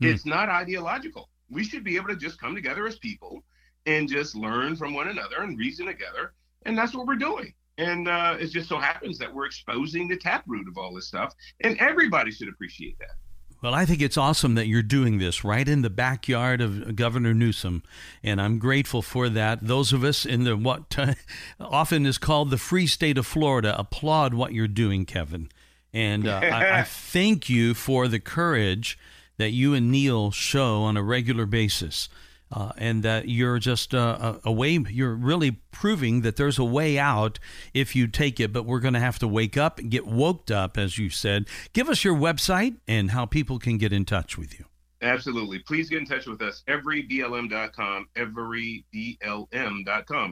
Mm. 0.01 0.13
It's 0.13 0.25
not 0.25 0.49
ideological. 0.49 1.29
We 1.49 1.63
should 1.63 1.83
be 1.83 1.95
able 1.95 2.09
to 2.09 2.17
just 2.17 2.39
come 2.39 2.53
together 2.53 2.85
as 2.85 2.97
people 2.99 3.43
and 3.85 4.09
just 4.09 4.35
learn 4.35 4.75
from 4.75 4.93
one 4.93 5.07
another 5.07 5.37
and 5.41 5.57
reason 5.57 5.85
together 5.85 6.33
and 6.65 6.77
that's 6.77 6.93
what 6.93 7.07
we're 7.07 7.15
doing. 7.15 7.53
And 7.77 8.07
uh, 8.07 8.37
it 8.39 8.47
just 8.47 8.69
so 8.69 8.77
happens 8.77 9.17
that 9.17 9.33
we're 9.33 9.45
exposing 9.45 10.07
the 10.07 10.17
taproot 10.17 10.67
of 10.67 10.77
all 10.77 10.93
this 10.93 11.07
stuff, 11.07 11.33
and 11.61 11.77
everybody 11.79 12.31
should 12.31 12.47
appreciate 12.47 12.97
that. 12.99 13.15
Well, 13.61 13.73
I 13.73 13.85
think 13.85 14.01
it's 14.01 14.17
awesome 14.17 14.55
that 14.55 14.67
you're 14.67 14.83
doing 14.83 15.17
this 15.17 15.43
right 15.43 15.67
in 15.67 15.81
the 15.81 15.89
backyard 15.89 16.61
of 16.61 16.95
Governor 16.95 17.33
Newsom, 17.33 17.83
and 18.21 18.39
I'm 18.39 18.59
grateful 18.59 19.01
for 19.01 19.27
that. 19.29 19.59
Those 19.61 19.91
of 19.91 20.03
us 20.03 20.25
in 20.25 20.43
the 20.43 20.55
what 20.55 20.95
often 21.59 22.05
is 22.05 22.17
called 22.17 22.51
the 22.51 22.57
free 22.57 22.85
state 22.85 23.17
of 23.17 23.25
Florida 23.25 23.75
applaud 23.77 24.33
what 24.33 24.53
you're 24.53 24.67
doing, 24.67 25.05
Kevin. 25.05 25.49
And 25.93 26.27
uh, 26.27 26.41
I, 26.43 26.79
I 26.79 26.83
thank 26.87 27.49
you 27.49 27.73
for 27.73 28.07
the 28.07 28.19
courage 28.19 28.99
that 29.37 29.49
you 29.49 29.73
and 29.73 29.91
Neil 29.91 30.31
show 30.31 30.83
on 30.83 30.95
a 30.95 31.03
regular 31.03 31.45
basis 31.45 32.07
uh, 32.51 32.71
and 32.77 33.03
that 33.03 33.27
you're 33.27 33.59
just 33.59 33.93
uh, 33.93 34.39
a, 34.43 34.51
way, 34.51 34.79
you're 34.89 35.15
really 35.15 35.51
proving 35.71 36.21
that 36.21 36.35
there's 36.35 36.59
a 36.59 36.63
way 36.63 36.97
out 36.97 37.39
if 37.73 37.95
you 37.95 38.07
take 38.07 38.39
it, 38.39 38.53
but 38.53 38.65
we're 38.65 38.79
going 38.79 38.93
to 38.93 38.99
have 38.99 39.19
to 39.19 39.27
wake 39.27 39.57
up 39.57 39.79
and 39.79 39.91
get 39.91 40.05
woked 40.05 40.51
up, 40.51 40.77
as 40.77 40.97
you 40.97 41.09
said. 41.09 41.47
Give 41.73 41.89
us 41.89 42.03
your 42.03 42.15
website 42.15 42.77
and 42.87 43.11
how 43.11 43.25
people 43.25 43.59
can 43.59 43.77
get 43.77 43.91
in 43.91 44.05
touch 44.05 44.37
with 44.37 44.57
you. 44.59 44.65
Absolutely. 45.01 45.59
Please 45.59 45.89
get 45.89 45.99
in 45.99 46.05
touch 46.05 46.25
with 46.25 46.41
us. 46.41 46.63
Everyblm.com, 46.67 48.07
everyblm.com. 48.15 48.75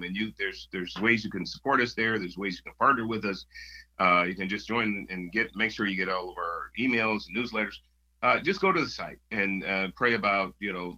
And 0.03 0.15
you 0.15 0.31
there's 0.39 0.67
there's 0.71 0.95
ways 0.99 1.23
you 1.23 1.29
can 1.29 1.45
support 1.45 1.81
us 1.81 1.93
there. 1.93 2.17
There's 2.17 2.37
ways 2.37 2.57
you 2.57 2.63
can 2.63 2.73
partner 2.79 3.05
with 3.05 3.25
us. 3.25 3.45
Uh, 3.99 4.23
you 4.27 4.33
can 4.35 4.49
just 4.49 4.67
join 4.67 5.05
and 5.09 5.31
get 5.31 5.55
make 5.55 5.71
sure 5.71 5.85
you 5.85 5.95
get 5.95 6.09
all 6.09 6.29
of 6.29 6.37
our 6.37 6.71
emails 6.79 7.25
newsletters. 7.35 7.75
Uh, 8.23 8.39
just 8.39 8.61
go 8.61 8.71
to 8.71 8.81
the 8.81 8.89
site 8.89 9.19
and 9.31 9.63
uh, 9.65 9.89
pray 9.95 10.13
about 10.15 10.55
you 10.59 10.73
know 10.73 10.97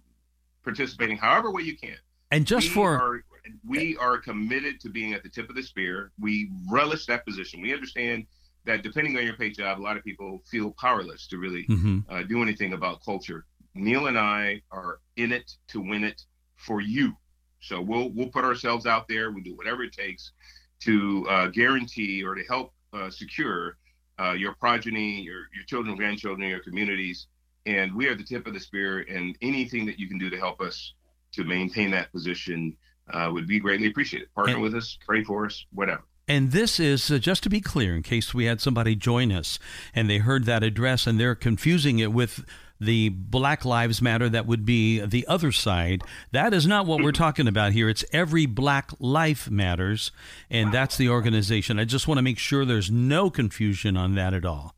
participating 0.66 1.16
however 1.16 1.50
way 1.50 1.62
you 1.62 1.78
can. 1.78 1.96
And 2.30 2.44
just 2.44 2.66
we 2.68 2.74
for 2.74 2.90
are, 3.00 3.24
we 3.64 3.96
are 3.96 4.18
committed 4.18 4.80
to 4.80 4.90
being 4.90 5.14
at 5.14 5.22
the 5.22 5.30
tip 5.30 5.48
of 5.48 5.56
the 5.56 5.62
spear. 5.62 6.10
We 6.20 6.50
relish 6.70 7.06
that 7.06 7.24
position. 7.24 7.62
We 7.62 7.72
understand 7.72 8.26
that 8.64 8.82
depending 8.82 9.16
on 9.16 9.24
your 9.24 9.36
pay 9.36 9.50
job, 9.50 9.80
a 9.80 9.82
lot 9.82 9.96
of 9.96 10.04
people 10.04 10.42
feel 10.50 10.72
powerless 10.72 11.28
to 11.28 11.38
really 11.38 11.64
mm-hmm. 11.64 12.00
uh, 12.10 12.24
do 12.24 12.42
anything 12.42 12.72
about 12.72 13.02
culture. 13.04 13.46
Neil 13.74 14.08
and 14.08 14.18
I 14.18 14.60
are 14.72 14.98
in 15.16 15.32
it 15.32 15.52
to 15.68 15.80
win 15.80 16.02
it 16.02 16.20
for 16.56 16.80
you. 16.80 17.16
So 17.60 17.80
we'll 17.80 18.10
we'll 18.10 18.28
put 18.28 18.44
ourselves 18.44 18.86
out 18.86 19.06
there. 19.08 19.30
We'll 19.30 19.44
do 19.44 19.54
whatever 19.54 19.84
it 19.84 19.92
takes 19.92 20.32
to 20.80 21.26
uh, 21.28 21.46
guarantee 21.48 22.24
or 22.24 22.34
to 22.34 22.42
help 22.48 22.74
uh, 22.92 23.10
secure 23.10 23.78
uh, 24.20 24.32
your 24.32 24.54
progeny, 24.54 25.20
your 25.20 25.42
your 25.54 25.64
children, 25.66 25.96
grandchildren, 25.96 26.48
your 26.48 26.60
communities, 26.60 27.28
and 27.66 27.94
we 27.94 28.06
are 28.06 28.14
the 28.14 28.24
tip 28.24 28.46
of 28.46 28.54
the 28.54 28.60
spear. 28.60 29.00
And 29.00 29.36
anything 29.42 29.86
that 29.86 29.98
you 29.98 30.08
can 30.08 30.18
do 30.18 30.30
to 30.30 30.36
help 30.36 30.60
us 30.60 30.94
to 31.32 31.44
maintain 31.44 31.90
that 31.90 32.10
position 32.12 32.76
uh, 33.12 33.30
would 33.32 33.46
be 33.46 33.58
greatly 33.58 33.88
appreciated. 33.88 34.32
Partner 34.34 34.54
and, 34.54 34.62
with 34.62 34.74
us, 34.74 34.98
pray 35.06 35.22
for 35.22 35.46
us, 35.46 35.64
whatever. 35.72 36.02
And 36.28 36.50
this 36.50 36.80
is, 36.80 37.10
uh, 37.10 37.18
just 37.18 37.42
to 37.44 37.50
be 37.50 37.60
clear, 37.60 37.94
in 37.94 38.02
case 38.02 38.34
we 38.34 38.46
had 38.46 38.60
somebody 38.60 38.96
join 38.96 39.30
us 39.30 39.58
and 39.94 40.10
they 40.10 40.18
heard 40.18 40.44
that 40.44 40.64
address 40.64 41.06
and 41.06 41.20
they're 41.20 41.36
confusing 41.36 41.98
it 41.98 42.12
with 42.12 42.44
the 42.80 43.08
Black 43.10 43.64
Lives 43.64 44.02
Matter 44.02 44.28
that 44.28 44.46
would 44.46 44.64
be 44.64 45.00
the 45.00 45.26
other 45.26 45.52
side. 45.52 46.02
That 46.32 46.52
is 46.52 46.66
not 46.66 46.86
what 46.86 47.02
we're 47.02 47.12
talking 47.12 47.48
about 47.48 47.72
here. 47.72 47.88
It's 47.88 48.04
every 48.12 48.46
Black 48.46 48.90
Life 48.98 49.50
Matters, 49.50 50.12
and 50.50 50.72
that's 50.72 50.96
the 50.96 51.08
organization. 51.08 51.78
I 51.78 51.84
just 51.84 52.06
want 52.08 52.18
to 52.18 52.22
make 52.22 52.38
sure 52.38 52.64
there's 52.64 52.90
no 52.90 53.30
confusion 53.30 53.96
on 53.96 54.14
that 54.16 54.34
at 54.34 54.44
all. 54.44 54.75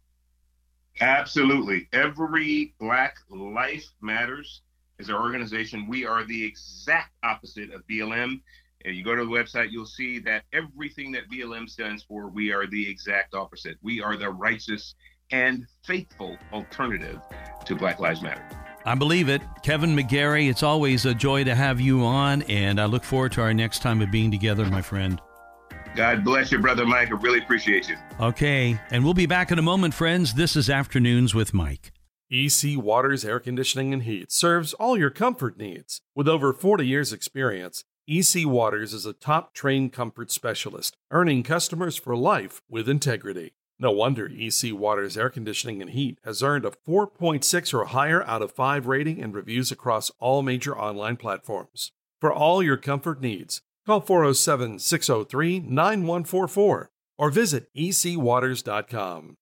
Absolutely. 1.01 1.89
Every 1.93 2.75
Black 2.81 3.17
Life 3.31 3.87
Matters 4.01 4.63
is 4.99 5.11
our 5.11 5.21
organization. 5.21 5.87
We 5.89 6.07
are 6.07 6.25
the 6.25 6.45
exact 6.45 7.13
opposite 7.23 7.73
of 7.73 7.87
BLM. 7.87 8.41
And 8.85 8.97
you 8.97 9.05
go 9.05 9.15
to 9.15 9.25
the 9.25 9.31
website, 9.31 9.71
you'll 9.71 9.87
see 9.87 10.19
that 10.21 10.45
everything 10.53 11.13
that 11.13 11.29
BLM 11.31 11.69
stands 11.69 12.03
for, 12.05 12.29
we 12.29 12.53
are 12.53 12.67
the 12.67 12.89
exact 12.89 13.35
opposite. 13.35 13.77
We 13.83 14.01
are 14.01 14.17
the 14.17 14.31
righteous 14.31 14.95
and 15.31 15.67
faithful 15.85 16.37
alternative 16.53 17.21
to 17.65 17.75
Black 17.75 17.99
Lives 17.99 18.23
Matter. 18.23 18.47
I 18.85 18.95
believe 18.95 19.29
it. 19.29 19.43
Kevin 19.63 19.95
McGary, 19.95 20.49
it's 20.49 20.63
always 20.63 21.05
a 21.05 21.15
joy 21.15 21.45
to 21.45 21.55
have 21.55 21.81
you 21.81 22.05
on, 22.05 22.43
and 22.43 22.81
I 22.81 22.87
look 22.87 23.05
forward 23.05 23.33
to 23.33 23.43
our 23.43 23.53
next 23.53 23.83
time 23.83 24.01
of 24.01 24.11
being 24.11 24.31
together, 24.31 24.65
my 24.65 24.81
friend. 24.81 25.21
God 25.99 26.23
bless 26.23 26.53
you, 26.53 26.61
Brother 26.61 26.87
Mike. 26.87 27.09
I 27.09 27.15
really 27.15 27.41
appreciate 27.41 27.89
you. 27.89 27.97
Okay, 28.21 28.81
and 28.93 29.03
we'll 29.03 29.15
be 29.15 29.27
back 29.27 29.51
in 29.51 29.59
a 29.59 29.63
moment, 29.63 29.95
friends. 29.95 30.35
This 30.35 30.55
is 30.55 30.71
Afternoons 30.71 31.35
with 31.35 31.53
Mike. 31.53 31.91
EC 32.31 32.77
Waters 32.77 33.25
Air 33.25 33.41
Conditioning 33.41 33.93
and 33.93 34.05
Heat 34.05 34.31
serves 34.31 34.75
all 34.75 34.97
your 34.97 35.11
comfort 35.11 35.59
needs. 35.59 36.01
With 36.15 36.29
over 36.29 36.53
40 36.53 36.87
years' 36.87 37.13
experience, 37.13 37.83
EC 38.07 38.47
Waters 38.47 38.95
is 38.95 39.07
a 39.07 39.13
top 39.13 39.55
trained 39.55 39.93
comfort 39.93 40.31
specialist, 40.31 40.97
earning 41.11 41.43
customers 41.43 41.97
for 41.97 42.15
life 42.15 42.63
with 42.71 42.89
integrity. 42.89 43.55
No 43.81 43.91
wonder 43.91 44.31
EC 44.33 44.73
Waters 44.73 45.17
Air 45.17 45.31
Conditioning 45.31 45.83
and 45.83 45.91
Heat 45.91 46.21
has 46.25 46.45
earned 46.45 46.65
a 46.65 46.75
4.6 46.89 47.75
or 47.75 47.87
higher 47.87 48.23
out 48.23 48.41
of 48.41 48.53
5 48.53 48.87
rating 48.87 49.21
and 49.21 49.35
reviews 49.35 49.73
across 49.73 50.13
all 50.21 50.43
major 50.43 50.79
online 50.79 51.17
platforms. 51.17 51.91
For 52.21 52.33
all 52.33 52.63
your 52.63 52.77
comfort 52.77 53.21
needs, 53.21 53.63
call 53.89 54.01
407 54.01 54.79
603 54.79 55.61
9144 55.61 56.91
or 57.19 57.31
visit 57.31 57.69
ecwaters.com. 57.75 59.35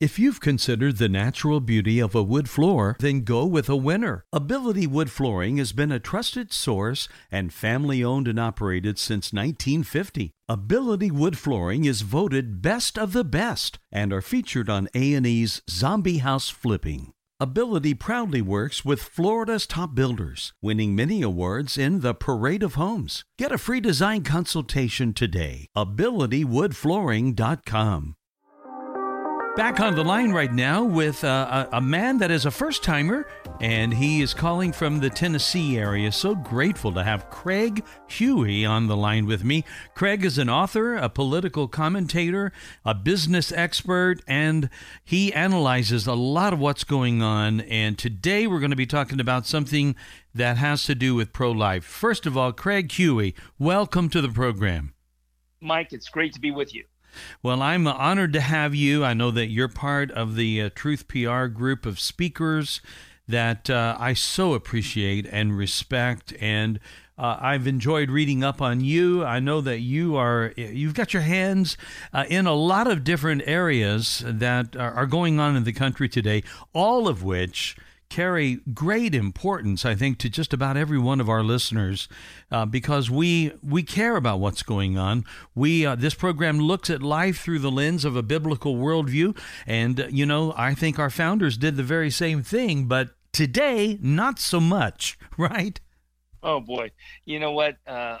If 0.00 0.18
you've 0.18 0.40
considered 0.40 0.96
the 0.96 1.10
natural 1.10 1.60
beauty 1.60 2.00
of 2.00 2.14
a 2.14 2.22
wood 2.22 2.48
floor, 2.48 2.96
then 3.00 3.20
go 3.20 3.44
with 3.44 3.68
a 3.68 3.76
winner. 3.76 4.24
Ability 4.32 4.86
Wood 4.86 5.10
Flooring 5.10 5.58
has 5.58 5.72
been 5.72 5.92
a 5.92 6.00
trusted 6.00 6.54
source 6.54 7.06
and 7.30 7.52
family 7.52 8.02
owned 8.02 8.26
and 8.26 8.40
operated 8.40 8.98
since 8.98 9.30
1950. 9.30 10.30
Ability 10.48 11.10
Wood 11.10 11.36
Flooring 11.36 11.84
is 11.84 12.00
voted 12.00 12.62
best 12.62 12.98
of 12.98 13.12
the 13.12 13.24
best 13.24 13.78
and 13.92 14.10
are 14.10 14.22
featured 14.22 14.70
on 14.70 14.88
A&E's 14.94 15.60
Zombie 15.68 16.18
House 16.18 16.48
Flipping. 16.48 17.12
Ability 17.42 17.94
proudly 17.94 18.42
works 18.42 18.84
with 18.84 19.02
Florida's 19.02 19.66
top 19.66 19.94
builders, 19.94 20.52
winning 20.60 20.94
many 20.94 21.22
awards 21.22 21.78
in 21.78 22.00
the 22.00 22.12
Parade 22.12 22.62
of 22.62 22.74
Homes. 22.74 23.24
Get 23.38 23.50
a 23.50 23.56
free 23.56 23.80
design 23.80 24.24
consultation 24.24 25.14
today. 25.14 25.66
AbilityWoodFlooring.com. 25.74 28.14
Back 29.60 29.78
on 29.78 29.94
the 29.94 30.02
line 30.02 30.32
right 30.32 30.50
now 30.50 30.82
with 30.82 31.22
uh, 31.22 31.66
a, 31.70 31.76
a, 31.76 31.80
man 31.82 32.16
that 32.16 32.30
is 32.30 32.46
a 32.46 32.50
first 32.50 32.82
timer, 32.82 33.26
and 33.60 33.92
he 33.92 34.22
is 34.22 34.32
calling 34.32 34.72
from 34.72 35.00
the 35.00 35.10
Tennessee 35.10 35.76
area. 35.76 36.12
So 36.12 36.34
grateful 36.34 36.94
to 36.94 37.04
have 37.04 37.28
Craig 37.28 37.84
Huey 38.08 38.64
on 38.64 38.86
the 38.86 38.96
line 38.96 39.26
with 39.26 39.44
me. 39.44 39.66
Craig 39.94 40.24
is 40.24 40.38
an 40.38 40.48
author, 40.48 40.96
a 40.96 41.10
political 41.10 41.68
commentator, 41.68 42.52
a 42.86 42.94
business 42.94 43.52
expert, 43.52 44.22
and 44.26 44.70
he 45.04 45.30
analyzes 45.34 46.06
a 46.06 46.14
lot 46.14 46.54
of 46.54 46.58
what's 46.58 46.82
going 46.82 47.20
on. 47.20 47.60
And 47.60 47.98
today 47.98 48.46
we're 48.46 48.60
going 48.60 48.70
to 48.70 48.76
be 48.76 48.86
talking 48.86 49.20
about 49.20 49.44
something 49.44 49.94
that 50.34 50.56
has 50.56 50.84
to 50.84 50.94
do 50.94 51.14
with 51.14 51.34
pro 51.34 51.50
life. 51.50 51.84
First 51.84 52.24
of 52.24 52.34
all, 52.34 52.54
Craig 52.54 52.90
Huey, 52.92 53.34
welcome 53.58 54.08
to 54.08 54.22
the 54.22 54.30
program. 54.30 54.94
Mike, 55.60 55.92
it's 55.92 56.08
great 56.08 56.32
to 56.32 56.40
be 56.40 56.50
with 56.50 56.74
you. 56.74 56.84
Well, 57.42 57.62
I'm 57.62 57.86
honored 57.86 58.32
to 58.34 58.40
have 58.40 58.74
you. 58.74 59.04
I 59.04 59.14
know 59.14 59.30
that 59.30 59.48
you're 59.48 59.68
part 59.68 60.10
of 60.10 60.36
the 60.36 60.62
uh, 60.62 60.70
Truth 60.74 61.08
PR 61.08 61.46
group 61.46 61.86
of 61.86 62.00
speakers 62.00 62.80
that 63.28 63.70
uh, 63.70 63.96
I 63.98 64.12
so 64.12 64.54
appreciate 64.54 65.26
and 65.30 65.56
respect. 65.56 66.34
And 66.40 66.80
uh, 67.16 67.36
I've 67.40 67.66
enjoyed 67.66 68.10
reading 68.10 68.42
up 68.42 68.62
on 68.62 68.80
you. 68.80 69.24
I 69.24 69.40
know 69.40 69.60
that 69.60 69.80
you 69.80 70.16
are 70.16 70.52
you've 70.56 70.94
got 70.94 71.12
your 71.12 71.22
hands 71.22 71.76
uh, 72.12 72.24
in 72.28 72.46
a 72.46 72.54
lot 72.54 72.86
of 72.86 73.04
different 73.04 73.42
areas 73.46 74.22
that 74.26 74.74
are 74.74 75.06
going 75.06 75.38
on 75.38 75.54
in 75.54 75.64
the 75.64 75.72
country 75.72 76.08
today, 76.08 76.42
all 76.72 77.08
of 77.08 77.22
which 77.22 77.76
carry 78.10 78.60
great 78.74 79.14
importance, 79.14 79.86
I 79.86 79.94
think, 79.94 80.18
to 80.18 80.28
just 80.28 80.52
about 80.52 80.76
every 80.76 80.98
one 80.98 81.20
of 81.20 81.30
our 81.30 81.42
listeners, 81.42 82.08
uh, 82.50 82.66
because 82.66 83.10
we 83.10 83.52
we 83.62 83.82
care 83.82 84.16
about 84.16 84.40
what's 84.40 84.62
going 84.62 84.98
on. 84.98 85.24
We 85.54 85.86
uh, 85.86 85.94
this 85.94 86.14
program 86.14 86.58
looks 86.58 86.90
at 86.90 87.02
life 87.02 87.40
through 87.40 87.60
the 87.60 87.70
lens 87.70 88.04
of 88.04 88.16
a 88.16 88.22
biblical 88.22 88.76
worldview, 88.76 89.38
and 89.66 90.00
uh, 90.00 90.06
you 90.10 90.26
know, 90.26 90.52
I 90.56 90.74
think 90.74 90.98
our 90.98 91.10
founders 91.10 91.56
did 91.56 91.76
the 91.76 91.82
very 91.82 92.10
same 92.10 92.42
thing, 92.42 92.84
but 92.84 93.10
today, 93.32 93.98
not 94.02 94.38
so 94.38 94.60
much, 94.60 95.18
right? 95.38 95.80
Oh 96.42 96.60
boy, 96.60 96.90
you 97.24 97.38
know 97.38 97.52
what? 97.52 97.76
Uh, 97.86 98.18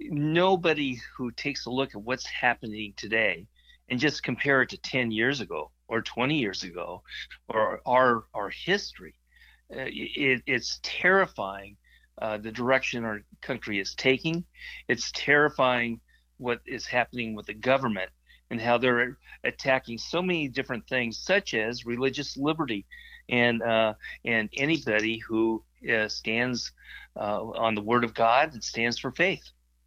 nobody 0.00 1.00
who 1.16 1.30
takes 1.30 1.66
a 1.66 1.70
look 1.70 1.94
at 1.94 2.02
what's 2.02 2.26
happening 2.26 2.92
today 2.96 3.46
and 3.88 4.00
just 4.00 4.22
compare 4.22 4.62
it 4.62 4.68
to 4.70 4.78
10 4.78 5.10
years 5.10 5.40
ago 5.40 5.70
or 5.88 6.02
20 6.02 6.38
years 6.38 6.62
ago 6.62 7.02
or 7.48 7.80
our 7.86 8.24
our 8.34 8.50
history 8.50 9.14
uh, 9.74 9.84
it, 9.86 10.42
it's 10.46 10.78
terrifying 10.82 11.76
uh, 12.20 12.38
the 12.38 12.52
direction 12.52 13.04
our 13.04 13.22
country 13.42 13.78
is 13.78 13.94
taking. 13.94 14.44
It's 14.88 15.10
terrifying 15.12 16.00
what 16.38 16.60
is 16.66 16.86
happening 16.86 17.34
with 17.34 17.46
the 17.46 17.54
government 17.54 18.10
and 18.50 18.60
how 18.60 18.78
they're 18.78 19.18
attacking 19.44 19.98
so 19.98 20.22
many 20.22 20.48
different 20.48 20.86
things 20.88 21.18
such 21.18 21.52
as 21.52 21.84
religious 21.84 22.36
liberty. 22.36 22.86
And 23.28 23.60
uh, 23.60 23.94
and 24.24 24.48
anybody 24.56 25.18
who 25.18 25.64
uh, 25.92 26.08
stands 26.08 26.72
uh, 27.16 27.42
on 27.42 27.74
the 27.74 27.82
word 27.82 28.04
of 28.04 28.14
God 28.14 28.52
and 28.54 28.62
stands 28.62 28.98
for 28.98 29.10
faith. 29.10 29.42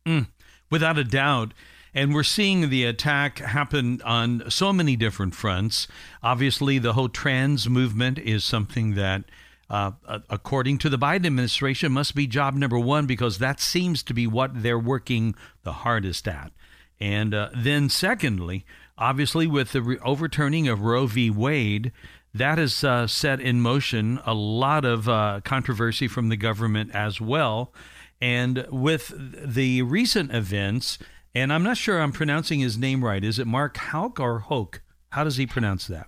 Mm, 0.05 0.27
without 0.69 0.97
a 0.97 1.05
doubt 1.05 1.53
and 1.93 2.13
we're 2.13 2.23
seeing 2.23 2.69
the 2.69 2.85
attack 2.85 3.39
happen 3.39 4.01
on 4.03 4.43
so 4.49 4.71
many 4.71 4.95
different 4.95 5.35
fronts. 5.35 5.87
Obviously, 6.21 6.77
the 6.77 6.93
whole 6.93 7.09
trans 7.09 7.67
movement 7.67 8.19
is 8.19 8.43
something 8.43 8.95
that, 8.95 9.23
uh, 9.69 9.91
according 10.29 10.77
to 10.79 10.89
the 10.89 10.97
Biden 10.97 11.25
administration, 11.25 11.91
must 11.91 12.15
be 12.15 12.27
job 12.27 12.55
number 12.55 12.79
one 12.79 13.05
because 13.05 13.39
that 13.39 13.59
seems 13.59 14.03
to 14.03 14.13
be 14.13 14.27
what 14.27 14.61
they're 14.61 14.79
working 14.79 15.35
the 15.63 15.73
hardest 15.73 16.27
at. 16.27 16.51
And 16.99 17.33
uh, 17.33 17.49
then, 17.55 17.89
secondly, 17.89 18.65
obviously, 18.97 19.47
with 19.47 19.71
the 19.71 19.81
re- 19.81 19.97
overturning 20.03 20.67
of 20.67 20.81
Roe 20.81 21.07
v. 21.07 21.29
Wade, 21.29 21.91
that 22.33 22.57
has 22.57 22.83
uh, 22.83 23.07
set 23.07 23.39
in 23.39 23.61
motion 23.61 24.19
a 24.25 24.33
lot 24.33 24.85
of 24.85 25.09
uh, 25.09 25.41
controversy 25.43 26.07
from 26.07 26.29
the 26.29 26.37
government 26.37 26.93
as 26.93 27.19
well. 27.19 27.73
And 28.21 28.67
with 28.69 29.13
the 29.17 29.81
recent 29.81 30.33
events, 30.33 30.99
and 31.35 31.53
I'm 31.53 31.63
not 31.63 31.77
sure 31.77 32.01
I'm 32.01 32.11
pronouncing 32.11 32.59
his 32.59 32.77
name 32.77 33.03
right. 33.03 33.23
Is 33.23 33.39
it 33.39 33.47
Mark 33.47 33.77
Houck 33.77 34.19
or 34.19 34.39
Hoke? 34.39 34.81
How 35.11 35.23
does 35.23 35.37
he 35.37 35.45
pronounce 35.45 35.87
that? 35.87 36.07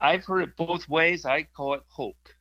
I've 0.00 0.24
heard 0.24 0.42
it 0.42 0.56
both 0.56 0.88
ways. 0.88 1.24
I 1.24 1.44
call 1.44 1.74
it 1.74 1.82
Hoke. 1.88 2.36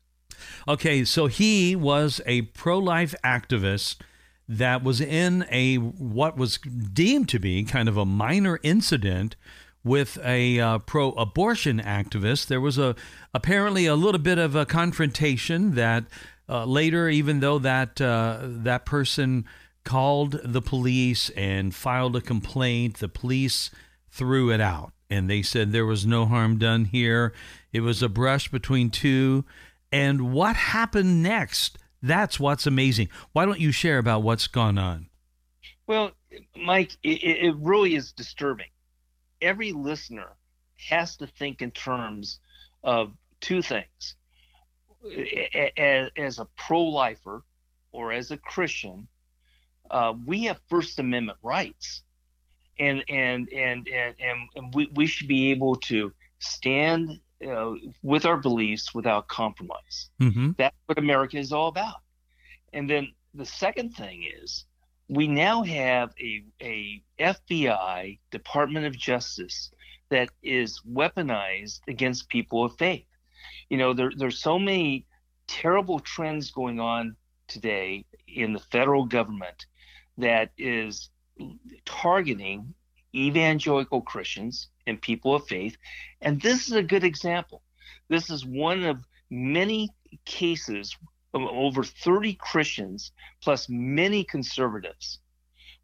Okay, 0.67 1.05
so 1.05 1.27
he 1.27 1.75
was 1.75 2.21
a 2.25 2.43
pro 2.43 2.79
life 2.79 3.13
activist 3.23 3.97
that 4.47 4.83
was 4.83 4.99
in 4.99 5.45
a 5.49 5.75
what 5.75 6.37
was 6.37 6.57
deemed 6.57 7.29
to 7.29 7.39
be 7.39 7.63
kind 7.63 7.87
of 7.87 7.97
a 7.97 8.05
minor 8.05 8.59
incident 8.63 9.35
with 9.83 10.17
a 10.23 10.59
uh, 10.59 10.77
pro 10.79 11.11
abortion 11.11 11.79
activist. 11.79 12.47
There 12.47 12.61
was 12.61 12.77
a 12.77 12.95
apparently 13.33 13.85
a 13.85 13.95
little 13.95 14.19
bit 14.19 14.37
of 14.37 14.55
a 14.55 14.65
confrontation 14.65 15.75
that 15.75 16.05
uh, 16.49 16.65
later, 16.65 17.07
even 17.07 17.39
though 17.39 17.59
that 17.59 18.01
uh, 18.01 18.39
that 18.41 18.85
person 18.85 19.45
called 19.83 20.39
the 20.43 20.61
police 20.61 21.29
and 21.31 21.73
filed 21.73 22.15
a 22.15 22.21
complaint. 22.21 22.97
The 22.97 23.09
police 23.09 23.71
threw 24.09 24.51
it 24.51 24.61
out 24.61 24.93
and 25.09 25.29
they 25.29 25.41
said 25.41 25.71
there 25.71 25.85
was 25.85 26.05
no 26.05 26.25
harm 26.25 26.57
done 26.57 26.85
here. 26.85 27.33
It 27.73 27.81
was 27.81 28.01
a 28.01 28.09
brush 28.09 28.49
between 28.49 28.89
two. 28.89 29.45
And 29.91 30.31
what 30.31 30.55
happened 30.55 31.21
next? 31.21 31.77
That's 32.01 32.39
what's 32.39 32.65
amazing. 32.65 33.09
Why 33.33 33.45
don't 33.45 33.59
you 33.59 33.71
share 33.71 33.97
about 33.97 34.23
what's 34.23 34.47
gone 34.47 34.77
on? 34.77 35.07
Well, 35.85 36.11
Mike, 36.55 36.91
it, 37.03 37.23
it 37.23 37.55
really 37.57 37.95
is 37.95 38.13
disturbing. 38.13 38.69
Every 39.41 39.71
listener 39.73 40.29
has 40.89 41.17
to 41.17 41.27
think 41.27 41.61
in 41.61 41.71
terms 41.71 42.39
of 42.83 43.11
two 43.41 43.61
things. 43.61 44.15
As, 45.77 46.09
as 46.15 46.39
a 46.39 46.47
pro-lifer 46.57 47.43
or 47.91 48.13
as 48.13 48.31
a 48.31 48.37
Christian, 48.37 49.07
uh, 49.91 50.13
we 50.25 50.45
have 50.45 50.59
First 50.69 50.99
Amendment 50.99 51.37
rights, 51.43 52.03
and 52.79 53.03
and 53.09 53.49
and 53.53 53.87
and 53.87 54.15
and, 54.55 54.73
we, 54.73 54.89
we 54.95 55.05
should 55.05 55.27
be 55.27 55.51
able 55.51 55.75
to 55.75 56.11
stand 56.39 57.19
uh, 57.47 57.73
with 58.01 58.25
our 58.25 58.37
beliefs 58.37 58.95
without 58.95 59.27
compromise. 59.27 60.09
Mm-hmm. 60.21 60.51
That's 60.57 60.75
what 60.85 60.97
America 60.97 61.37
is 61.37 61.51
all 61.51 61.67
about. 61.67 61.97
And 62.73 62.89
then 62.89 63.11
the 63.33 63.45
second 63.45 63.95
thing 63.95 64.25
is 64.41 64.65
we 65.09 65.27
now 65.27 65.63
have 65.63 66.13
a, 66.19 66.43
a 66.61 67.03
FBI 67.19 68.17
Department 68.31 68.85
of 68.85 68.97
Justice 68.97 69.71
that 70.09 70.29
is 70.41 70.81
weaponized 70.89 71.81
against 71.87 72.29
people 72.29 72.63
of 72.63 72.77
faith. 72.77 73.05
You 73.69 73.77
know, 73.77 73.93
there, 73.93 74.11
there's 74.15 74.41
so 74.41 74.57
many 74.57 75.05
terrible 75.47 75.99
trends 75.99 76.51
going 76.51 76.79
on 76.79 77.15
today 77.47 78.05
in 78.27 78.53
the 78.53 78.59
federal 78.59 79.05
government 79.05 79.65
that 80.17 80.51
is 80.57 81.09
targeting 81.85 82.73
evangelical 83.13 84.01
Christians 84.01 84.69
and 84.87 85.01
people 85.01 85.35
of 85.35 85.47
faith. 85.47 85.77
And 86.21 86.41
this 86.41 86.67
is 86.67 86.73
a 86.73 86.83
good 86.83 87.03
example. 87.03 87.61
This 88.09 88.29
is 88.29 88.45
one 88.45 88.83
of 88.83 89.03
many 89.29 89.89
cases 90.25 90.95
of 91.33 91.41
over 91.43 91.83
30 91.83 92.33
Christians 92.35 93.11
plus 93.41 93.67
many 93.69 94.23
conservatives 94.23 95.19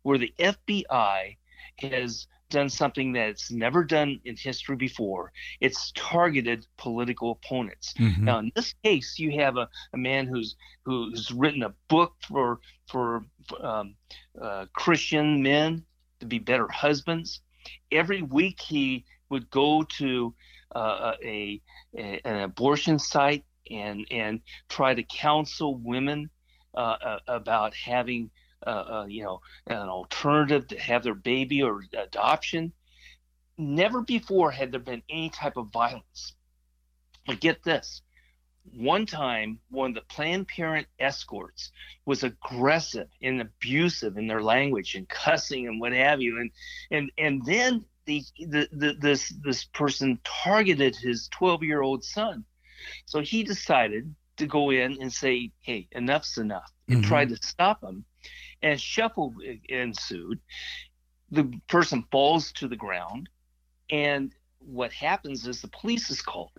where 0.04 0.18
the 0.18 0.34
FBI 0.40 1.38
has 1.80 2.28
done 2.50 2.70
something 2.70 3.14
that's 3.14 3.52
never 3.52 3.84
done 3.84 4.20
in 4.26 4.36
history 4.36 4.76
before. 4.76 5.32
It's 5.60 5.92
targeted 5.96 6.66
political 6.78 7.32
opponents. 7.32 7.94
Mm-hmm. 8.00 8.26
Now, 8.26 8.40
in 8.40 8.52
this 8.56 8.74
case, 8.84 9.20
you 9.20 9.40
have 9.40 9.58
a, 9.58 9.68
a 9.94 9.98
man 9.98 10.28
who's 10.28 10.56
who's 10.86 11.32
written 11.32 11.64
a 11.64 11.74
book 11.90 12.14
for 12.28 12.60
for 12.88 13.26
um, 13.62 13.96
uh, 14.42 14.66
Christian 14.74 15.42
men 15.42 15.84
to 16.20 16.26
be 16.26 16.40
better 16.40 16.68
husbands. 16.70 17.42
Every 17.92 18.22
week, 18.22 18.62
he 18.62 19.06
would 19.30 19.50
go 19.50 19.84
to 19.98 20.34
uh, 20.76 21.14
a, 21.24 21.62
a, 21.98 22.22
an 22.24 22.42
abortion 22.42 23.00
site 23.00 23.44
and 23.70 24.06
and 24.12 24.42
try 24.70 24.94
to 24.94 25.04
counsel 25.04 25.76
women 25.76 26.30
uh, 26.76 26.96
uh 27.02 27.20
about 27.28 27.74
having 27.74 28.30
uh, 28.66 28.70
uh, 28.70 29.06
you 29.08 29.24
know, 29.24 29.42
an 29.68 29.78
alternative 29.78 30.68
to 30.68 30.80
have 30.80 31.04
their 31.04 31.16
baby 31.16 31.62
or 31.62 31.84
adoption. 31.98 32.74
Never 33.58 34.02
before 34.02 34.52
had 34.52 34.72
there 34.72 34.80
been 34.80 35.04
any 35.10 35.30
type 35.30 35.58
of 35.58 35.72
violence. 35.72 36.34
But 37.26 37.40
get 37.40 37.64
this 37.64 38.02
one 38.74 39.06
time 39.06 39.60
one 39.70 39.92
of 39.92 39.96
the 39.96 40.02
planned 40.14 40.48
parent 40.48 40.88
escorts 41.00 41.72
was 42.06 42.24
aggressive 42.24 43.08
and 43.22 43.42
abusive 43.42 44.18
in 44.18 44.28
their 44.28 44.42
language 44.42 44.96
and 44.96 45.08
cussing 45.08 45.68
and 45.68 45.80
what 45.80 45.94
have 45.94 46.22
you 46.22 46.40
and 46.40 46.52
and 46.92 47.12
and 47.18 47.46
then 47.46 47.86
the, 48.06 48.24
the, 48.40 48.68
the 48.72 48.96
this 49.00 49.34
this 49.44 49.66
person 49.66 50.20
targeted 50.24 50.96
his 50.96 51.28
12 51.30 51.64
year 51.64 51.82
old 51.82 52.04
son 52.04 52.44
so 53.06 53.20
he 53.22 53.44
decided 53.44 54.14
to 54.38 54.48
go 54.48 54.70
in 54.70 55.02
and 55.02 55.12
say 55.12 55.52
hey 55.60 55.88
enough's 55.92 56.38
enough 56.38 56.72
and 56.88 56.98
mm-hmm. 56.98 57.08
tried 57.08 57.30
to 57.30 57.38
stop 57.38 57.84
him 57.84 58.06
and 58.62 58.80
shuffle 58.80 59.34
ensued. 59.70 60.40
The 61.32 61.52
person 61.68 62.06
falls 62.12 62.52
to 62.54 62.68
the 62.68 62.76
ground, 62.76 63.30
and 63.90 64.34
what 64.60 64.94
happens 64.94 65.48
is 65.48 65.62
the 65.62 65.68
police 65.68 66.10
is 66.10 66.22
called. 66.22 66.52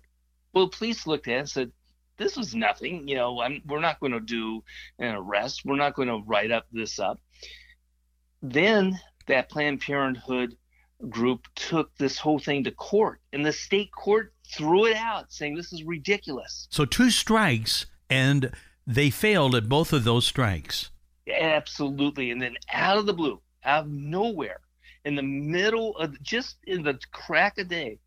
Well, 0.52 0.66
the 0.66 0.76
police 0.76 1.06
looked 1.06 1.28
at 1.28 1.34
it 1.34 1.38
and 1.38 1.48
said, 1.48 1.72
"This 2.16 2.36
was 2.36 2.54
nothing. 2.54 3.08
You 3.08 3.16
know, 3.16 3.40
I'm, 3.40 3.62
we're 3.66 3.80
not 3.80 4.00
going 4.00 4.12
to 4.12 4.20
do 4.20 4.62
an 4.98 5.14
arrest. 5.14 5.62
We're 5.64 5.76
not 5.76 5.94
going 5.94 6.08
to 6.08 6.22
write 6.26 6.50
up 6.50 6.66
this 6.70 6.98
up." 6.98 7.18
Then 8.42 8.98
that 9.26 9.48
Planned 9.48 9.80
Parenthood 9.80 10.56
group 11.08 11.46
took 11.54 11.96
this 11.96 12.18
whole 12.18 12.38
thing 12.38 12.64
to 12.64 12.70
court, 12.72 13.20
and 13.32 13.44
the 13.44 13.52
state 13.52 13.92
court 13.92 14.32
threw 14.46 14.86
it 14.86 14.96
out, 14.96 15.32
saying 15.32 15.54
this 15.54 15.72
is 15.72 15.84
ridiculous. 15.84 16.66
So 16.70 16.84
two 16.84 17.10
strikes, 17.10 17.86
and 18.10 18.50
they 18.86 19.10
failed 19.10 19.54
at 19.54 19.68
both 19.68 19.92
of 19.92 20.04
those 20.04 20.26
strikes. 20.26 20.90
Absolutely. 21.30 22.30
And 22.30 22.40
then 22.40 22.56
out 22.72 22.98
of 22.98 23.06
the 23.06 23.12
blue, 23.12 23.40
out 23.64 23.84
of 23.84 23.90
nowhere, 23.90 24.60
in 25.04 25.14
the 25.14 25.22
middle 25.22 25.96
of 25.96 26.20
just 26.22 26.56
in 26.66 26.82
the 26.82 26.98
crack 27.12 27.58
of 27.58 27.68
day, 27.68 27.98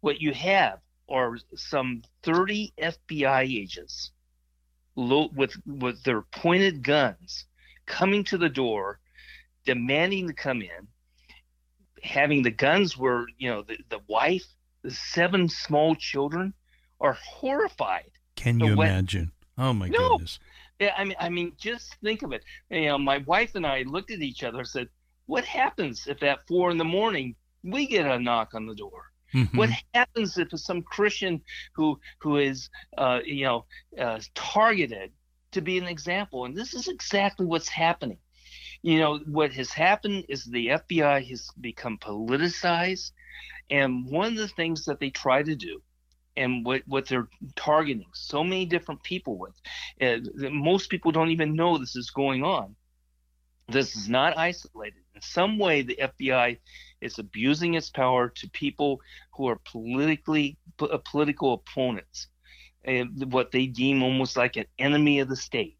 what 0.00 0.20
you 0.20 0.32
have 0.32 0.80
are 1.08 1.38
some 1.54 2.02
30 2.22 2.72
FBI 2.80 3.42
agents 3.42 4.10
with 4.96 5.54
with 5.66 6.02
their 6.04 6.22
pointed 6.22 6.82
guns 6.82 7.44
coming 7.86 8.24
to 8.24 8.38
the 8.38 8.48
door, 8.48 8.98
demanding 9.64 10.26
to 10.28 10.32
come 10.32 10.62
in, 10.62 10.88
having 12.02 12.42
the 12.42 12.50
guns 12.50 12.96
where 12.96 13.26
you 13.38 13.50
know 13.50 13.62
the, 13.62 13.78
the 13.88 14.00
wife, 14.06 14.46
the 14.82 14.90
seven 14.90 15.48
small 15.48 15.94
children 15.94 16.54
are 17.00 17.14
horrified. 17.14 18.10
Can 18.36 18.60
you 18.60 18.72
imagine? 18.72 19.32
Oh 19.58 19.72
my 19.72 19.88
no, 19.88 20.10
goodness. 20.10 20.38
Yeah, 20.78 20.94
I 20.96 21.04
mean, 21.04 21.16
I 21.18 21.28
mean, 21.30 21.52
just 21.56 21.96
think 22.02 22.22
of 22.22 22.32
it. 22.32 22.44
You 22.70 22.86
know, 22.86 22.98
my 22.98 23.18
wife 23.18 23.54
and 23.54 23.66
I 23.66 23.82
looked 23.82 24.10
at 24.10 24.20
each 24.20 24.42
other 24.44 24.58
and 24.58 24.68
said, 24.68 24.88
"What 25.26 25.44
happens 25.44 26.06
if 26.06 26.22
at 26.22 26.46
four 26.46 26.70
in 26.70 26.76
the 26.76 26.84
morning 26.84 27.36
we 27.62 27.86
get 27.86 28.06
a 28.06 28.18
knock 28.18 28.54
on 28.54 28.66
the 28.66 28.74
door? 28.74 29.10
Mm-hmm. 29.34 29.56
What 29.56 29.70
happens 29.94 30.36
if 30.36 30.52
it's 30.52 30.64
some 30.64 30.82
Christian 30.82 31.42
who 31.74 31.98
who 32.18 32.36
is, 32.36 32.68
uh, 32.98 33.20
you 33.24 33.44
know, 33.44 33.64
uh, 33.98 34.20
targeted 34.34 35.12
to 35.52 35.62
be 35.62 35.78
an 35.78 35.86
example?" 35.86 36.44
And 36.44 36.54
this 36.54 36.74
is 36.74 36.88
exactly 36.88 37.46
what's 37.46 37.68
happening. 37.68 38.18
You 38.82 38.98
know, 39.00 39.18
what 39.26 39.52
has 39.54 39.72
happened 39.72 40.26
is 40.28 40.44
the 40.44 40.68
FBI 40.68 41.26
has 41.30 41.48
become 41.58 41.96
politicized, 41.98 43.12
and 43.70 44.06
one 44.06 44.32
of 44.32 44.36
the 44.36 44.48
things 44.48 44.84
that 44.84 45.00
they 45.00 45.10
try 45.10 45.42
to 45.42 45.56
do 45.56 45.82
and 46.36 46.64
what, 46.64 46.82
what 46.86 47.06
they're 47.06 47.28
targeting 47.54 48.06
so 48.12 48.44
many 48.44 48.66
different 48.66 49.02
people 49.02 49.38
with. 49.38 49.54
Uh, 50.00 50.18
most 50.50 50.90
people 50.90 51.12
don't 51.12 51.30
even 51.30 51.54
know 51.54 51.78
this 51.78 51.96
is 51.96 52.10
going 52.10 52.44
on. 52.44 52.74
This 53.68 53.96
is 53.96 54.08
not 54.08 54.38
isolated. 54.38 55.00
In 55.14 55.22
some 55.22 55.58
way, 55.58 55.82
the 55.82 55.98
FBI 56.00 56.58
is 57.00 57.18
abusing 57.18 57.74
its 57.74 57.90
power 57.90 58.28
to 58.28 58.50
people 58.50 59.00
who 59.32 59.48
are 59.48 59.60
politically 59.64 60.56
uh, 60.80 60.98
political 61.04 61.54
opponents, 61.54 62.28
and 62.84 63.32
what 63.32 63.50
they 63.50 63.66
deem 63.66 64.02
almost 64.02 64.36
like 64.36 64.56
an 64.56 64.66
enemy 64.78 65.18
of 65.18 65.28
the 65.28 65.36
state. 65.36 65.78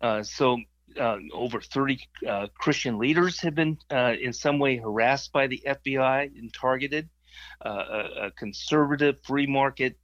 Uh, 0.00 0.22
so 0.22 0.58
uh, 1.00 1.18
over 1.32 1.60
30 1.60 1.98
uh, 2.26 2.46
Christian 2.56 2.98
leaders 2.98 3.40
have 3.40 3.54
been 3.54 3.78
uh, 3.90 4.14
in 4.20 4.32
some 4.32 4.58
way 4.58 4.76
harassed 4.76 5.32
by 5.32 5.46
the 5.46 5.62
FBI 5.66 6.38
and 6.38 6.52
targeted 6.52 7.08
a, 7.60 7.68
a, 7.68 8.30
conservative 8.32 9.20
free 9.22 9.46
market 9.46 9.96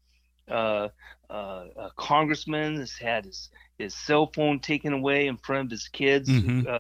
uh, 0.51 0.89
uh, 1.31 1.65
congressman 1.97 2.77
has 2.77 2.93
had 2.93 3.25
his, 3.25 3.51
his 3.79 3.95
cell 3.95 4.31
phone 4.35 4.61
taken 4.61 4.93
away 4.93 5.27
in 5.27 5.37
front 5.37 5.67
of 5.67 5.71
his 5.71 5.89
kids. 5.89 6.29
Mm-hmm. 6.29 6.69
Uh, 6.69 6.79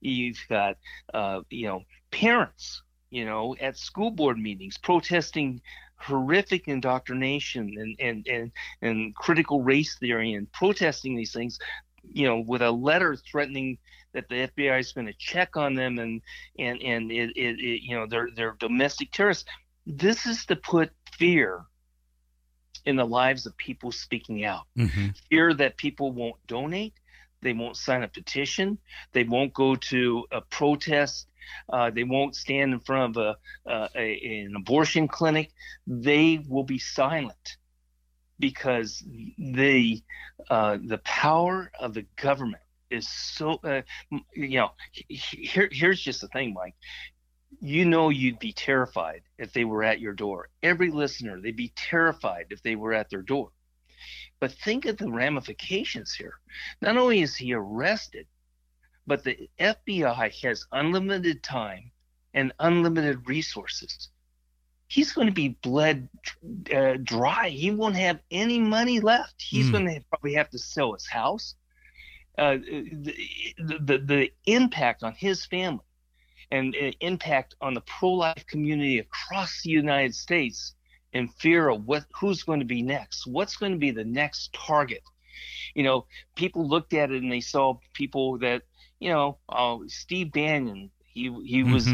you've 0.00 0.44
got 0.48 0.76
uh, 1.14 1.40
you 1.50 1.66
know 1.66 1.82
parents 2.10 2.82
you 3.10 3.24
know 3.24 3.56
at 3.60 3.76
school 3.76 4.10
board 4.10 4.38
meetings 4.38 4.78
protesting 4.78 5.60
horrific 5.96 6.68
indoctrination 6.68 7.74
and 7.76 7.96
and 7.98 8.26
and, 8.28 8.52
and 8.82 9.14
critical 9.16 9.62
race 9.62 9.96
theory 9.98 10.34
and 10.34 10.50
protesting 10.52 11.16
these 11.16 11.32
things 11.32 11.58
you 12.12 12.26
know 12.26 12.38
with 12.38 12.62
a 12.62 12.70
letter 12.70 13.16
threatening 13.16 13.78
that 14.14 14.28
the 14.28 14.48
FBI 14.48 14.80
is 14.80 14.92
going 14.92 15.06
to 15.06 15.12
check 15.14 15.56
on 15.56 15.74
them 15.74 15.98
and 15.98 16.22
and 16.58 16.80
and 16.82 17.10
it, 17.10 17.30
it, 17.36 17.58
it, 17.58 17.82
you 17.82 17.96
know 17.96 18.06
they're 18.06 18.28
they're 18.34 18.56
domestic 18.58 19.10
terrorists 19.12 19.44
this 19.88 20.26
is 20.26 20.44
to 20.46 20.56
put 20.56 20.90
fear 21.16 21.64
in 22.84 22.96
the 22.96 23.06
lives 23.06 23.46
of 23.46 23.56
people 23.56 23.90
speaking 23.90 24.44
out. 24.44 24.64
Mm-hmm. 24.76 25.08
Fear 25.30 25.54
that 25.54 25.76
people 25.76 26.12
won't 26.12 26.46
donate, 26.46 26.92
they 27.40 27.54
won't 27.54 27.76
sign 27.76 28.02
a 28.02 28.08
petition, 28.08 28.78
they 29.12 29.24
won't 29.24 29.54
go 29.54 29.76
to 29.76 30.26
a 30.30 30.42
protest, 30.42 31.26
uh, 31.72 31.90
they 31.90 32.04
won't 32.04 32.36
stand 32.36 32.74
in 32.74 32.80
front 32.80 33.16
of 33.16 33.22
a, 33.66 33.70
uh, 33.70 33.88
a, 33.96 34.44
an 34.44 34.54
abortion 34.56 35.08
clinic. 35.08 35.50
They 35.86 36.38
will 36.46 36.64
be 36.64 36.78
silent 36.78 37.56
because 38.38 39.02
the 39.38 40.02
uh, 40.50 40.78
the 40.84 40.98
power 40.98 41.70
of 41.80 41.94
the 41.94 42.04
government 42.16 42.62
is 42.90 43.08
so. 43.08 43.58
Uh, 43.64 43.82
you 44.34 44.58
know, 44.58 44.70
here, 45.08 45.68
here's 45.72 46.00
just 46.00 46.20
the 46.20 46.28
thing, 46.28 46.52
Mike 46.52 46.74
you 47.60 47.84
know 47.84 48.10
you'd 48.10 48.38
be 48.38 48.52
terrified 48.52 49.22
if 49.38 49.52
they 49.52 49.64
were 49.64 49.82
at 49.82 50.00
your 50.00 50.12
door. 50.12 50.48
Every 50.62 50.90
listener, 50.90 51.40
they'd 51.40 51.56
be 51.56 51.72
terrified 51.74 52.46
if 52.50 52.62
they 52.62 52.76
were 52.76 52.92
at 52.92 53.10
their 53.10 53.22
door. 53.22 53.50
But 54.40 54.52
think 54.52 54.84
of 54.86 54.96
the 54.96 55.10
ramifications 55.10 56.14
here. 56.14 56.38
Not 56.80 56.96
only 56.96 57.22
is 57.22 57.34
he 57.36 57.52
arrested, 57.54 58.26
but 59.06 59.24
the 59.24 59.48
FBI 59.58 60.42
has 60.42 60.66
unlimited 60.70 61.42
time 61.42 61.90
and 62.34 62.52
unlimited 62.60 63.28
resources 63.28 64.10
he's 64.88 65.12
going 65.12 65.26
to 65.26 65.32
be 65.32 65.50
bled 65.62 66.08
uh, 66.74 66.94
dry. 67.02 67.50
He 67.50 67.70
won't 67.70 67.96
have 67.96 68.20
any 68.30 68.58
money 68.58 69.00
left. 69.00 69.34
He's 69.40 69.68
mm. 69.68 69.72
going 69.72 69.86
to 69.86 70.00
probably 70.08 70.34
have 70.34 70.50
to 70.50 70.58
sell 70.58 70.94
his 70.94 71.06
house. 71.06 71.54
Uh, 72.36 72.56
the, 72.56 73.14
the, 73.58 73.98
the 73.98 74.32
impact 74.46 75.02
on 75.02 75.12
his 75.12 75.44
family 75.46 75.84
and 76.50 76.74
uh, 76.74 76.90
impact 77.00 77.54
on 77.60 77.74
the 77.74 77.80
pro-life 77.82 78.46
community 78.46 78.98
across 78.98 79.62
the 79.62 79.70
United 79.70 80.14
States 80.14 80.74
in 81.12 81.28
fear 81.28 81.68
of 81.68 81.84
what 81.86 82.04
who's 82.18 82.42
going 82.42 82.60
to 82.60 82.66
be 82.66 82.82
next, 82.82 83.26
what's 83.26 83.56
going 83.56 83.72
to 83.72 83.78
be 83.78 83.90
the 83.90 84.04
next 84.04 84.52
target. 84.52 85.02
You 85.74 85.82
know, 85.84 86.06
people 86.34 86.68
looked 86.68 86.94
at 86.94 87.10
it 87.10 87.22
and 87.22 87.30
they 87.30 87.40
saw 87.40 87.78
people 87.94 88.38
that 88.38 88.62
you 88.98 89.10
know, 89.10 89.38
uh, 89.48 89.78
Steve 89.86 90.32
Bannon, 90.32 90.90
he 91.00 91.24
he 91.44 91.62
mm-hmm. 91.62 91.72
was 91.72 91.88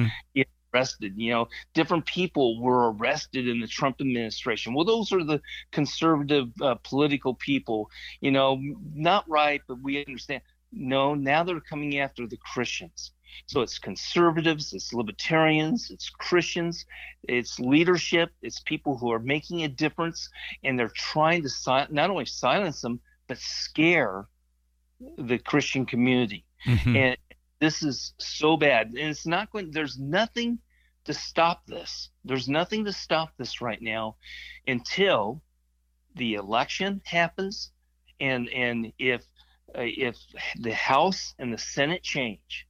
arrested. 0.72 1.14
You 1.16 1.32
know, 1.32 1.48
different 1.74 2.06
people 2.06 2.60
were 2.60 2.92
arrested 2.92 3.48
in 3.48 3.60
the 3.60 3.66
Trump 3.66 4.00
administration. 4.00 4.74
Well, 4.74 4.84
those 4.84 5.12
are 5.12 5.24
the 5.24 5.40
conservative 5.70 6.48
uh, 6.60 6.76
political 6.82 7.34
people. 7.34 7.90
You 8.20 8.30
know, 8.30 8.60
not 8.94 9.28
right, 9.28 9.60
but 9.66 9.80
we 9.82 10.04
understand. 10.04 10.42
No, 10.72 11.14
now 11.14 11.44
they're 11.44 11.60
coming 11.60 11.98
after 11.98 12.26
the 12.26 12.38
Christians. 12.38 13.12
So 13.46 13.60
it's 13.60 13.78
conservatives, 13.78 14.72
it's 14.72 14.92
libertarians, 14.92 15.90
it's 15.90 16.10
Christians, 16.10 16.84
it's 17.22 17.58
leadership, 17.58 18.30
it's 18.42 18.60
people 18.60 18.96
who 18.96 19.12
are 19.12 19.18
making 19.18 19.64
a 19.64 19.68
difference, 19.68 20.28
and 20.62 20.78
they're 20.78 20.92
trying 20.94 21.42
to 21.42 21.48
si- 21.48 21.86
not 21.90 22.10
only 22.10 22.26
silence 22.26 22.80
them 22.80 23.00
but 23.26 23.38
scare 23.38 24.26
the 25.18 25.38
Christian 25.38 25.86
community. 25.86 26.44
Mm-hmm. 26.66 26.96
And 26.96 27.16
this 27.60 27.82
is 27.82 28.14
so 28.18 28.56
bad, 28.56 28.88
and 28.88 28.98
it's 28.98 29.26
not 29.26 29.50
going. 29.50 29.70
There's 29.70 29.98
nothing 29.98 30.58
to 31.04 31.14
stop 31.14 31.66
this. 31.66 32.10
There's 32.24 32.48
nothing 32.48 32.84
to 32.84 32.92
stop 32.92 33.30
this 33.38 33.60
right 33.60 33.80
now 33.80 34.16
until 34.66 35.42
the 36.16 36.34
election 36.34 37.00
happens, 37.04 37.70
and 38.20 38.48
and 38.48 38.92
if 38.98 39.22
uh, 39.76 39.82
if 39.82 40.16
the 40.60 40.74
House 40.74 41.34
and 41.38 41.52
the 41.52 41.58
Senate 41.58 42.02
change, 42.02 42.66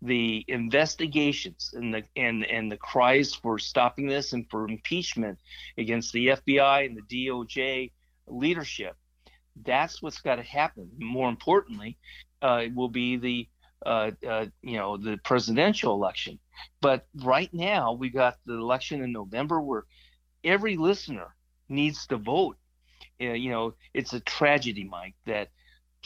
the 0.00 0.44
investigations 0.46 1.72
and 1.74 1.92
the 1.92 2.04
and 2.16 2.44
and 2.44 2.70
the 2.70 2.76
cries 2.76 3.34
for 3.34 3.58
stopping 3.58 4.06
this 4.06 4.32
and 4.32 4.48
for 4.48 4.68
impeachment 4.68 5.38
against 5.76 6.12
the 6.12 6.28
FBI 6.28 6.86
and 6.86 6.96
the 6.96 7.26
DOJ 7.26 7.90
leadership, 8.26 8.96
that's 9.64 10.00
what's 10.00 10.20
got 10.20 10.36
to 10.36 10.42
happen. 10.42 10.90
More 10.98 11.28
importantly, 11.28 11.98
uh, 12.42 12.64
will 12.74 12.88
be 12.88 13.16
the 13.16 13.48
uh, 13.84 14.10
uh, 14.26 14.46
you 14.62 14.76
know 14.76 14.96
the 14.96 15.18
presidential 15.24 15.94
election. 15.94 16.38
But 16.80 17.06
right 17.14 17.52
now 17.52 17.92
we 17.92 18.08
got 18.08 18.36
the 18.46 18.54
election 18.54 19.02
in 19.02 19.12
November 19.12 19.60
where 19.60 19.84
every 20.44 20.76
listener 20.76 21.34
needs 21.68 22.06
to 22.08 22.16
vote. 22.16 22.56
Uh, 23.20 23.32
you 23.32 23.50
know, 23.50 23.74
it's 23.94 24.12
a 24.12 24.20
tragedy, 24.20 24.84
Mike, 24.84 25.14
that 25.26 25.48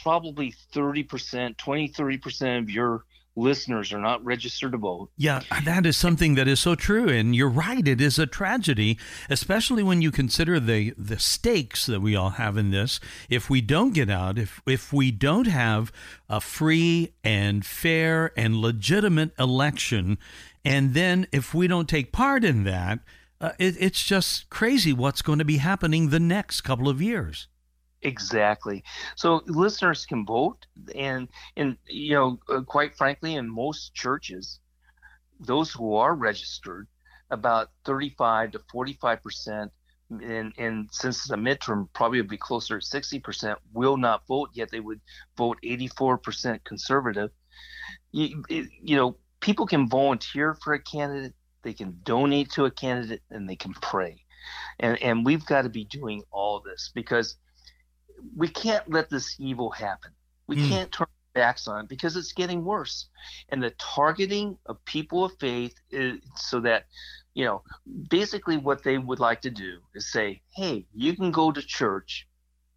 probably 0.01 0.53
30%, 0.73 1.57
20, 1.57 1.89
30% 1.89 2.59
of 2.59 2.69
your 2.69 3.05
listeners 3.35 3.91
are 3.91 3.99
not 3.99 4.23
registered 4.23 4.71
to 4.73 4.77
vote. 4.77 5.09
Yeah, 5.17 5.41
that 5.65 5.85
is 5.85 5.97
something 5.97 6.35
that 6.35 6.47
is 6.47 6.59
so 6.59 6.75
true. 6.75 7.09
And 7.09 7.35
you're 7.35 7.49
right, 7.49 7.87
it 7.87 7.99
is 7.99 8.19
a 8.19 8.25
tragedy, 8.25 8.97
especially 9.29 9.83
when 9.83 10.01
you 10.01 10.11
consider 10.11 10.59
the, 10.59 10.93
the 10.97 11.19
stakes 11.19 11.85
that 11.85 12.01
we 12.01 12.15
all 12.15 12.31
have 12.31 12.57
in 12.57 12.71
this. 12.71 12.99
If 13.29 13.49
we 13.49 13.61
don't 13.61 13.93
get 13.93 14.09
out, 14.09 14.37
if, 14.37 14.61
if 14.65 14.93
we 14.93 15.11
don't 15.11 15.47
have 15.47 15.91
a 16.29 16.39
free 16.39 17.13
and 17.23 17.65
fair 17.65 18.31
and 18.37 18.57
legitimate 18.57 19.31
election, 19.39 20.17
and 20.63 20.93
then 20.93 21.27
if 21.31 21.53
we 21.53 21.67
don't 21.67 21.89
take 21.89 22.11
part 22.11 22.43
in 22.43 22.63
that, 22.63 22.99
uh, 23.41 23.51
it, 23.59 23.75
it's 23.79 24.03
just 24.03 24.49
crazy 24.49 24.93
what's 24.93 25.21
going 25.21 25.39
to 25.39 25.45
be 25.45 25.57
happening 25.57 26.09
the 26.09 26.19
next 26.19 26.61
couple 26.61 26.87
of 26.87 27.01
years. 27.01 27.47
Exactly. 28.03 28.83
So 29.15 29.41
listeners 29.47 30.05
can 30.05 30.25
vote, 30.25 30.65
and 30.95 31.29
and 31.55 31.77
you 31.87 32.13
know, 32.13 32.39
uh, 32.49 32.61
quite 32.61 32.95
frankly, 32.97 33.35
in 33.35 33.47
most 33.49 33.93
churches, 33.95 34.59
those 35.39 35.71
who 35.71 35.95
are 35.95 36.15
registered, 36.15 36.87
about 37.31 37.69
35 37.85 38.51
to 38.53 38.59
45 38.71 39.21
percent, 39.23 39.71
and 40.09 40.53
and 40.57 40.89
since 40.91 41.17
it's 41.19 41.31
a 41.31 41.35
midterm, 41.37 41.89
probably 41.93 42.19
would 42.21 42.29
be 42.29 42.37
closer 42.37 42.79
to 42.79 42.85
60 42.85 43.19
percent 43.19 43.59
will 43.73 43.97
not 43.97 44.27
vote. 44.27 44.49
Yet 44.53 44.71
they 44.71 44.81
would 44.81 45.01
vote 45.37 45.59
84 45.63 46.17
percent 46.19 46.63
conservative. 46.65 47.31
You, 48.11 48.43
you 48.49 48.95
know, 48.95 49.17
people 49.41 49.65
can 49.65 49.89
volunteer 49.89 50.55
for 50.55 50.73
a 50.73 50.81
candidate, 50.81 51.33
they 51.63 51.73
can 51.73 51.99
donate 52.03 52.51
to 52.51 52.65
a 52.65 52.71
candidate, 52.71 53.21
and 53.29 53.49
they 53.49 53.55
can 53.55 53.73
pray. 53.73 54.23
And, 54.79 55.01
and 55.03 55.25
we've 55.25 55.45
got 55.45 55.63
to 55.63 55.69
be 55.69 55.85
doing 55.85 56.23
all 56.31 56.61
this 56.61 56.91
because 56.93 57.37
we 58.35 58.47
can't 58.47 58.89
let 58.89 59.09
this 59.09 59.35
evil 59.39 59.69
happen. 59.69 60.11
We 60.47 60.57
mm. 60.57 60.69
can't 60.69 60.91
turn 60.91 61.07
our 61.07 61.41
backs 61.41 61.67
on 61.67 61.81
it 61.81 61.89
because 61.89 62.15
it's 62.15 62.33
getting 62.33 62.63
worse. 62.63 63.07
And 63.49 63.61
the 63.61 63.71
targeting 63.71 64.57
of 64.65 64.83
people 64.85 65.25
of 65.25 65.33
faith 65.39 65.75
is 65.91 66.19
so 66.35 66.59
that, 66.61 66.85
you 67.33 67.45
know, 67.45 67.63
basically 68.09 68.57
what 68.57 68.83
they 68.83 68.97
would 68.97 69.19
like 69.19 69.41
to 69.41 69.49
do 69.49 69.79
is 69.95 70.11
say, 70.11 70.41
hey, 70.55 70.85
you 70.93 71.15
can 71.15 71.31
go 71.31 71.51
to 71.51 71.61
church, 71.61 72.27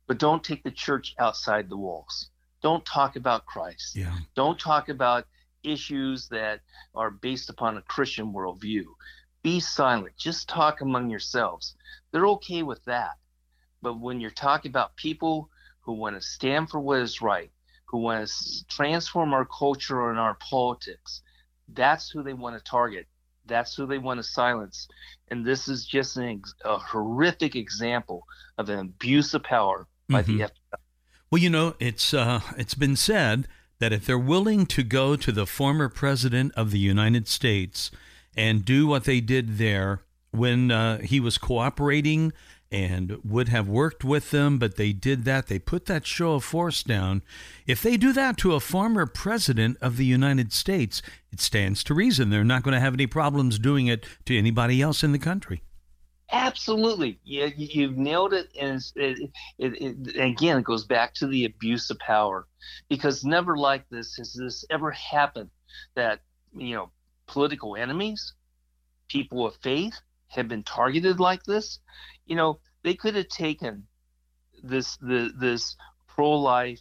but 0.06 0.18
don't 0.18 0.44
take 0.44 0.62
the 0.62 0.70
church 0.70 1.14
outside 1.18 1.68
the 1.68 1.76
walls. 1.76 2.30
Don't 2.62 2.84
talk 2.84 3.16
about 3.16 3.46
Christ. 3.46 3.96
Yeah. 3.96 4.16
Don't 4.34 4.58
talk 4.58 4.88
about 4.88 5.26
issues 5.62 6.28
that 6.28 6.60
are 6.94 7.10
based 7.10 7.50
upon 7.50 7.76
a 7.76 7.82
Christian 7.82 8.32
worldview. 8.32 8.84
Be 9.42 9.60
silent. 9.60 10.16
Just 10.16 10.48
talk 10.48 10.80
among 10.80 11.10
yourselves. 11.10 11.74
They're 12.12 12.26
okay 12.28 12.62
with 12.62 12.84
that. 12.86 13.16
But 13.86 14.00
when 14.00 14.20
you're 14.20 14.32
talking 14.32 14.68
about 14.68 14.96
people 14.96 15.48
who 15.82 15.92
want 15.92 16.16
to 16.16 16.20
stand 16.20 16.70
for 16.70 16.80
what 16.80 16.98
is 16.98 17.22
right, 17.22 17.52
who 17.84 17.98
want 17.98 18.28
to 18.28 18.66
transform 18.66 19.32
our 19.32 19.44
culture 19.44 20.10
and 20.10 20.18
our 20.18 20.34
politics, 20.40 21.22
that's 21.68 22.10
who 22.10 22.24
they 22.24 22.32
want 22.32 22.58
to 22.58 22.64
target. 22.68 23.06
That's 23.46 23.76
who 23.76 23.86
they 23.86 23.98
want 23.98 24.18
to 24.18 24.24
silence. 24.24 24.88
And 25.28 25.46
this 25.46 25.68
is 25.68 25.86
just 25.86 26.16
an, 26.16 26.42
a 26.64 26.78
horrific 26.78 27.54
example 27.54 28.26
of 28.58 28.68
an 28.70 28.80
abuse 28.80 29.34
of 29.34 29.44
power 29.44 29.86
by 30.08 30.24
mm-hmm. 30.24 30.38
the 30.38 30.44
FBI. 30.46 30.80
Well, 31.30 31.40
you 31.40 31.50
know, 31.50 31.76
it's 31.78 32.12
uh, 32.12 32.40
it's 32.58 32.74
been 32.74 32.96
said 32.96 33.46
that 33.78 33.92
if 33.92 34.04
they're 34.04 34.18
willing 34.18 34.66
to 34.66 34.82
go 34.82 35.14
to 35.14 35.30
the 35.30 35.46
former 35.46 35.88
president 35.88 36.52
of 36.56 36.72
the 36.72 36.80
United 36.80 37.28
States 37.28 37.92
and 38.36 38.64
do 38.64 38.88
what 38.88 39.04
they 39.04 39.20
did 39.20 39.58
there 39.58 40.00
when 40.32 40.72
uh, 40.72 40.98
he 40.98 41.20
was 41.20 41.38
cooperating 41.38 42.32
and 42.72 43.18
would 43.24 43.48
have 43.48 43.68
worked 43.68 44.04
with 44.04 44.30
them, 44.30 44.58
but 44.58 44.76
they 44.76 44.92
did 44.92 45.24
that. 45.24 45.46
They 45.46 45.58
put 45.58 45.86
that 45.86 46.06
show 46.06 46.34
of 46.34 46.44
force 46.44 46.82
down. 46.82 47.22
If 47.66 47.82
they 47.82 47.96
do 47.96 48.12
that 48.12 48.36
to 48.38 48.54
a 48.54 48.60
former 48.60 49.06
president 49.06 49.78
of 49.80 49.96
the 49.96 50.04
United 50.04 50.52
States, 50.52 51.00
it 51.30 51.40
stands 51.40 51.84
to 51.84 51.94
reason 51.94 52.30
they're 52.30 52.44
not 52.44 52.62
going 52.62 52.74
to 52.74 52.80
have 52.80 52.94
any 52.94 53.06
problems 53.06 53.58
doing 53.58 53.86
it 53.86 54.04
to 54.24 54.36
anybody 54.36 54.82
else 54.82 55.04
in 55.04 55.12
the 55.12 55.18
country. 55.18 55.62
Absolutely, 56.32 57.20
you, 57.22 57.52
you've 57.56 57.96
nailed 57.96 58.32
it. 58.32 58.48
And 58.60 58.82
it, 58.96 59.30
it, 59.58 59.80
it, 59.80 60.16
again, 60.16 60.58
it 60.58 60.64
goes 60.64 60.84
back 60.84 61.14
to 61.14 61.28
the 61.28 61.44
abuse 61.44 61.88
of 61.90 62.00
power, 62.00 62.48
because 62.88 63.24
never 63.24 63.56
like 63.56 63.88
this 63.90 64.16
has 64.16 64.32
this 64.34 64.64
ever 64.70 64.90
happened 64.90 65.50
that 65.94 66.18
you 66.52 66.74
know 66.74 66.90
political 67.28 67.76
enemies, 67.76 68.34
people 69.08 69.46
of 69.46 69.54
faith, 69.62 70.00
have 70.28 70.48
been 70.48 70.62
targeted 70.62 71.20
like 71.20 71.42
this 71.44 71.80
you 72.26 72.34
know, 72.36 72.58
they 72.82 72.94
could 72.94 73.14
have 73.14 73.28
taken 73.28 73.86
this 74.62 74.96
the 74.98 75.32
this 75.38 75.76
pro-life 76.08 76.80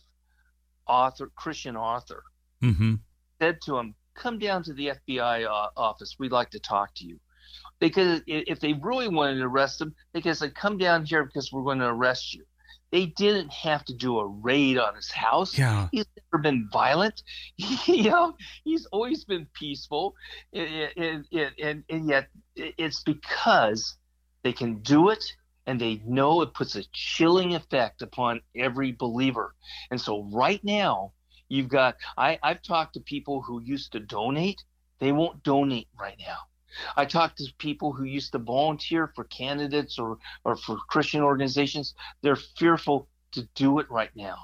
author, 0.87 1.31
Christian 1.35 1.77
author, 1.77 2.23
mm-hmm. 2.61 2.95
said 3.39 3.59
to 3.65 3.77
him, 3.77 3.95
"Come 4.15 4.39
down 4.39 4.63
to 4.63 4.73
the 4.73 4.93
FBI 5.07 5.45
uh, 5.45 5.69
office. 5.77 6.15
We'd 6.19 6.31
like 6.31 6.49
to 6.51 6.59
talk 6.59 6.93
to 6.95 7.05
you." 7.05 7.19
They 7.79 7.89
could, 7.89 8.23
if 8.27 8.59
they 8.59 8.73
really 8.73 9.07
wanted 9.07 9.37
to 9.37 9.45
arrest 9.45 9.81
him, 9.81 9.95
they 10.13 10.21
could 10.21 10.37
say, 10.37 10.49
"Come 10.49 10.77
down 10.77 11.05
here 11.05 11.23
because 11.23 11.51
we're 11.51 11.63
going 11.63 11.79
to 11.79 11.87
arrest 11.87 12.33
you." 12.33 12.43
They 12.95 13.07
didn't 13.07 13.51
have 13.51 13.83
to 13.85 13.93
do 13.93 14.19
a 14.19 14.25
raid 14.25 14.77
on 14.77 14.95
his 14.95 15.11
house. 15.11 15.57
Yeah. 15.57 15.89
He's 15.91 16.05
never 16.31 16.41
been 16.41 16.69
violent. 16.71 17.23
you 17.57 18.09
know, 18.09 18.37
he's 18.63 18.85
always 18.85 19.25
been 19.25 19.47
peaceful, 19.53 20.15
and, 20.53 20.93
and, 20.95 21.25
and, 21.61 21.83
and 21.89 22.07
yet 22.07 22.29
it's 22.55 23.03
because 23.03 23.97
they 24.43 24.53
can 24.53 24.79
do 24.79 25.09
it 25.09 25.25
and 25.67 25.81
they 25.81 26.01
know 26.05 26.41
it 26.41 26.53
puts 26.53 26.77
a 26.77 26.85
chilling 26.93 27.53
effect 27.53 28.01
upon 28.01 28.39
every 28.55 28.93
believer. 28.93 29.55
And 29.91 29.99
so 29.99 30.29
right 30.31 30.63
now, 30.63 31.11
you've 31.49 31.67
got 31.67 31.97
I, 32.17 32.39
I've 32.41 32.61
talked 32.61 32.93
to 32.93 33.01
people 33.01 33.41
who 33.41 33.61
used 33.61 33.91
to 33.91 33.99
donate, 33.99 34.63
they 34.99 35.11
won't 35.11 35.43
donate 35.43 35.89
right 35.99 36.15
now. 36.17 36.37
I 36.95 37.05
talked 37.05 37.37
to 37.37 37.51
people 37.57 37.93
who 37.93 38.03
used 38.03 38.31
to 38.33 38.39
volunteer 38.39 39.11
for 39.15 39.23
candidates 39.25 39.97
or, 39.99 40.17
or 40.43 40.55
for 40.55 40.77
Christian 40.89 41.21
organizations. 41.21 41.93
They're 42.21 42.35
fearful 42.35 43.07
to 43.33 43.47
do 43.55 43.79
it 43.79 43.89
right 43.89 44.11
now. 44.15 44.37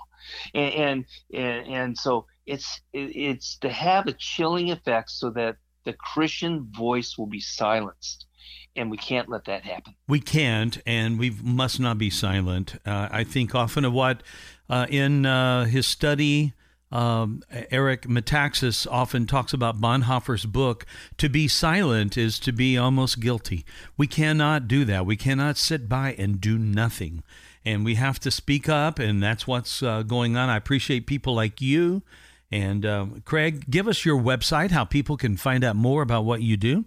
And 0.54 0.74
and 0.74 1.06
and, 1.34 1.68
and 1.68 1.98
so 1.98 2.28
it's 2.46 2.82
it's 2.94 3.58
to 3.58 3.70
have 3.70 4.08
a 4.08 4.14
chilling 4.14 4.72
effect 4.72 5.10
so 5.10 5.32
that 5.32 5.58
the 5.84 5.94
Christian 5.94 6.68
voice 6.72 7.18
will 7.18 7.26
be 7.26 7.40
silenced 7.40 8.28
and 8.76 8.90
we 8.90 8.98
can't 8.98 9.30
let 9.30 9.46
that 9.46 9.64
happen. 9.64 9.96
We 10.08 10.20
can't, 10.20 10.78
and 10.86 11.20
we 11.20 11.30
must 11.30 11.80
not 11.80 11.98
be 11.98 12.10
silent. 12.10 12.76
Uh, 12.86 13.10
I 13.12 13.24
think 13.24 13.54
often 13.54 13.84
of 13.84 13.94
what 13.94 14.24
uh, 14.70 14.88
in 14.90 15.26
uh, 15.26 15.66
his 15.66 15.88
study. 15.88 16.54
Um, 16.92 17.42
Eric 17.72 18.04
Metaxas 18.04 18.86
often 18.90 19.26
talks 19.26 19.54
about 19.54 19.80
Bonhoeffer's 19.80 20.46
book. 20.46 20.86
To 21.18 21.30
be 21.30 21.48
silent 21.48 22.18
is 22.18 22.38
to 22.40 22.52
be 22.52 22.78
almost 22.78 23.22
guilty. 23.22 23.64
We 23.98 24.08
cannot 24.08 24.68
do 24.68 24.84
that. 24.86 25.06
We 25.06 25.16
cannot 25.16 25.58
sit 25.58 25.88
by 25.88 26.16
and 26.18 26.42
do 26.42 26.58
nothing. 26.58 27.24
And 27.64 27.86
we 27.86 27.94
have 27.96 28.20
to 28.22 28.32
speak 28.32 28.68
up, 28.68 28.98
and 29.00 29.22
that's 29.24 29.48
what's 29.48 29.82
uh, 29.82 30.04
going 30.04 30.36
on. 30.36 30.50
I 30.50 30.58
appreciate 30.58 31.08
people 31.08 31.34
like 31.36 31.62
you. 31.62 32.04
And 32.52 32.86
um, 32.86 33.22
Craig, 33.24 33.64
give 33.70 33.88
us 33.88 34.04
your 34.04 34.20
website, 34.20 34.72
how 34.72 34.84
people 34.84 35.16
can 35.16 35.38
find 35.38 35.64
out 35.64 35.78
more 35.78 36.02
about 36.02 36.26
what 36.26 36.42
you 36.42 36.58
do. 36.58 36.84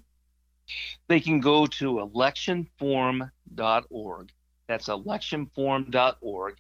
They 1.09 1.20
can 1.20 1.40
go 1.40 1.64
to 1.66 1.94
electionforum.org. 1.94 4.32
That's 4.66 4.88
electionforum.org. 4.88 6.57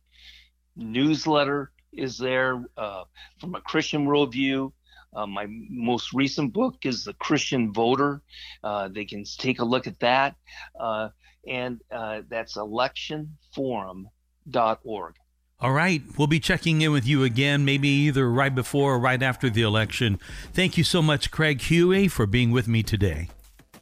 Newsletter 0.76 1.70
is 1.96 2.18
there 2.18 2.64
uh, 2.76 3.04
from 3.40 3.54
a 3.54 3.60
Christian 3.60 4.06
worldview. 4.06 4.72
Uh, 5.14 5.26
my 5.26 5.46
most 5.48 6.12
recent 6.12 6.52
book 6.52 6.76
is 6.84 7.04
The 7.04 7.14
Christian 7.14 7.72
Voter. 7.72 8.20
Uh, 8.62 8.88
they 8.88 9.04
can 9.04 9.24
take 9.38 9.60
a 9.60 9.64
look 9.64 9.86
at 9.86 9.98
that. 10.00 10.34
Uh, 10.78 11.10
and 11.46 11.80
uh, 11.92 12.22
that's 12.28 12.56
electionforum.org. 12.56 15.14
All 15.60 15.72
right. 15.72 16.02
We'll 16.18 16.26
be 16.26 16.40
checking 16.40 16.82
in 16.82 16.92
with 16.92 17.06
you 17.06 17.22
again, 17.22 17.64
maybe 17.64 17.88
either 17.88 18.30
right 18.30 18.54
before 18.54 18.94
or 18.94 18.98
right 18.98 19.22
after 19.22 19.48
the 19.48 19.62
election. 19.62 20.18
Thank 20.52 20.76
you 20.76 20.84
so 20.84 21.00
much, 21.00 21.30
Craig 21.30 21.62
Huey, 21.62 22.08
for 22.08 22.26
being 22.26 22.50
with 22.50 22.66
me 22.66 22.82
today. 22.82 23.28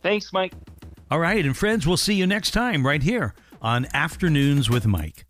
Thanks, 0.03 0.33
Mike. 0.33 0.53
All 1.11 1.19
right. 1.19 1.45
And 1.45 1.57
friends, 1.57 1.87
we'll 1.87 1.97
see 1.97 2.15
you 2.15 2.27
next 2.27 2.51
time 2.51 2.87
right 2.87 3.03
here 3.03 3.35
on 3.61 3.87
Afternoons 3.95 4.69
with 4.69 4.87
Mike. 4.87 5.25